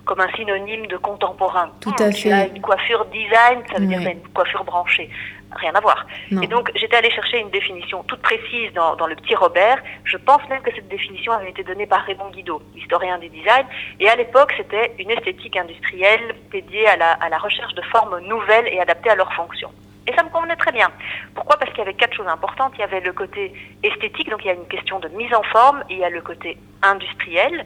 comme 0.06 0.20
un 0.20 0.30
synonyme 0.36 0.88
de 0.88 0.98
contemporain. 0.98 1.70
Tout 1.82 1.96
à 2.00 2.12
fait. 2.12 2.52
Une 2.56 2.62
coiffure 2.62 3.06
design, 3.06 3.64
ça 3.72 3.80
veut 3.80 3.86
dire 3.86 4.00
une 4.00 4.22
coiffure 4.34 4.64
branchée 4.64 5.10
rien 5.54 5.74
à 5.74 5.82
voir. 5.82 6.08
Et 6.42 6.48
donc, 6.48 6.72
j'étais 6.76 6.96
allée 6.96 7.12
chercher 7.12 7.40
une 7.40 7.50
définition 7.50 8.04
toute 8.04 8.22
précise 8.22 8.72
dans, 8.74 8.96
dans, 8.96 9.08
le 9.08 9.16
petit 9.16 9.36
Robert. 9.36 9.80
Je 10.06 10.16
pense 10.16 10.42
même 10.50 10.62
que 10.62 10.74
cette 10.74 10.88
définition 10.88 11.34
avait 11.34 11.50
été 11.50 11.62
donnée 11.62 11.86
par 11.86 12.06
Raymond 12.06 12.30
Guido, 12.30 12.62
historien 12.74 13.18
du 13.20 13.28
design. 13.28 13.66
Et 14.00 14.08
à 14.08 14.16
l'époque, 14.16 14.54
c'était 14.56 14.94
une 14.98 15.12
esthétique 15.12 15.58
industrielle 15.58 16.36
dédiée 16.52 16.88
à 16.88 16.96
la, 16.96 17.12
à 17.12 17.28
la 17.28 17.38
recherche 17.38 17.74
de 17.74 17.82
formes 17.82 18.20
nouvelles 18.22 18.70
et 18.70 18.80
adaptées 18.80 19.10
à 19.10 19.16
leurs 19.16 19.34
fonctions. 19.34 19.72
Et 20.08 20.14
ça 20.14 20.24
me 20.24 20.30
convenait 20.30 20.56
très 20.56 20.72
bien. 20.72 20.90
Pourquoi? 21.36 21.58
Parce 21.58 21.72
qu'il 21.72 21.80
y 21.80 21.84
avait 21.84 21.94
quatre 21.94 22.16
choses 22.16 22.28
importantes. 22.28 22.74
Il 22.76 22.82
y 22.82 22.84
avait 22.84 23.02
le 23.02 23.14
côté 23.14 23.54
esthétique, 23.84 24.30
donc 24.30 24.44
il 24.44 24.48
y 24.48 24.52
a 24.52 24.56
une 24.56 24.68
question 24.68 25.00
de 25.00 25.08
mise 25.10 25.34
en 25.34 25.44
forme, 25.44 25.84
il 25.90 25.98
y 25.98 26.04
a 26.04 26.10
le 26.10 26.22
côté 26.22 26.58
industriel. 26.82 27.66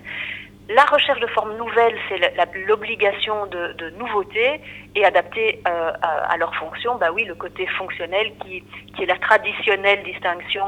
La 0.68 0.84
recherche 0.86 1.20
de 1.20 1.28
formes 1.28 1.56
nouvelles, 1.58 1.96
c'est 2.10 2.20
l'obligation 2.66 3.46
de, 3.46 3.74
de, 3.74 3.92
nouveauté 3.92 4.60
et 4.96 5.06
adapter 5.06 5.62
euh, 5.68 5.92
à, 6.02 6.36
leur 6.38 6.56
fonction, 6.56 6.96
bah 6.96 7.12
oui, 7.14 7.24
le 7.24 7.36
côté 7.36 7.68
fonctionnel 7.78 8.32
qui, 8.44 8.64
qui 8.96 9.04
est 9.04 9.06
la 9.06 9.18
traditionnelle 9.20 10.02
distinction 10.04 10.66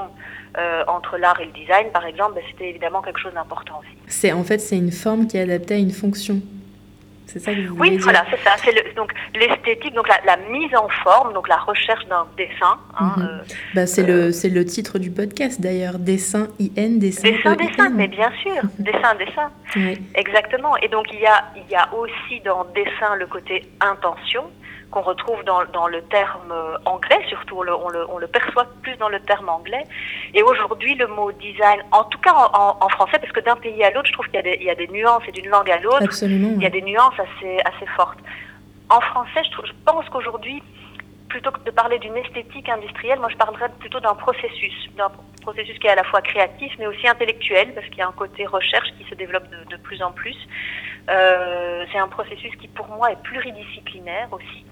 euh, 0.57 0.83
entre 0.87 1.17
l'art 1.17 1.39
et 1.41 1.45
le 1.45 1.51
design, 1.51 1.87
par 1.91 2.05
exemple, 2.05 2.33
bah, 2.35 2.41
c'était 2.51 2.69
évidemment 2.69 3.01
quelque 3.01 3.19
chose 3.19 3.33
d'important 3.33 3.79
aussi. 3.79 4.31
En 4.31 4.43
fait 4.43 4.59
c'est 4.59 4.77
une 4.77 4.91
forme 4.91 5.25
qui 5.25 5.37
est 5.37 5.41
adaptée 5.41 5.73
à 5.73 5.77
une 5.77 5.91
fonction. 5.91 6.41
C'est 7.27 7.39
ça 7.39 7.53
que 7.53 7.67
vous 7.67 7.75
Oui, 7.77 7.97
voilà, 7.97 8.25
c'est 8.29 8.41
ça. 8.41 8.55
C'est 8.57 8.95
donc 8.95 9.11
l'esthétique, 9.35 9.93
donc 9.93 10.07
la, 10.07 10.37
mise 10.49 10.73
en 10.75 10.87
forme, 11.03 11.33
donc 11.33 11.47
la 11.49 11.57
recherche 11.57 12.05
d'un 12.07 12.25
dessin. 12.37 12.79
Hein, 12.97 13.15
euh, 13.19 13.39
bah, 13.75 13.85
c'est 13.85 14.03
le 14.03 14.31
c'est 14.31 14.49
le 14.49 14.63
titre 14.65 14.97
du 14.97 15.11
podcast 15.11 15.59
d'ailleurs, 15.59 15.99
dessin 15.99 16.47
IN, 16.59 16.97
dessin. 16.97 17.29
Dessin, 17.29 17.55
dessin, 17.55 17.89
mais 17.89 18.07
bien 18.07 18.31
sûr, 18.41 18.61
dessin, 18.79 19.15
dessin. 19.15 19.51
Exactement. 20.15 20.77
Et 20.77 20.87
donc 20.87 21.07
il 21.13 21.19
y 21.19 21.25
a 21.25 21.51
il 21.55 21.69
y 21.69 21.75
a 21.75 21.93
aussi 21.93 22.39
dans 22.45 22.65
dessin 22.73 23.15
le 23.17 23.27
côté 23.27 23.63
intention 23.81 24.43
qu'on 24.91 25.01
retrouve 25.01 25.43
dans, 25.43 25.65
dans, 25.65 25.87
le 25.87 26.01
terme 26.03 26.51
euh, 26.51 26.77
anglais, 26.85 27.19
surtout 27.27 27.57
on 27.57 27.63
le, 27.63 27.75
on, 27.75 27.89
le, 27.89 28.09
on 28.09 28.17
le, 28.17 28.27
perçoit 28.27 28.65
plus 28.81 28.95
dans 28.97 29.09
le 29.09 29.19
terme 29.19 29.49
anglais. 29.49 29.83
Et 30.33 30.43
aujourd'hui, 30.43 30.95
le 30.95 31.07
mot 31.07 31.31
design, 31.33 31.81
en 31.91 32.03
tout 32.05 32.19
cas 32.19 32.33
en, 32.33 32.77
en, 32.79 32.89
français, 32.89 33.19
parce 33.19 33.31
que 33.31 33.41
d'un 33.41 33.55
pays 33.55 33.83
à 33.83 33.91
l'autre, 33.91 34.07
je 34.07 34.13
trouve 34.13 34.27
qu'il 34.27 34.39
y, 34.45 34.63
y, 34.63 34.69
a 34.69 34.75
des 34.75 34.87
nuances 34.87 35.23
et 35.27 35.31
d'une 35.31 35.49
langue 35.49 35.69
à 35.69 35.79
l'autre, 35.79 36.23
il 36.23 36.61
y 36.61 36.65
a 36.65 36.69
des 36.69 36.81
nuances 36.81 37.19
assez, 37.19 37.59
assez 37.65 37.85
fortes. 37.95 38.19
En 38.89 39.01
français, 39.01 39.43
je, 39.43 39.51
trouve, 39.51 39.65
je 39.65 39.73
pense 39.85 40.07
qu'aujourd'hui, 40.09 40.63
plutôt 41.27 41.51
que 41.51 41.63
de 41.63 41.71
parler 41.71 41.99
d'une 41.99 42.15
esthétique 42.15 42.69
industrielle, 42.69 43.19
moi 43.19 43.29
je 43.29 43.37
parlerais 43.37 43.69
plutôt 43.79 43.99
d'un 43.99 44.15
processus, 44.15 44.89
d'un 44.95 45.11
processus 45.41 45.77
qui 45.79 45.87
est 45.87 45.91
à 45.91 45.95
la 45.95 46.03
fois 46.03 46.21
créatif 46.21 46.73
mais 46.79 46.87
aussi 46.87 47.07
intellectuel 47.07 47.73
parce 47.73 47.85
qu'il 47.87 47.97
y 47.97 48.01
a 48.01 48.07
un 48.07 48.13
côté 48.13 48.45
recherche 48.45 48.89
qui 48.97 49.03
se 49.09 49.15
développe 49.15 49.49
de, 49.49 49.75
de 49.75 49.77
plus 49.81 50.01
en 50.01 50.11
plus. 50.11 50.37
Euh, 51.09 51.85
c'est 51.91 51.97
un 51.97 52.07
processus 52.07 52.55
qui 52.55 52.67
pour 52.67 52.87
moi 52.87 53.11
est 53.11 53.21
pluridisciplinaire 53.23 54.27
aussi 54.31 54.65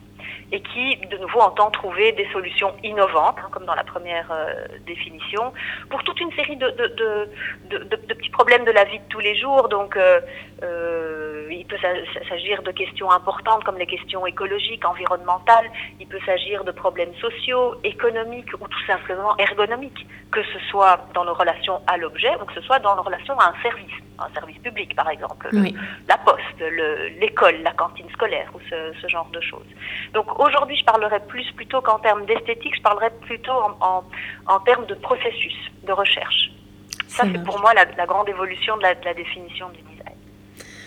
et 0.52 0.62
qui, 0.62 0.98
de 1.08 1.18
nouveau, 1.18 1.40
entend 1.40 1.72
trouver 1.72 2.12
des 2.12 2.28
solutions 2.32 2.74
innovantes, 2.84 3.38
hein, 3.40 3.50
comme 3.52 3.66
dans 3.66 3.76
la 3.76 3.84
première 3.84 4.32
euh, 4.32 4.54
définition, 4.86 5.54
pour 5.90 6.04
toute 6.04 6.20
une 6.22 6.32
série 6.34 6.56
de, 6.58 6.70
de, 6.70 6.88
de, 7.70 7.78
de, 7.84 7.96
petits 8.14 8.30
problèmes 8.30 8.64
de 8.64 8.72
la 8.72 8.84
vie 8.84 9.00
de 9.00 9.04
tous 9.10 9.20
les 9.20 9.36
jours. 9.36 9.70
Donc, 9.70 9.98
euh, 9.98 10.22
euh, 10.64 11.48
il 11.52 11.66
peut 11.66 11.78
s'agir 12.30 12.62
de 12.64 12.72
questions 12.72 13.10
importantes 13.12 13.64
comme 13.64 13.78
les 13.78 13.88
questions 13.88 14.26
écologiques, 14.26 14.86
environnementales, 14.86 15.70
il 16.00 16.08
peut 16.08 16.20
s'agir 16.26 16.64
de 16.64 16.72
problèmes 16.72 17.14
sociaux, 17.16 17.76
économiques 17.84 18.54
ou 18.54 18.68
tout 18.68 18.86
simplement 18.86 19.36
ergonomiques, 19.38 20.06
que 20.32 20.44
ce 20.44 20.60
soit 20.70 21.08
dans 21.14 21.26
nos 21.26 21.34
relations 21.34 21.82
à 21.88 21.98
l'objet 21.98 22.32
ou 22.42 22.46
que 22.46 22.54
ce 22.54 22.62
soit 22.62 22.80
dans 22.80 22.96
nos 22.96 23.04
relations 23.04 23.38
à 23.40 23.50
un 23.50 23.62
service 23.62 23.94
un 24.20 24.34
service 24.34 24.58
public, 24.60 24.96
par 24.96 25.10
exemple, 25.10 25.50
la 26.08 26.18
poste, 26.18 26.64
l'école, 27.20 27.62
la 27.64 27.72
cantine 27.72 28.10
scolaire 28.12 28.50
ou 28.54 28.60
ce, 28.70 28.94
ce, 29.02 29.08
genre 29.08 29.30
de 29.32 29.42
choses. 29.42 29.68
Donc 30.16 30.40
aujourd'hui, 30.40 30.78
je 30.78 30.86
parlerai 30.86 31.20
plus 31.28 31.46
plutôt 31.52 31.82
qu'en 31.82 32.00
termes 32.00 32.26
d'esthétique, 32.26 32.74
je 32.78 32.82
parlerai 32.82 33.10
plutôt 33.22 33.52
en, 33.52 33.78
en, 33.82 34.04
en, 34.48 34.60
termes 34.62 34.86
de 34.86 34.96
processus 34.96 35.54
de 35.84 35.92
recherche. 35.92 36.52
Ça, 37.10 37.26
c'est 37.30 37.44
pour 37.44 37.60
moi 37.60 37.74
la, 37.74 37.84
la, 37.98 38.06
grande 38.06 38.30
évolution 38.30 38.78
de 38.78 38.84
la, 38.84 38.96
de 38.96 39.04
la 39.04 39.14
définition 39.14 39.68
du 39.70 39.82
design. 39.82 40.16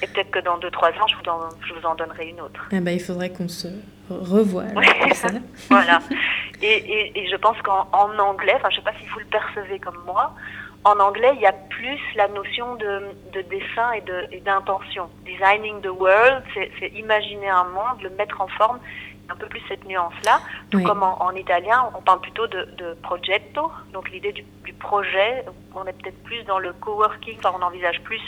Et 0.00 0.06
peut-être 0.06 0.30
que 0.30 0.38
dans 0.38 0.58
2-3 0.58 0.98
ans, 0.98 1.06
je 1.06 1.16
vous, 1.16 1.30
en, 1.30 1.40
je 1.66 1.74
vous 1.74 1.86
en 1.86 1.94
donnerai 1.94 2.28
une 2.28 2.40
autre. 2.40 2.68
Eh 2.72 2.80
ben, 2.80 2.92
il 2.92 3.00
faudrait 3.00 3.28
qu'on 3.28 3.48
se 3.48 3.68
revoie. 4.08 4.64
voilà. 5.68 5.98
Et, 6.62 6.66
et, 6.66 7.18
et, 7.18 7.28
je 7.28 7.36
pense 7.36 7.60
qu'en 7.60 8.18
anglais, 8.18 8.54
enfin, 8.56 8.70
je 8.70 8.80
ne 8.80 8.84
sais 8.84 8.90
pas 8.90 8.98
si 8.98 9.06
vous 9.08 9.18
le 9.18 9.26
percevez 9.26 9.78
comme 9.78 9.98
moi, 10.06 10.34
en 10.84 10.98
anglais, 11.00 11.32
il 11.34 11.40
y 11.40 11.46
a 11.46 11.52
plus 11.52 12.00
la 12.16 12.28
notion 12.28 12.76
de, 12.76 13.02
de 13.34 13.42
dessin 13.42 13.92
et 13.92 14.40
d'intention. 14.40 15.10
Designing 15.26 15.82
the 15.82 15.90
world, 15.90 16.42
c'est 16.54 16.88
imaginer 16.94 17.50
un 17.50 17.64
monde, 17.64 18.02
le 18.02 18.10
mettre 18.10 18.40
en 18.40 18.48
forme, 18.48 18.78
un 19.30 19.34
peu 19.36 19.46
plus 19.46 19.60
cette 19.68 19.86
nuance-là. 19.86 20.40
Tout 20.70 20.80
comme 20.82 21.02
en, 21.02 21.22
en, 21.22 21.32
italien, 21.34 21.84
on 21.96 22.00
parle 22.02 22.20
plutôt 22.20 22.46
de, 22.46 22.66
de 22.78 22.94
progetto, 23.02 23.70
donc 23.92 24.10
l'idée 24.10 24.32
du, 24.32 24.44
du, 24.64 24.72
projet. 24.72 25.44
On 25.74 25.84
est 25.86 25.92
peut-être 25.92 26.22
plus 26.24 26.42
dans 26.44 26.58
le 26.58 26.72
coworking, 26.80 27.36
enfin, 27.38 27.54
on 27.58 27.62
envisage 27.62 28.00
plus 28.02 28.20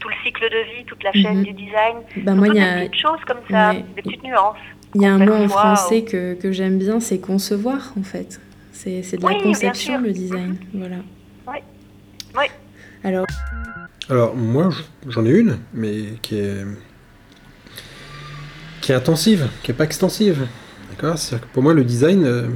tout 0.00 0.08
le 0.08 0.14
cycle 0.24 0.44
de 0.44 0.76
vie, 0.76 0.84
toute 0.86 1.02
la 1.02 1.12
chaîne 1.12 1.38
Mhm. 1.38 1.44
du 1.44 1.52
design. 1.52 1.96
Donc, 2.24 2.36
moi, 2.36 2.48
il 2.48 2.54
y 2.54 2.58
des 2.60 2.62
a- 2.64 2.74
petites 2.86 3.00
choses 3.00 3.20
comme 3.26 3.40
ça, 3.50 3.70
Ouais. 3.70 3.84
des 3.94 4.02
petites 4.02 4.22
nuances. 4.24 4.56
Il 4.94 5.02
y 5.02 5.06
a 5.06 5.12
un 5.12 5.18
mot 5.18 5.34
en 5.34 5.48
français 5.48 6.04
que, 6.04 6.34
que 6.34 6.52
j'aime 6.52 6.78
bien, 6.78 7.00
c'est 7.00 7.18
concevoir 7.20 7.92
en 7.98 8.02
fait. 8.02 8.40
C'est 8.72 9.16
de 9.16 9.22
la 9.22 9.28
Oui, 9.28 9.42
conception 9.42 10.00
le 10.00 10.12
design. 10.12 10.56
Voilà. 10.72 10.96
Oui. 11.48 11.58
Oui. 12.38 12.44
Alors, 13.04 13.26
Alors 14.08 14.34
moi 14.36 14.68
j'en 15.08 15.24
ai 15.26 15.30
une, 15.30 15.58
mais 15.74 16.12
qui 16.22 16.38
est 16.38 16.64
qui 18.86 18.92
est 18.92 18.94
intensive, 18.94 19.48
qui 19.64 19.72
est 19.72 19.74
pas 19.74 19.82
extensive. 19.82 20.46
D'accord? 20.90 21.18
C'est-à-dire 21.18 21.48
que 21.48 21.52
pour 21.52 21.62
moi 21.64 21.74
le 21.74 21.82
design 21.82 22.24
euh, 22.24 22.46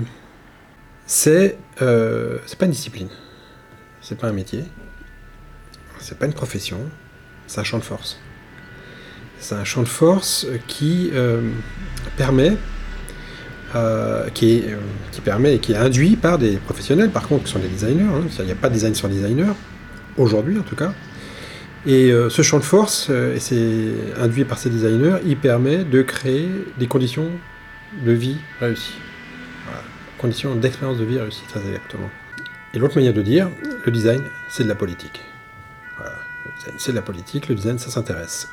c'est 1.04 1.58
euh, 1.82 2.38
c'est 2.46 2.56
pas 2.56 2.66
une 2.66 2.70
discipline, 2.70 3.08
c'est 4.00 4.16
pas 4.16 4.28
un 4.28 4.32
métier, 4.32 4.62
c'est 5.98 6.16
pas 6.16 6.26
une 6.26 6.32
profession, 6.32 6.78
c'est 7.48 7.58
un 7.60 7.64
champ 7.64 7.78
de 7.78 7.82
force. 7.82 8.20
C'est 9.40 9.56
un 9.56 9.64
champ 9.64 9.82
de 9.82 9.88
force 9.88 10.46
qui 10.68 11.10
euh, 11.14 11.50
permet 12.16 12.56
euh, 13.74 14.28
qui, 14.28 14.52
est, 14.52 14.76
qui 15.10 15.20
permet 15.22 15.56
et 15.56 15.58
qui 15.58 15.72
est 15.72 15.76
induit 15.76 16.14
par 16.14 16.38
des 16.38 16.58
professionnels, 16.58 17.10
par 17.10 17.26
contre, 17.26 17.44
qui 17.44 17.50
sont 17.52 17.58
des 17.58 17.68
designers. 17.68 18.02
hein. 18.04 18.22
Il 18.38 18.44
n'y 18.44 18.52
a 18.52 18.54
pas 18.54 18.68
de 18.68 18.74
design 18.74 18.94
sans 18.94 19.08
designer, 19.08 19.54
aujourd'hui 20.16 20.58
en 20.60 20.62
tout 20.62 20.76
cas. 20.76 20.92
Et 21.86 22.10
euh, 22.10 22.28
ce 22.28 22.42
champ 22.42 22.58
de 22.58 22.64
force, 22.64 23.08
euh, 23.08 23.34
et 23.34 23.40
c'est 23.40 23.94
induit 24.18 24.44
par 24.44 24.58
ces 24.58 24.68
designers, 24.68 25.16
il 25.24 25.36
permet 25.36 25.84
de 25.84 26.02
créer 26.02 26.48
des 26.78 26.86
conditions 26.86 27.30
de 28.04 28.12
vie 28.12 28.36
réussies. 28.60 28.98
Voilà. 29.64 29.82
Conditions 30.18 30.54
d'expérience 30.54 30.98
de 30.98 31.04
vie 31.04 31.18
réussie, 31.18 31.44
très 31.48 31.60
exactement. 31.60 32.10
Et 32.74 32.78
l'autre 32.78 32.96
manière 32.96 33.14
de 33.14 33.22
dire, 33.22 33.48
le 33.84 33.90
design, 33.90 34.22
c'est 34.50 34.64
de 34.64 34.68
la 34.68 34.74
politique. 34.74 35.22
Voilà. 35.96 36.12
C'est 36.76 36.92
de 36.92 36.96
la 36.96 37.02
politique, 37.02 37.48
le 37.48 37.54
design, 37.54 37.78
ça 37.78 37.90
s'intéresse. 37.90 38.48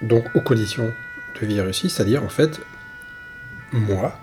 Donc 0.00 0.26
aux 0.34 0.40
conditions 0.40 0.92
de 1.40 1.46
vie 1.46 1.60
réussies, 1.60 1.90
c'est-à-dire 1.90 2.22
en 2.22 2.28
fait, 2.28 2.60
moi, 3.72 4.16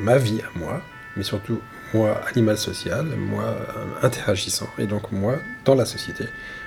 ma 0.00 0.18
vie 0.18 0.40
à 0.40 0.58
moi, 0.58 0.82
mais 1.16 1.22
surtout 1.22 1.60
moi, 1.94 2.20
animal 2.28 2.56
social, 2.58 3.06
moi, 3.16 3.44
euh, 3.44 4.06
interagissant, 4.06 4.68
et 4.78 4.86
donc 4.86 5.12
moi, 5.12 5.38
dans 5.64 5.74
la 5.74 5.84
société. 5.84 6.24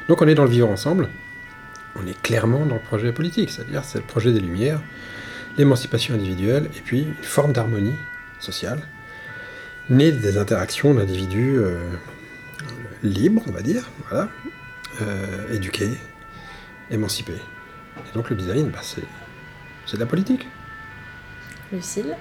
Donc 0.08 0.22
on 0.22 0.28
est 0.28 0.36
dans 0.36 0.44
le 0.44 0.50
vivre 0.50 0.70
ensemble, 0.70 1.10
on 1.96 2.06
est 2.08 2.20
clairement 2.22 2.66
dans 2.66 2.76
le 2.76 2.82
projet 2.82 3.12
politique, 3.12 3.50
c'est-à-dire 3.50 3.84
c'est 3.84 4.00
le 4.00 4.06
projet 4.06 4.32
des 4.32 4.40
Lumières, 4.40 4.82
l'émancipation 5.58 6.14
individuelle, 6.14 6.70
et 6.78 6.82
puis 6.82 7.04
une 7.04 7.24
forme 7.24 7.54
d'harmonie 7.54 7.96
sociale, 8.40 8.80
née 9.90 10.12
des 10.12 10.38
interactions 10.38 10.94
d'individus 10.94 11.58
euh, 11.58 11.80
libres, 13.04 13.44
on 13.48 13.52
va 13.52 13.62
dire, 13.62 13.90
voilà, 14.10 14.30
euh, 15.02 15.54
éduqués, 15.54 15.92
émancipés. 16.92 17.34
Et 17.98 18.14
donc 18.14 18.30
le 18.30 18.36
design, 18.36 18.70
bah, 18.70 18.80
c'est 18.84 19.02
de 19.94 20.00
la 20.00 20.06
politique. 20.06 20.48
Lucille? 21.72 22.16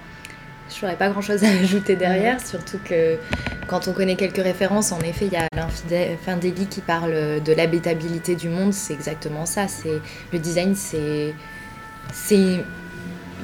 Je 0.75 0.85
n'aurais 0.85 0.97
pas 0.97 1.09
grand-chose 1.09 1.45
à 1.45 1.49
ajouter 1.62 1.97
derrière, 1.97 2.45
surtout 2.45 2.79
que 2.85 3.16
quand 3.66 3.89
on 3.89 3.93
connaît 3.93 4.16
quelques 4.16 4.43
références, 4.43 4.93
en 4.93 5.01
effet, 5.01 5.27
il 5.27 5.33
y 5.33 5.37
a 5.37 5.49
l'infidélie 5.55 6.66
qui 6.66 6.81
parle 6.81 7.43
de 7.43 7.53
l'habitabilité 7.53 8.37
du 8.37 8.49
monde, 8.49 8.72
c'est 8.75 8.93
exactement 8.93 9.47
ça. 9.47 9.68
C'est 9.68 10.01
le 10.33 10.39
design, 10.39 10.75
c'est 10.75 11.35
c'est 12.12 12.64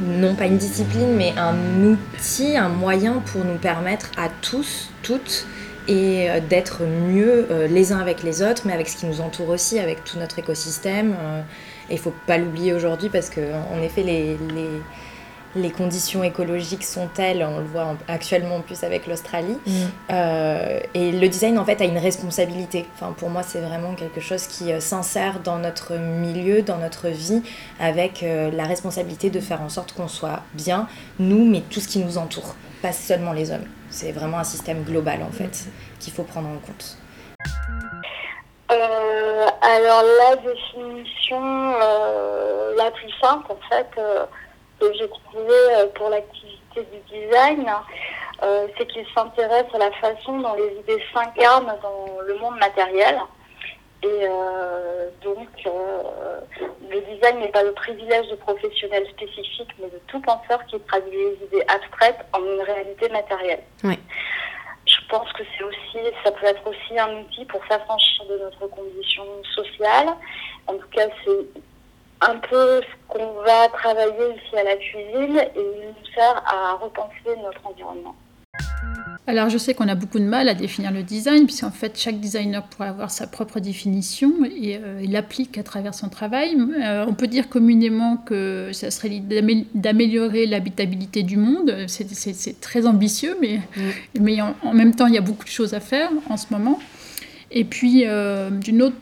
non 0.01 0.35
pas 0.35 0.47
une 0.47 0.57
discipline, 0.57 1.15
mais 1.17 1.33
un 1.37 1.57
outil, 1.85 2.57
un 2.57 2.69
moyen 2.69 3.23
pour 3.33 3.45
nous 3.45 3.59
permettre 3.59 4.11
à 4.17 4.29
tous, 4.29 4.91
toutes, 5.03 5.47
et 5.89 6.31
euh, 6.31 6.41
d'être 6.41 6.83
mieux 6.83 7.47
euh, 7.51 7.67
les 7.67 7.93
uns 7.93 7.99
avec 7.99 8.23
les 8.23 8.43
autres, 8.43 8.63
mais 8.65 8.73
avec 8.73 8.89
ce 8.89 8.97
qui 8.97 9.07
nous 9.07 9.21
entoure 9.21 9.49
aussi, 9.49 9.79
avec 9.79 10.05
tout 10.05 10.19
notre 10.19 10.39
écosystème. 10.39 11.15
euh, 11.21 11.43
et 11.89 11.95
il 11.95 11.99
faut 11.99 12.15
pas 12.27 12.39
l'oublier 12.39 12.73
aujourd'hui 12.73 13.09
parce 13.09 13.31
que, 13.31 13.41
en 13.41 13.83
effet, 13.83 14.05
les, 14.05 14.37
les 14.55 14.71
les 15.57 15.71
conditions 15.71 16.23
écologiques 16.23 16.85
sont 16.85 17.09
telles, 17.09 17.43
on 17.45 17.59
le 17.59 17.65
voit 17.65 17.85
en- 17.85 17.97
actuellement 18.09 18.57
en 18.57 18.61
plus 18.61 18.85
avec 18.85 19.07
l'Australie. 19.07 19.59
Mm. 19.67 19.73
Euh, 20.13 20.81
et 20.95 21.13
le 21.13 21.29
design 21.29 21.59
en 21.59 21.65
fait 21.65 21.81
a 21.81 21.85
une 21.85 21.99
responsabilité. 21.99 22.87
Enfin, 22.95 23.13
pour 23.17 23.31
moi, 23.31 23.43
c'est 23.43 23.61
vraiment 23.61 23.95
quelque 23.95 24.21
chose 24.21 24.47
qui 24.47 24.73
euh, 24.73 24.81
s'insère 24.81 25.41
dans 25.41 25.59
notre 25.59 25.95
milieu, 25.95 26.63
dans 26.63 26.79
notre 26.79 27.09
vie, 27.09 27.43
avec 27.81 28.23
euh, 28.23 28.51
la 28.53 28.65
responsabilité 28.65 29.31
de 29.31 29.41
faire 29.41 29.61
en 29.63 29.69
sorte 29.69 29.93
qu'on 29.93 30.09
soit 30.09 30.41
bien, 30.55 30.87
nous, 31.19 31.45
mais 31.45 31.63
tout 31.63 31.81
ce 31.81 31.89
qui 31.89 31.99
nous 31.99 32.17
entoure, 32.19 32.55
pas 32.83 32.93
seulement 32.93 33.33
les 33.33 33.51
hommes. 33.51 33.67
C'est 33.91 34.13
vraiment 34.13 34.39
un 34.39 34.45
système 34.45 34.85
global 34.85 35.21
en 35.29 35.33
fait 35.33 35.67
qu'il 35.99 36.13
faut 36.13 36.23
prendre 36.23 36.49
en 36.49 36.59
compte. 36.65 36.97
Euh, 38.71 39.47
alors 39.63 40.03
la 40.21 40.37
définition 40.37 41.41
euh, 41.83 42.77
la 42.77 42.93
plus 42.93 43.11
simple 43.21 43.51
en 43.51 43.59
fait 43.69 43.89
euh, 43.99 44.25
que 44.81 44.93
j'ai 44.95 45.09
trouvée 45.09 45.75
euh, 45.77 45.87
pour 45.95 46.09
l'activité 46.09 46.87
du 46.93 47.01
design, 47.09 47.67
euh, 48.43 48.67
c'est 48.77 48.87
qu'il 48.87 49.07
s'intéresse 49.15 49.67
à 49.75 49.79
la 49.79 49.91
façon 49.93 50.39
dont 50.39 50.55
les 50.55 50.79
idées 50.81 51.03
s'incarnent 51.13 51.77
dans 51.83 52.21
le 52.23 52.35
monde 52.39 52.59
matériel. 52.59 53.21
Et 54.03 54.07
euh, 54.07 55.11
donc 55.23 55.49
euh, 55.67 56.41
le 56.89 57.01
design 57.03 57.41
n'est 57.41 57.51
pas 57.51 57.63
le 57.63 57.73
privilège 57.73 58.29
de 58.29 58.37
professionnels 58.37 59.07
spécifiques, 59.11 59.75
mais 59.79 59.89
de 59.89 60.01
tout 60.07 60.21
penseur 60.21 60.65
qui 60.67 60.81
traduit 60.81 61.11
les 61.13 61.47
idées 61.47 61.65
abstraites 61.69 62.25
en 62.33 62.41
une 62.41 62.63
réalité 62.63 63.11
matérielle. 63.11 63.63
Ouais. 63.85 63.99
Je 64.87 64.97
pense 65.11 65.31
que 65.35 65.43
c'est 65.55 65.65
aussi, 65.65 65.99
ça 66.25 66.33
peut 66.33 66.47
être 66.47 66.67
aussi 66.67 66.99
un 66.99 67.21
outil 67.21 67.45
pour 67.45 67.61
s'affranchir 67.69 68.25
de 68.25 68.39
notre 68.39 68.67
condition 68.69 69.25
sociale. 69.55 70.09
En 70.67 70.75
tout 70.75 70.89
cas, 70.93 71.07
c'est 71.23 71.61
un 72.21 72.37
peu 72.37 72.81
ce 72.83 72.87
qu'on 73.09 73.33
va 73.43 73.69
travailler 73.73 74.35
ici 74.37 74.57
à 74.57 74.65
la 74.65 74.77
cuisine 74.77 75.39
et 75.39 75.51
il 75.57 75.89
nous 75.89 76.07
sert 76.15 76.43
à 76.47 76.75
repenser 76.75 77.39
notre 77.43 77.67
environnement. 77.67 78.15
Alors 79.27 79.49
je 79.49 79.59
sais 79.59 79.75
qu'on 79.75 79.87
a 79.87 79.95
beaucoup 79.95 80.19
de 80.19 80.25
mal 80.25 80.49
à 80.49 80.55
définir 80.55 80.91
le 80.91 81.03
design, 81.05 81.45
puisqu'en 81.47 81.71
fait 81.71 81.97
chaque 81.97 82.19
designer 82.19 82.65
pourrait 82.65 82.89
avoir 82.89 83.11
sa 83.13 83.27
propre 83.29 83.61
définition 83.61 84.33
et 84.45 84.77
euh, 84.77 85.01
il 85.03 85.13
l'applique 85.13 85.57
à 85.57 85.63
travers 85.63 85.95
son 85.95 86.09
travail. 86.09 86.57
Euh, 86.83 87.05
on 87.07 87.15
peut 87.15 87.29
dire 87.29 87.49
communément 87.49 88.17
que 88.17 88.71
ça 88.73 88.91
serait 88.91 89.21
d'améliorer 89.75 90.47
l'habitabilité 90.47 91.23
du 91.23 91.37
monde. 91.37 91.85
C'est- 91.87 92.61
très 92.61 92.87
ambitieux, 92.87 93.37
mais, 93.41 93.61
mais 94.19 94.41
en, 94.43 94.55
en 94.65 94.73
même 94.75 94.95
temps 94.97 95.07
il 95.07 95.15
y 95.15 95.19
a 95.19 95.23
beaucoup 95.23 95.45
de 95.45 95.51
choses 95.51 95.75
à 95.75 95.81
faire 95.81 96.11
en 96.29 96.37
ce 96.37 96.47
moment. 96.51 96.81
Et 97.53 97.65
puis, 97.65 98.05
euh, 98.07 98.49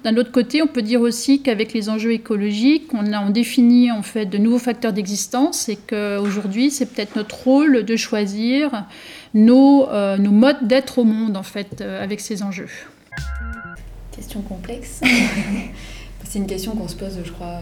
d'un 0.04 0.16
autre, 0.16 0.32
côté, 0.32 0.62
on 0.62 0.66
peut 0.66 0.80
dire 0.80 1.02
aussi 1.02 1.42
qu'avec 1.42 1.74
les 1.74 1.90
enjeux 1.90 2.12
écologiques, 2.12 2.94
on 2.94 3.12
a 3.12 3.20
on 3.20 3.28
définit 3.28 3.90
en 3.90 4.02
fait 4.02 4.24
de 4.24 4.38
nouveaux 4.38 4.58
facteurs 4.58 4.94
d'existence 4.94 5.68
et 5.68 5.76
qu'aujourd'hui, 5.76 6.70
c'est 6.70 6.86
peut-être 6.86 7.16
notre 7.16 7.42
rôle 7.44 7.84
de 7.84 7.96
choisir 7.96 8.86
nos, 9.34 9.86
euh, 9.90 10.16
nos 10.16 10.30
modes 10.30 10.66
d'être 10.66 10.98
au 10.98 11.04
monde 11.04 11.36
en 11.36 11.42
fait 11.42 11.82
euh, 11.82 12.02
avec 12.02 12.20
ces 12.20 12.42
enjeux. 12.42 12.70
Question 14.12 14.40
complexe. 14.40 15.02
c'est 16.24 16.38
une 16.38 16.46
question 16.46 16.74
qu'on 16.74 16.88
se 16.88 16.96
pose, 16.96 17.18
je 17.22 17.30
crois, 17.30 17.60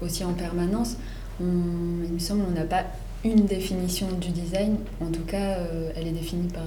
aussi 0.00 0.24
en 0.24 0.32
permanence. 0.32 0.96
il 1.38 1.46
me 1.46 2.18
semble 2.18 2.44
qu'on 2.44 2.52
n'a 2.52 2.64
pas 2.64 2.84
une 3.24 3.44
définition 3.44 4.08
du 4.18 4.28
design. 4.28 4.78
En 5.02 5.10
tout 5.10 5.24
cas, 5.26 5.58
elle 5.94 6.06
est 6.06 6.12
définie 6.12 6.48
par, 6.48 6.64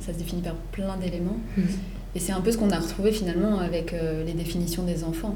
ça 0.00 0.12
se 0.12 0.18
définit 0.18 0.42
par 0.42 0.54
plein 0.72 0.96
d'éléments. 0.98 1.40
Mhm. 1.56 1.66
Et 2.14 2.18
c'est 2.18 2.32
un 2.32 2.40
peu 2.40 2.50
ce 2.50 2.58
qu'on 2.58 2.70
a 2.70 2.78
retrouvé 2.78 3.12
finalement 3.12 3.58
avec 3.60 3.92
euh, 3.92 4.24
les 4.24 4.32
définitions 4.32 4.82
des 4.82 5.04
enfants. 5.04 5.34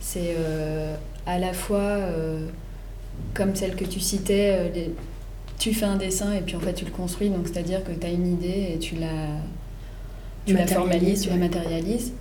C'est 0.00 0.34
euh, 0.38 0.94
à 1.26 1.38
la 1.38 1.54
fois, 1.54 1.78
euh, 1.78 2.40
comme 3.32 3.54
celle 3.54 3.74
que 3.74 3.84
tu 3.84 4.00
citais, 4.00 4.70
tu 5.58 5.72
fais 5.72 5.86
un 5.86 5.96
dessin 5.96 6.32
et 6.34 6.40
puis 6.40 6.56
en 6.56 6.60
fait 6.60 6.74
tu 6.74 6.84
le 6.84 6.90
construis, 6.90 7.30
donc 7.30 7.48
c'est-à-dire 7.48 7.82
que 7.82 7.92
tu 7.92 8.06
as 8.06 8.10
une 8.10 8.26
idée 8.26 8.72
et 8.74 8.78
tu 8.78 8.96
la, 8.96 9.06
tu 10.44 10.54
la 10.54 10.66
formalises, 10.66 11.22
tu 11.22 11.30
la 11.30 11.36
matérialises. 11.36 12.12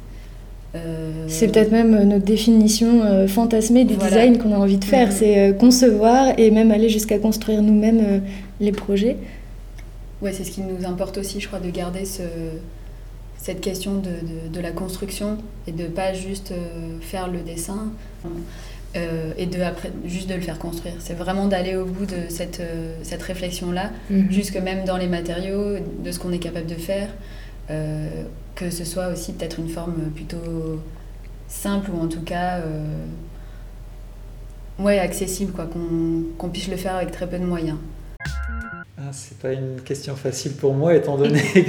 C'est 1.27 1.49
peut-être 1.49 1.71
même 1.71 2.03
notre 2.03 2.25
définition 2.25 3.27
fantasmée 3.27 3.85
du 3.85 3.95
design 3.95 4.39
qu'on 4.39 4.53
a 4.53 4.57
envie 4.57 4.77
de 4.77 4.85
faire, 4.85 5.11
c'est 5.11 5.55
concevoir 5.59 6.33
et 6.39 6.49
même 6.49 6.71
aller 6.71 6.89
jusqu'à 6.89 7.19
construire 7.19 7.61
nous-mêmes 7.61 8.23
les 8.59 8.71
projets. 8.71 9.17
Ouais, 10.21 10.31
c'est 10.31 10.45
ce 10.45 10.51
qui 10.51 10.61
nous 10.61 10.87
importe 10.87 11.17
aussi, 11.17 11.41
je 11.41 11.47
crois, 11.47 11.59
de 11.59 11.69
garder 11.69 12.05
ce, 12.05 12.23
cette 13.43 13.59
question 13.59 13.95
de, 13.95 14.47
de, 14.49 14.59
la 14.61 14.71
construction 14.71 15.37
et 15.67 15.73
de 15.73 15.87
pas 15.87 16.13
juste 16.13 16.53
euh, 16.53 16.97
faire 17.01 17.27
le 17.27 17.39
dessin 17.39 17.91
euh, 18.95 19.33
et 19.37 19.47
de 19.47 19.61
après, 19.61 19.91
juste 20.05 20.29
de 20.29 20.35
le 20.35 20.39
faire 20.39 20.57
construire. 20.57 20.93
C'est 20.99 21.13
vraiment 21.13 21.47
d'aller 21.47 21.75
au 21.75 21.83
bout 21.83 22.05
de 22.05 22.29
cette, 22.29 22.61
euh, 22.61 22.95
cette 23.03 23.21
réflexion-là, 23.21 23.91
mhm. 24.09 24.31
jusque 24.31 24.55
même 24.55 24.85
dans 24.85 24.95
les 24.95 25.09
matériaux, 25.09 25.75
de 25.77 26.11
ce 26.13 26.19
qu'on 26.19 26.31
est 26.31 26.39
capable 26.39 26.67
de 26.67 26.75
faire, 26.75 27.09
que 27.67 28.69
ce 28.69 28.85
soit 28.85 29.07
aussi 29.07 29.33
peut-être 29.33 29.59
une 29.59 29.69
forme 29.69 29.95
plutôt 30.15 30.81
simple 31.49 31.91
ou 31.91 32.01
en 32.01 32.07
tout 32.07 32.21
cas 32.21 32.61
ouais, 34.79 34.99
accessible, 34.99 35.51
quoi, 35.51 35.67
qu'on 36.37 36.49
puisse 36.49 36.69
le 36.69 36.77
faire 36.77 36.95
avec 36.95 37.11
très 37.11 37.27
peu 37.27 37.39
de 37.39 37.45
moyens. 37.45 37.77
Ah, 38.97 39.09
c'est 39.11 39.39
pas 39.39 39.53
une 39.53 39.81
question 39.81 40.15
facile 40.15 40.53
pour 40.53 40.73
moi, 40.73 40.93
étant 40.93 41.17
donné 41.17 41.41
que 41.53 41.59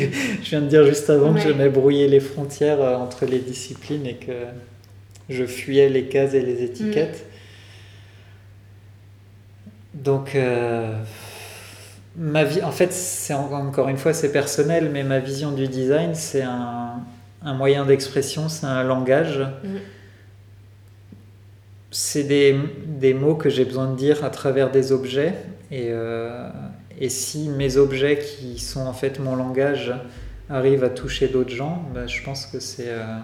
je 0.43 0.51
viens 0.51 0.61
de 0.61 0.67
dire 0.67 0.85
juste 0.85 1.09
avant 1.09 1.33
que 1.33 1.41
j'aimais 1.41 1.71
brouiller 1.71 2.07
les 2.07 2.21
frontières 2.21 2.83
euh, 2.83 2.97
entre 2.97 3.25
les 3.25 3.39
disciplines 3.39 4.07
et 4.07 4.17
que 4.17 4.33
je 5.31 5.45
fuyais 5.45 5.89
les 5.89 6.05
cases 6.05 6.35
et 6.35 6.43
les 6.43 6.63
étiquettes. 6.63 7.25
Donc, 9.95 10.35
euh, 10.35 10.93
ma 12.17 12.45
vie, 12.45 12.63
en 12.63 12.73
fait, 12.73 12.93
c'est 12.93 13.33
encore 13.33 13.89
une 13.89 13.97
fois, 13.97 14.13
c'est 14.13 14.33
personnel, 14.33 14.91
mais 14.93 15.03
ma 15.03 15.21
vision 15.21 15.53
du 15.53 15.67
design, 15.67 16.15
c'est 16.15 16.43
un, 16.43 17.01
un, 17.43 17.55
moyen 17.55 17.87
d'expression, 17.87 18.51
c'est 18.51 18.67
un 18.67 18.83
langage. 18.83 19.47
C'est 21.91 22.25
des, 22.25 22.59
des, 22.87 23.15
mots 23.15 23.37
que 23.37 23.49
j'ai 23.49 23.65
besoin 23.65 23.91
de 23.91 23.97
dire 23.97 24.25
à 24.25 24.31
travers 24.31 24.71
des 24.71 24.93
objets. 24.93 25.35
Et, 25.71 25.87
euh, 25.91 26.51
et 27.01 27.09
si 27.09 27.49
mes 27.49 27.77
objets 27.77 28.19
qui 28.19 28.59
sont 28.59 28.87
en 28.87 28.93
fait 28.93 29.19
mon 29.19 29.37
langage 29.37 29.93
arrivent 30.49 30.85
à 30.85 30.91
toucher 30.91 31.29
d'autres 31.29 31.55
gens, 31.55 31.83
ben, 31.95 32.07
je 32.07 32.23
pense 32.23 32.47
que 32.47 32.61
c'est... 32.61 32.89
Euh, 32.89 33.19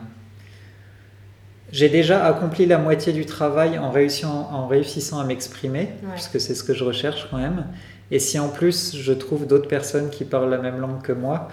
j'ai 1.72 1.88
déjà 1.88 2.24
accompli 2.24 2.66
la 2.66 2.78
moitié 2.78 3.12
du 3.12 3.26
travail 3.26 3.78
en 3.78 3.90
réussissant, 3.90 4.48
en 4.50 4.66
réussissant 4.66 5.20
à 5.20 5.24
m'exprimer, 5.24 5.90
puisque 6.12 6.40
c'est 6.40 6.54
ce 6.54 6.64
que 6.64 6.74
je 6.74 6.82
recherche 6.82 7.28
quand 7.30 7.38
même. 7.38 7.66
Et 8.10 8.18
si 8.18 8.40
en 8.40 8.48
plus 8.48 8.96
je 8.96 9.12
trouve 9.12 9.46
d'autres 9.46 9.68
personnes 9.68 10.10
qui 10.10 10.24
parlent 10.24 10.50
la 10.50 10.58
même 10.58 10.80
langue 10.80 11.00
que 11.02 11.12
moi, 11.12 11.48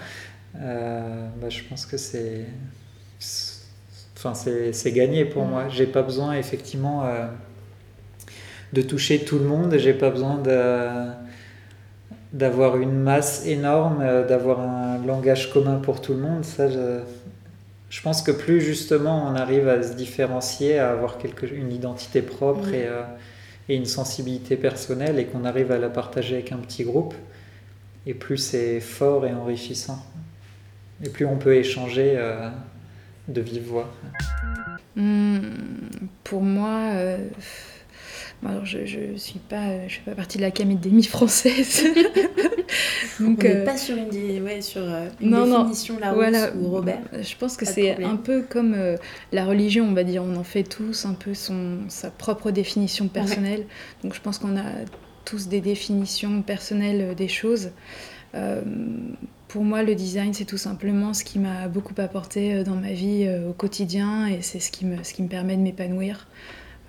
euh, 0.60 1.28
ben, 1.40 1.50
je 1.50 1.62
pense 1.64 1.86
que 1.86 1.96
c'est... 1.96 2.46
Enfin, 4.16 4.32
c'est 4.34 4.92
gagné 4.92 5.24
pour 5.24 5.44
moi. 5.44 5.68
J'ai 5.68 5.86
pas 5.86 6.02
besoin 6.02 6.32
effectivement 6.32 7.04
euh, 7.04 7.28
de 8.72 8.82
toucher 8.82 9.24
tout 9.24 9.38
le 9.38 9.44
monde, 9.44 9.76
j'ai 9.78 9.94
pas 9.94 10.10
besoin 10.10 10.38
de 10.38 11.27
d'avoir 12.32 12.76
une 12.76 12.92
masse 12.92 13.46
énorme, 13.46 14.00
euh, 14.02 14.26
d'avoir 14.26 14.60
un 14.60 14.98
langage 15.04 15.50
commun 15.50 15.76
pour 15.76 16.00
tout 16.00 16.12
le 16.12 16.20
monde, 16.20 16.44
ça, 16.44 16.68
je, 16.68 18.02
pense 18.02 18.22
que 18.22 18.30
plus 18.30 18.60
justement 18.60 19.26
on 19.26 19.34
arrive 19.34 19.68
à 19.68 19.82
se 19.82 19.94
différencier, 19.94 20.78
à 20.78 20.90
avoir 20.90 21.18
quelque, 21.18 21.46
une 21.46 21.72
identité 21.72 22.20
propre 22.20 22.68
et, 22.68 22.86
euh, 22.86 23.02
et, 23.68 23.76
une 23.76 23.86
sensibilité 23.86 24.56
personnelle 24.56 25.18
et 25.18 25.24
qu'on 25.24 25.44
arrive 25.44 25.72
à 25.72 25.78
la 25.78 25.88
partager 25.88 26.34
avec 26.34 26.52
un 26.52 26.58
petit 26.58 26.84
groupe, 26.84 27.14
et 28.06 28.14
plus 28.14 28.38
c'est 28.38 28.80
fort 28.80 29.26
et 29.26 29.32
enrichissant. 29.32 30.04
Et 31.02 31.08
plus 31.08 31.24
on 31.24 31.36
peut 31.36 31.54
échanger 31.54 32.14
euh, 32.16 32.50
de 33.28 33.40
vive 33.40 33.68
voix. 33.68 33.88
Hmm, 34.96 35.38
pour 36.24 36.42
moi, 36.42 36.92
alors, 38.46 38.64
je 38.64 38.78
ne 38.78 39.16
suis 39.16 39.40
pas, 39.40 39.88
je 39.88 39.96
fais 39.96 40.10
pas 40.10 40.14
partie 40.14 40.38
de 40.38 40.42
l'académie 40.42 41.02
française. 41.04 41.84
Donc, 43.20 43.40
On 43.40 43.42
n'est 43.42 43.56
euh, 43.56 43.64
pas 43.64 43.76
sur 43.76 43.96
une, 43.96 44.42
ouais, 44.42 44.60
sur 44.60 44.82
euh, 44.82 45.08
une 45.20 45.30
définition 45.30 45.94
non, 45.94 46.14
voilà, 46.14 46.54
ou 46.54 46.68
Robert. 46.68 47.00
Je 47.12 47.36
pense 47.36 47.56
que 47.56 47.66
c'est 47.66 48.02
un 48.04 48.16
peu 48.16 48.42
comme 48.42 48.74
euh, 48.74 48.96
la 49.32 49.44
religion, 49.44 49.86
on 49.86 49.92
va 49.92 50.04
dire. 50.04 50.22
On 50.22 50.36
en 50.36 50.44
fait 50.44 50.62
tous 50.62 51.04
un 51.04 51.14
peu 51.14 51.34
son, 51.34 51.78
sa 51.88 52.10
propre 52.10 52.52
définition 52.52 53.08
personnelle. 53.08 53.66
Donc 54.04 54.14
je 54.14 54.20
pense 54.20 54.38
qu'on 54.38 54.56
a 54.56 54.64
tous 55.24 55.48
des 55.48 55.60
définitions 55.60 56.42
personnelles 56.42 57.16
des 57.16 57.28
choses. 57.28 57.70
pour 59.48 59.64
moi, 59.64 59.82
le 59.82 59.96
design, 59.96 60.32
c'est 60.32 60.44
tout 60.44 60.58
simplement 60.58 61.12
ce 61.12 61.24
qui 61.24 61.40
m'a 61.40 61.66
beaucoup 61.66 61.94
apporté 61.98 62.62
dans 62.62 62.76
ma 62.76 62.92
vie 62.92 63.28
au 63.48 63.52
quotidien 63.52 64.26
et 64.26 64.42
c'est 64.42 64.60
ce, 64.60 64.70
qui 64.70 64.86
me, 64.86 65.02
ce 65.02 65.12
qui 65.12 65.24
me 65.24 65.28
permet 65.28 65.56
de 65.56 65.62
m'épanouir. 65.62 66.28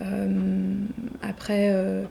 Euh, 0.01 0.73
après, 1.21 1.69
euh, 1.71 2.03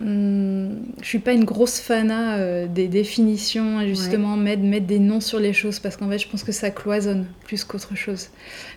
hmm, 0.00 0.74
je 1.00 1.06
suis 1.06 1.18
pas 1.18 1.32
une 1.32 1.44
grosse 1.44 1.80
fana 1.80 2.36
euh, 2.36 2.66
des 2.66 2.88
définitions 2.88 3.80
et 3.80 3.88
justement 3.88 4.36
mettre, 4.36 4.62
mettre, 4.62 4.86
des 4.86 4.98
noms 4.98 5.20
sur 5.20 5.38
les 5.40 5.52
choses 5.52 5.78
parce 5.78 5.96
qu'en 5.96 6.08
fait 6.08 6.18
je 6.18 6.28
pense 6.28 6.44
que 6.44 6.52
ça 6.52 6.70
cloisonne 6.70 7.26
plus 7.44 7.64
qu'autre 7.64 7.96
chose. 7.96 8.28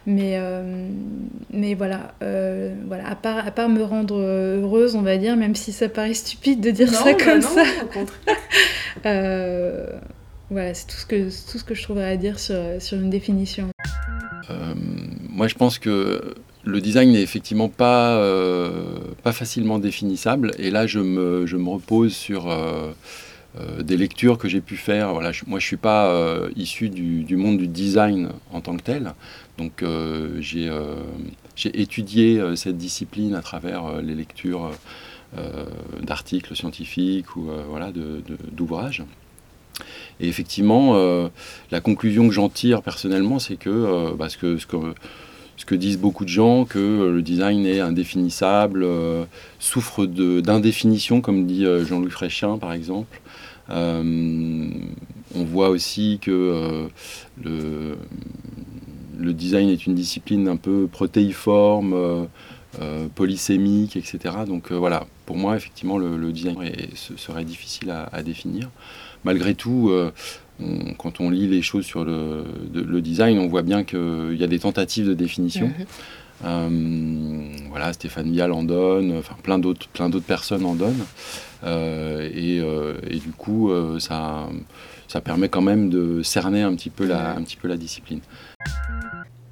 Mais 0.05 0.39
mais 1.51 1.73
voilà 1.73 2.13
voilà 2.21 3.07
à 3.07 3.15
part 3.15 3.45
à 3.45 3.51
part 3.51 3.69
me 3.69 3.83
rendre 3.83 4.15
heureuse 4.15 4.95
on 4.95 5.01
va 5.01 5.17
dire 5.17 5.35
même 5.35 5.55
si 5.55 5.73
ça 5.73 5.89
paraît 5.89 6.13
stupide 6.13 6.61
de 6.61 6.71
dire 6.71 6.89
ça 6.89 7.03
bah 7.03 7.13
comme 7.13 7.41
ça. 7.41 7.63
voilà 10.49 10.73
c'est 10.73 10.87
tout 10.87 10.95
ce 10.95 11.05
que 11.05 11.51
tout 11.51 11.57
ce 11.57 11.63
que 11.65 11.75
je 11.75 11.83
trouverais 11.83 12.11
à 12.11 12.17
dire 12.17 12.39
sur, 12.39 12.55
sur 12.79 12.97
une 12.97 13.09
définition. 13.09 13.67
Moi 15.29 15.47
je 15.47 15.55
pense 15.55 15.77
que 15.77 16.35
le 16.67 16.81
design 16.81 17.11
n'est 17.11 17.21
effectivement 17.21 17.69
pas, 17.69 18.17
euh, 18.17 18.69
pas 19.23 19.31
facilement 19.31 19.79
définissable. 19.79 20.51
Et 20.59 20.69
là, 20.69 20.85
je 20.85 20.99
me, 20.99 21.47
je 21.47 21.55
me 21.55 21.69
repose 21.69 22.13
sur 22.13 22.49
euh, 22.49 22.91
euh, 23.59 23.81
des 23.83 23.95
lectures 23.95 24.37
que 24.37 24.49
j'ai 24.49 24.61
pu 24.61 24.75
faire. 24.75 25.13
Moi, 25.13 25.31
je 25.31 25.43
ne 25.47 25.59
suis 25.59 25.77
pas 25.77 26.13
issu 26.55 26.89
du, 26.89 27.35
monde 27.37 27.57
du 27.57 27.67
design 27.67 28.29
en 28.51 28.61
tant 28.61 28.75
que 28.75 28.83
tel. 28.83 29.13
Donc, 29.57 29.83
j'ai 30.39 30.69
étudié 31.73 32.41
cette 32.55 32.77
discipline 32.77 33.33
à 33.33 33.41
travers 33.41 34.01
les 34.01 34.13
lectures 34.13 34.71
d'articles 36.01 36.55
scientifiques 36.55 37.35
ou 37.35 37.49
voilà, 37.69 37.91
d'ouvrages. 38.51 39.03
Et 40.19 40.27
effectivement, 40.27 41.29
la 41.71 41.81
conclusion 41.81 42.27
que 42.27 42.33
j'en 42.33 42.49
tire 42.49 42.81
personnellement, 42.83 43.39
c'est 43.39 43.57
que, 43.57 44.13
parce 44.17 44.35
que, 44.35 44.57
ce 44.57 44.67
que 44.67 44.93
ce 45.57 45.65
que 45.65 45.75
disent 45.75 45.97
beaucoup 45.97 46.23
de 46.23 46.29
gens, 46.29 46.65
que 46.65 46.77
euh, 46.77 47.11
le 47.11 47.21
design 47.21 47.65
est 47.65 47.79
indéfinissable, 47.79 48.83
euh, 48.83 49.25
souffre 49.59 50.05
d'indéfinition, 50.05 51.19
comme 51.19 51.45
dit 51.47 51.65
euh, 51.65 51.83
Jean-Louis 51.83 52.11
Fréchien 52.11 52.57
par 52.59 52.71
exemple. 52.71 53.19
on 53.69 55.43
voit 55.43 55.69
aussi 55.69 56.19
que 56.21 56.87
le, 57.43 57.97
design 59.33 59.69
est 59.69 59.85
une 59.85 59.95
discipline 59.95 60.47
un 60.47 60.55
peu 60.55 60.87
protéiforme, 60.89 62.27
polysémique, 63.15 63.97
etc. 63.97 64.35
Donc 64.47 64.71
voilà, 64.71 65.05
pour 65.25 65.35
moi, 65.35 65.57
effectivement, 65.57 65.97
le, 65.97 66.31
design 66.31 66.57
serait 66.93 67.43
difficile 67.43 67.91
à, 67.91 68.23
définir. 68.23 68.69
Malgré 69.25 69.53
tout, 69.53 69.91
quand 70.97 71.19
on 71.19 71.29
lit 71.29 71.47
les 71.47 71.61
choses 71.61 71.85
sur 71.85 72.03
le, 72.05 72.43
design, 73.01 73.39
on 73.39 73.47
voit 73.47 73.61
bien 73.61 73.83
qu'il 73.83 74.35
y 74.37 74.43
a 74.43 74.47
des 74.47 74.59
tentatives 74.59 75.07
de 75.07 75.13
définition. 75.13 75.67
Mhm. 75.67 75.85
Euh, 76.45 76.69
voilà, 77.69 77.93
Stéphane 77.93 78.31
Vial 78.31 78.51
en 78.51 78.63
donne, 78.63 79.17
enfin 79.17 79.35
plein 79.41 79.57
d'autres, 79.57 79.87
plein 79.87 80.09
d'autres 80.09 80.25
personnes 80.25 80.65
en 80.65 80.75
donnent. 80.75 81.05
Euh, 81.63 82.29
euh, 82.35 82.93
et, 83.09 83.17
du 83.17 83.31
coup, 83.31 83.71
ça, 83.99 84.47
ça 85.07 85.21
permet 85.21 85.49
quand 85.49 85.61
même 85.61 85.89
de 85.89 86.21
cerner 86.23 86.61
un 86.61 86.75
petit 86.75 86.89
peu 86.89 87.05
la, 87.05 87.35
un 87.35 87.43
petit 87.43 87.57
peu 87.57 87.67
la 87.67 87.77
discipline. 87.77 88.21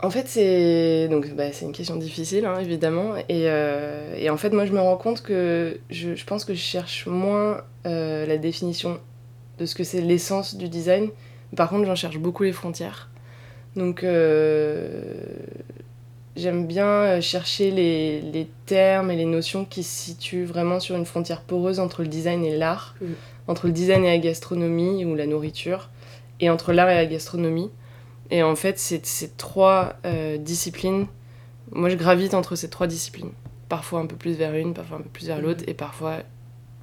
En 0.06 0.10
fait, 0.10 0.28
c'est 0.28 1.08
donc 1.08 1.34
bah, 1.36 1.52
c'est 1.52 1.66
une 1.66 1.72
question 1.72 1.96
difficile, 1.96 2.46
hein, 2.46 2.60
évidemment. 2.60 3.16
Et, 3.30 3.50
euh, 3.50 4.16
et, 4.18 4.30
en 4.30 4.38
fait, 4.38 4.52
moi, 4.52 4.66
je 4.66 4.72
me 4.72 4.80
rends 4.80 4.98
compte 4.98 5.24
que 5.24 5.80
je, 5.90 6.16
je 6.16 6.26
pense 6.26 6.46
que 6.46 6.54
je 6.54 6.60
cherche 6.60 7.08
moins 7.08 7.62
euh, 7.86 8.26
la 8.26 8.38
définition 8.38 9.00
de 9.60 9.66
ce 9.66 9.76
que 9.76 9.84
c'est 9.84 10.02
l'essence 10.02 10.56
du 10.56 10.70
design. 10.70 11.10
Par 11.56 11.70
contre, 11.70 11.86
j'en 11.86 11.96
cherche 11.96 12.18
beaucoup 12.18 12.44
les 12.44 12.52
frontières. 12.52 13.10
Donc, 13.76 14.04
euh, 14.04 15.14
j'aime 16.36 16.66
bien 16.66 17.20
chercher 17.22 17.72
les, 17.72 18.22
les, 18.22 18.48
termes 18.66 19.12
et 19.12 19.16
les 19.16 19.26
notions 19.26 19.66
qui 19.66 19.84
se 19.84 20.06
situent 20.06 20.46
vraiment 20.46 20.80
sur 20.80 20.96
une 20.96 21.06
frontière 21.06 21.42
poreuse 21.42 21.80
entre 21.80 22.02
le 22.02 22.08
design 22.08 22.44
et 22.44 22.58
l'art, 22.58 22.96
mmh. 23.02 23.06
entre 23.48 23.68
le 23.68 23.74
design 23.74 24.04
et 24.06 24.10
la 24.10 24.18
gastronomie 24.18 25.06
ou 25.06 25.16
la 25.16 25.28
nourriture, 25.28 25.90
et 26.40 26.50
entre 26.50 26.74
l'art 26.74 26.90
et 26.90 26.96
la 26.96 27.06
gastronomie. 27.06 27.70
Et 28.32 28.44
en 28.44 28.56
fait, 28.56 28.80
c'est 28.80 29.06
ces 29.06 29.30
trois 29.30 29.98
euh, 30.06 30.38
disciplines, 30.38 31.08
moi 31.72 31.90
je 31.90 31.96
gravite 31.96 32.34
entre 32.34 32.56
ces 32.56 32.70
trois 32.70 32.88
disciplines. 32.88 33.32
Parfois 33.70 34.00
un 34.00 34.06
peu 34.06 34.16
plus 34.16 34.34
vers 34.34 34.56
une, 34.56 34.74
parfois 34.74 34.98
un 34.98 35.02
peu 35.02 35.10
plus 35.10 35.28
vers 35.28 35.42
l'autre, 35.42 35.64
et 35.68 35.74
parfois 35.74 36.20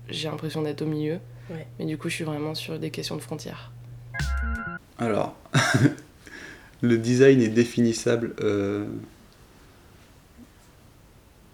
j'ai 0.09 0.29
l'impression 0.29 0.63
d'être 0.63 0.83
au 0.83 0.87
milieu. 0.87 1.19
Ouais. 1.53 1.67
Mais 1.79 1.85
du 1.85 1.99
coup, 1.99 2.09
je 2.09 2.15
suis 2.15 2.25
vraiment 2.25 2.55
sur 2.55 2.79
des 2.79 2.91
questions 2.91 3.17
de 3.17 3.21
frontières. 3.21 3.73
Alors, 4.99 5.37
le 6.83 6.99
design 6.99 7.41
est 7.41 7.49
définissable. 7.49 8.35
Euh... 8.41 8.87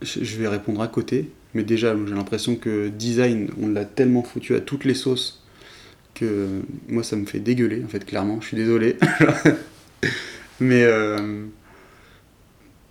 Je 0.01 0.36
vais 0.36 0.46
répondre 0.46 0.80
à 0.80 0.86
côté, 0.86 1.30
mais 1.55 1.64
déjà, 1.64 1.96
j'ai 2.07 2.14
l'impression 2.14 2.55
que 2.55 2.86
design, 2.88 3.51
on 3.61 3.68
l'a 3.68 3.84
tellement 3.84 4.22
foutu 4.22 4.55
à 4.55 4.61
toutes 4.61 4.84
les 4.84 4.94
sauces 4.94 5.42
que 6.14 6.62
moi, 6.88 7.03
ça 7.03 7.16
me 7.16 7.26
fait 7.26 7.40
dégueuler, 7.40 7.82
en 7.84 7.88
fait, 7.88 8.05
clairement. 8.05 8.40
Je 8.40 8.46
suis 8.46 8.57
désolé. 8.57 8.96
Mais 10.61 10.82
euh, 10.84 11.46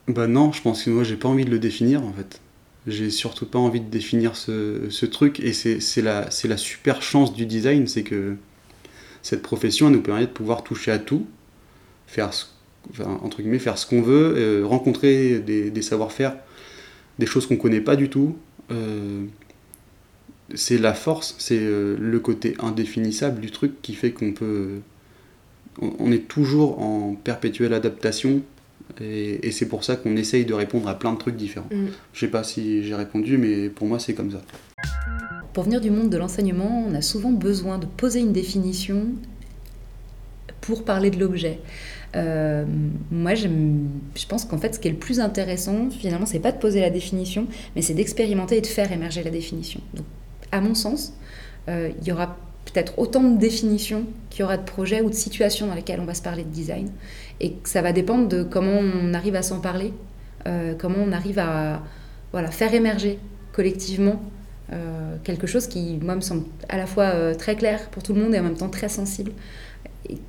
bah 0.08 0.28
non, 0.28 0.52
je 0.54 0.62
pense 0.62 0.84
que 0.84 0.90
moi 0.90 1.04
j'ai 1.04 1.18
pas 1.18 1.28
envie 1.28 1.46
de 1.46 1.50
le 1.50 1.60
définir 1.60 2.04
en 2.04 2.14
fait. 2.14 2.40
J'ai 2.88 3.10
surtout 3.10 3.46
pas 3.46 3.60
envie 3.60 3.82
de 3.82 3.90
définir 3.90 4.36
ce, 4.36 4.90
ce 4.90 5.06
truc 5.06 5.40
et 5.42 5.54
c'est 5.54 6.02
la, 6.02 6.58
super 6.58 7.02
chance 7.02 7.34
du 7.34 7.46
design, 7.46 7.86
c'est 7.86 8.04
que 8.04 8.36
cette 9.22 9.42
profession 9.42 9.90
nous 9.90 10.02
permet 10.02 10.22
de 10.22 10.32
pouvoir 10.32 10.64
toucher 10.64 10.92
à 10.92 11.00
tout, 11.00 11.28
faire 12.08 12.32
entre 12.98 13.42
guillemets 13.42 13.60
faire 13.60 13.78
ce 13.78 13.86
qu'on 13.86 14.02
veut, 14.02 14.36
euh, 14.38 14.66
rencontrer 14.66 15.40
des, 15.40 15.82
savoir-faire, 15.82 16.38
des 17.20 17.26
choses 17.26 17.46
qu'on 17.46 17.58
connaît 17.58 17.82
pas 17.82 17.98
du 17.98 18.10
tout. 18.10 18.38
Euh, 18.72 19.26
c'est 20.56 20.78
la 20.78 20.94
force, 20.94 21.36
c'est 21.40 21.60
le 21.60 22.20
côté 22.20 22.56
indéfinissable 22.60 23.42
du 23.42 23.52
truc 23.52 23.82
qui 23.82 23.94
fait 23.94 24.12
qu'on 24.12 24.32
peut 24.32 24.80
on 25.80 26.12
est 26.12 26.28
toujours 26.28 26.80
en 26.82 27.16
perpétuelle 27.16 27.74
adaptation 27.74 28.42
et, 29.02 29.52
c'est 29.52 29.68
pour 29.68 29.84
ça 29.84 29.96
qu'on 29.96 30.16
essaye 30.16 30.46
de 30.46 30.54
répondre 30.54 30.88
à 30.88 30.98
plein 30.98 31.14
de 31.14 31.18
trucs 31.18 31.36
différents. 31.36 31.70
Mm. 31.72 31.88
Je 32.14 32.20
sais 32.20 32.32
pas 32.32 32.44
si 32.44 32.84
j'ai 32.84 32.96
répondu, 32.96 33.38
mais 33.38 33.70
pour 33.70 33.88
moi 33.88 34.00
c'est 34.00 34.14
comme 34.14 34.32
ça. 34.32 34.42
Pour 35.54 35.64
venir 35.64 35.82
du 35.82 35.90
monde 35.90 36.10
de 36.10 36.18
l'enseignement, 36.18 36.86
on 36.88 36.94
a 36.94 37.02
souvent 37.02 37.32
besoin 37.32 37.80
de 37.80 37.86
poser 37.86 38.20
une 38.20 38.34
définition 38.34 39.08
pour 40.62 40.84
parler 40.84 41.10
de 41.10 41.20
l'objet. 41.20 41.60
Euh, 42.16 42.66
moi, 43.12 43.36
je 43.36 43.48
pense 44.28 44.46
qu'en 44.46 44.58
fait, 44.58 44.76
ce 44.76 44.80
qui 44.80 44.88
est 44.88 44.92
le 44.92 44.98
plus 44.98 45.20
intéressant, 45.20 45.90
finalement, 45.90 46.26
c'est 46.26 46.40
pas 46.40 46.52
de 46.52 46.58
poser 46.58 46.82
la 46.82 46.90
définition, 46.90 47.48
mais 47.76 47.82
c'est 47.82 47.94
d'expérimenter 47.94 48.58
et 48.58 48.62
de 48.62 48.68
faire 48.68 48.92
émerger 48.92 49.24
la 49.24 49.30
définition. 49.30 49.82
Donc, 49.94 50.06
à 50.52 50.62
mon 50.62 50.76
sens, 50.76 51.14
euh, 51.70 51.92
il 52.02 52.08
y 52.08 52.12
aura 52.12 52.38
peut-être 52.72 52.98
autant 52.98 53.24
de 53.24 53.38
définitions 53.38 54.04
qu'il 54.30 54.42
y 54.42 54.44
aura 54.44 54.58
de 54.58 54.64
projets 54.64 55.02
ou 55.02 55.10
de 55.10 55.16
situations 55.16 55.68
dans 55.68 55.76
lesquelles 55.76 56.00
on 56.00 56.06
va 56.06 56.14
se 56.14 56.22
parler 56.22 56.44
de 56.44 56.50
design. 56.50 56.92
Et 57.40 57.56
ça 57.64 57.82
va 57.82 57.92
dépendre 57.92 58.28
de 58.28 58.44
comment 58.44 58.80
on 58.80 59.14
arrive 59.14 59.36
à 59.36 59.42
s'en 59.42 59.60
parler, 59.60 59.94
euh, 60.48 60.74
comment 60.78 61.00
on 61.00 61.12
arrive 61.12 61.40
à 61.40 61.82
voilà, 62.32 62.52
faire 62.52 62.74
émerger 62.74 63.20
collectivement 63.54 64.22
euh, 64.74 65.16
quelque 65.24 65.48
chose 65.48 65.68
qui, 65.68 65.98
moi, 66.02 66.16
me 66.16 66.22
semble 66.22 66.44
à 66.70 66.78
la 66.78 66.86
fois 66.86 67.06
euh, 67.06 67.34
très 67.34 67.56
clair 67.56 67.90
pour 67.90 68.04
tout 68.04 68.14
le 68.14 68.22
monde 68.22 68.36
et 68.36 68.40
en 68.40 68.44
même 68.44 68.58
temps 68.58 68.70
très 68.70 68.90
sensible. 68.90 69.32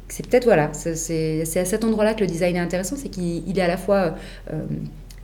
C'est 0.09 0.27
peut-être, 0.27 0.45
voilà, 0.45 0.73
c'est 0.73 1.43
à 1.43 1.65
cet 1.65 1.85
endroit-là 1.85 2.15
que 2.15 2.21
le 2.21 2.27
design 2.27 2.57
est 2.57 2.61
intéressant, 2.61 2.97
c'est 2.97 3.11
qu'il 3.11 3.57
est 3.57 3.63
à 3.63 3.69
la 3.69 3.77
fois 3.77 4.17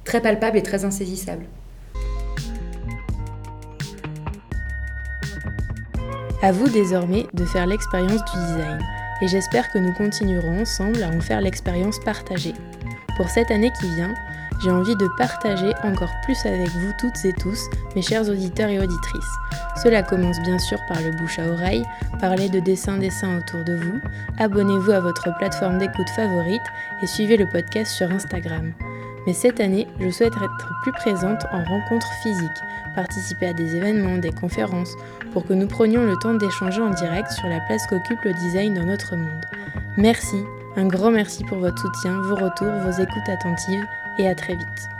très 0.04 0.20
palpable 0.20 0.56
et 0.58 0.62
très 0.62 0.84
insaisissable. 0.84 1.44
À 6.44 6.52
vous 6.52 6.68
désormais 6.68 7.26
de 7.32 7.46
faire 7.46 7.66
l'expérience 7.66 8.22
du 8.22 8.38
design, 8.38 8.78
et 9.22 9.28
j'espère 9.28 9.72
que 9.72 9.78
nous 9.78 9.94
continuerons 9.94 10.60
ensemble 10.60 11.02
à 11.02 11.08
en 11.08 11.18
faire 11.18 11.40
l'expérience 11.40 11.98
partagée. 12.00 12.52
Pour 13.16 13.30
cette 13.30 13.50
année 13.50 13.72
qui 13.80 13.88
vient, 13.94 14.12
j'ai 14.62 14.70
envie 14.70 14.94
de 14.96 15.08
partager 15.16 15.72
encore 15.84 16.12
plus 16.22 16.36
avec 16.44 16.68
vous 16.68 16.92
toutes 17.00 17.24
et 17.24 17.32
tous, 17.32 17.58
mes 17.96 18.02
chers 18.02 18.28
auditeurs 18.28 18.68
et 18.68 18.78
auditrices. 18.78 19.34
Cela 19.82 20.02
commence 20.02 20.38
bien 20.42 20.58
sûr 20.58 20.78
par 20.86 21.00
le 21.00 21.12
bouche 21.12 21.38
à 21.38 21.48
oreille, 21.48 21.86
parler 22.20 22.50
de 22.50 22.60
dessin 22.60 22.98
dessin 22.98 23.38
autour 23.38 23.64
de 23.64 23.76
vous, 23.76 24.00
abonnez-vous 24.38 24.92
à 24.92 25.00
votre 25.00 25.34
plateforme 25.38 25.78
d'écoute 25.78 26.10
favorite 26.14 26.60
et 27.02 27.06
suivez 27.06 27.38
le 27.38 27.48
podcast 27.48 27.90
sur 27.90 28.10
Instagram. 28.10 28.74
Mais 29.26 29.32
cette 29.32 29.60
année, 29.60 29.86
je 30.00 30.10
souhaite 30.10 30.34
être 30.36 30.72
plus 30.82 30.92
présente 30.92 31.44
en 31.52 31.62
rencontres 31.64 32.12
physiques, 32.22 32.50
participer 32.94 33.46
à 33.46 33.52
des 33.52 33.76
événements, 33.76 34.18
des 34.18 34.32
conférences, 34.32 34.94
pour 35.32 35.46
que 35.46 35.54
nous 35.54 35.66
prenions 35.66 36.04
le 36.04 36.16
temps 36.16 36.34
d'échanger 36.34 36.82
en 36.82 36.90
direct 36.90 37.30
sur 37.30 37.48
la 37.48 37.60
place 37.60 37.86
qu'occupe 37.86 38.22
le 38.24 38.34
design 38.34 38.74
dans 38.74 38.84
notre 38.84 39.16
monde. 39.16 39.44
Merci, 39.96 40.42
un 40.76 40.86
grand 40.86 41.10
merci 41.10 41.44
pour 41.44 41.58
votre 41.58 41.78
soutien, 41.78 42.20
vos 42.22 42.36
retours, 42.36 42.72
vos 42.84 43.02
écoutes 43.02 43.28
attentives, 43.28 43.86
et 44.18 44.28
à 44.28 44.34
très 44.34 44.54
vite. 44.54 44.93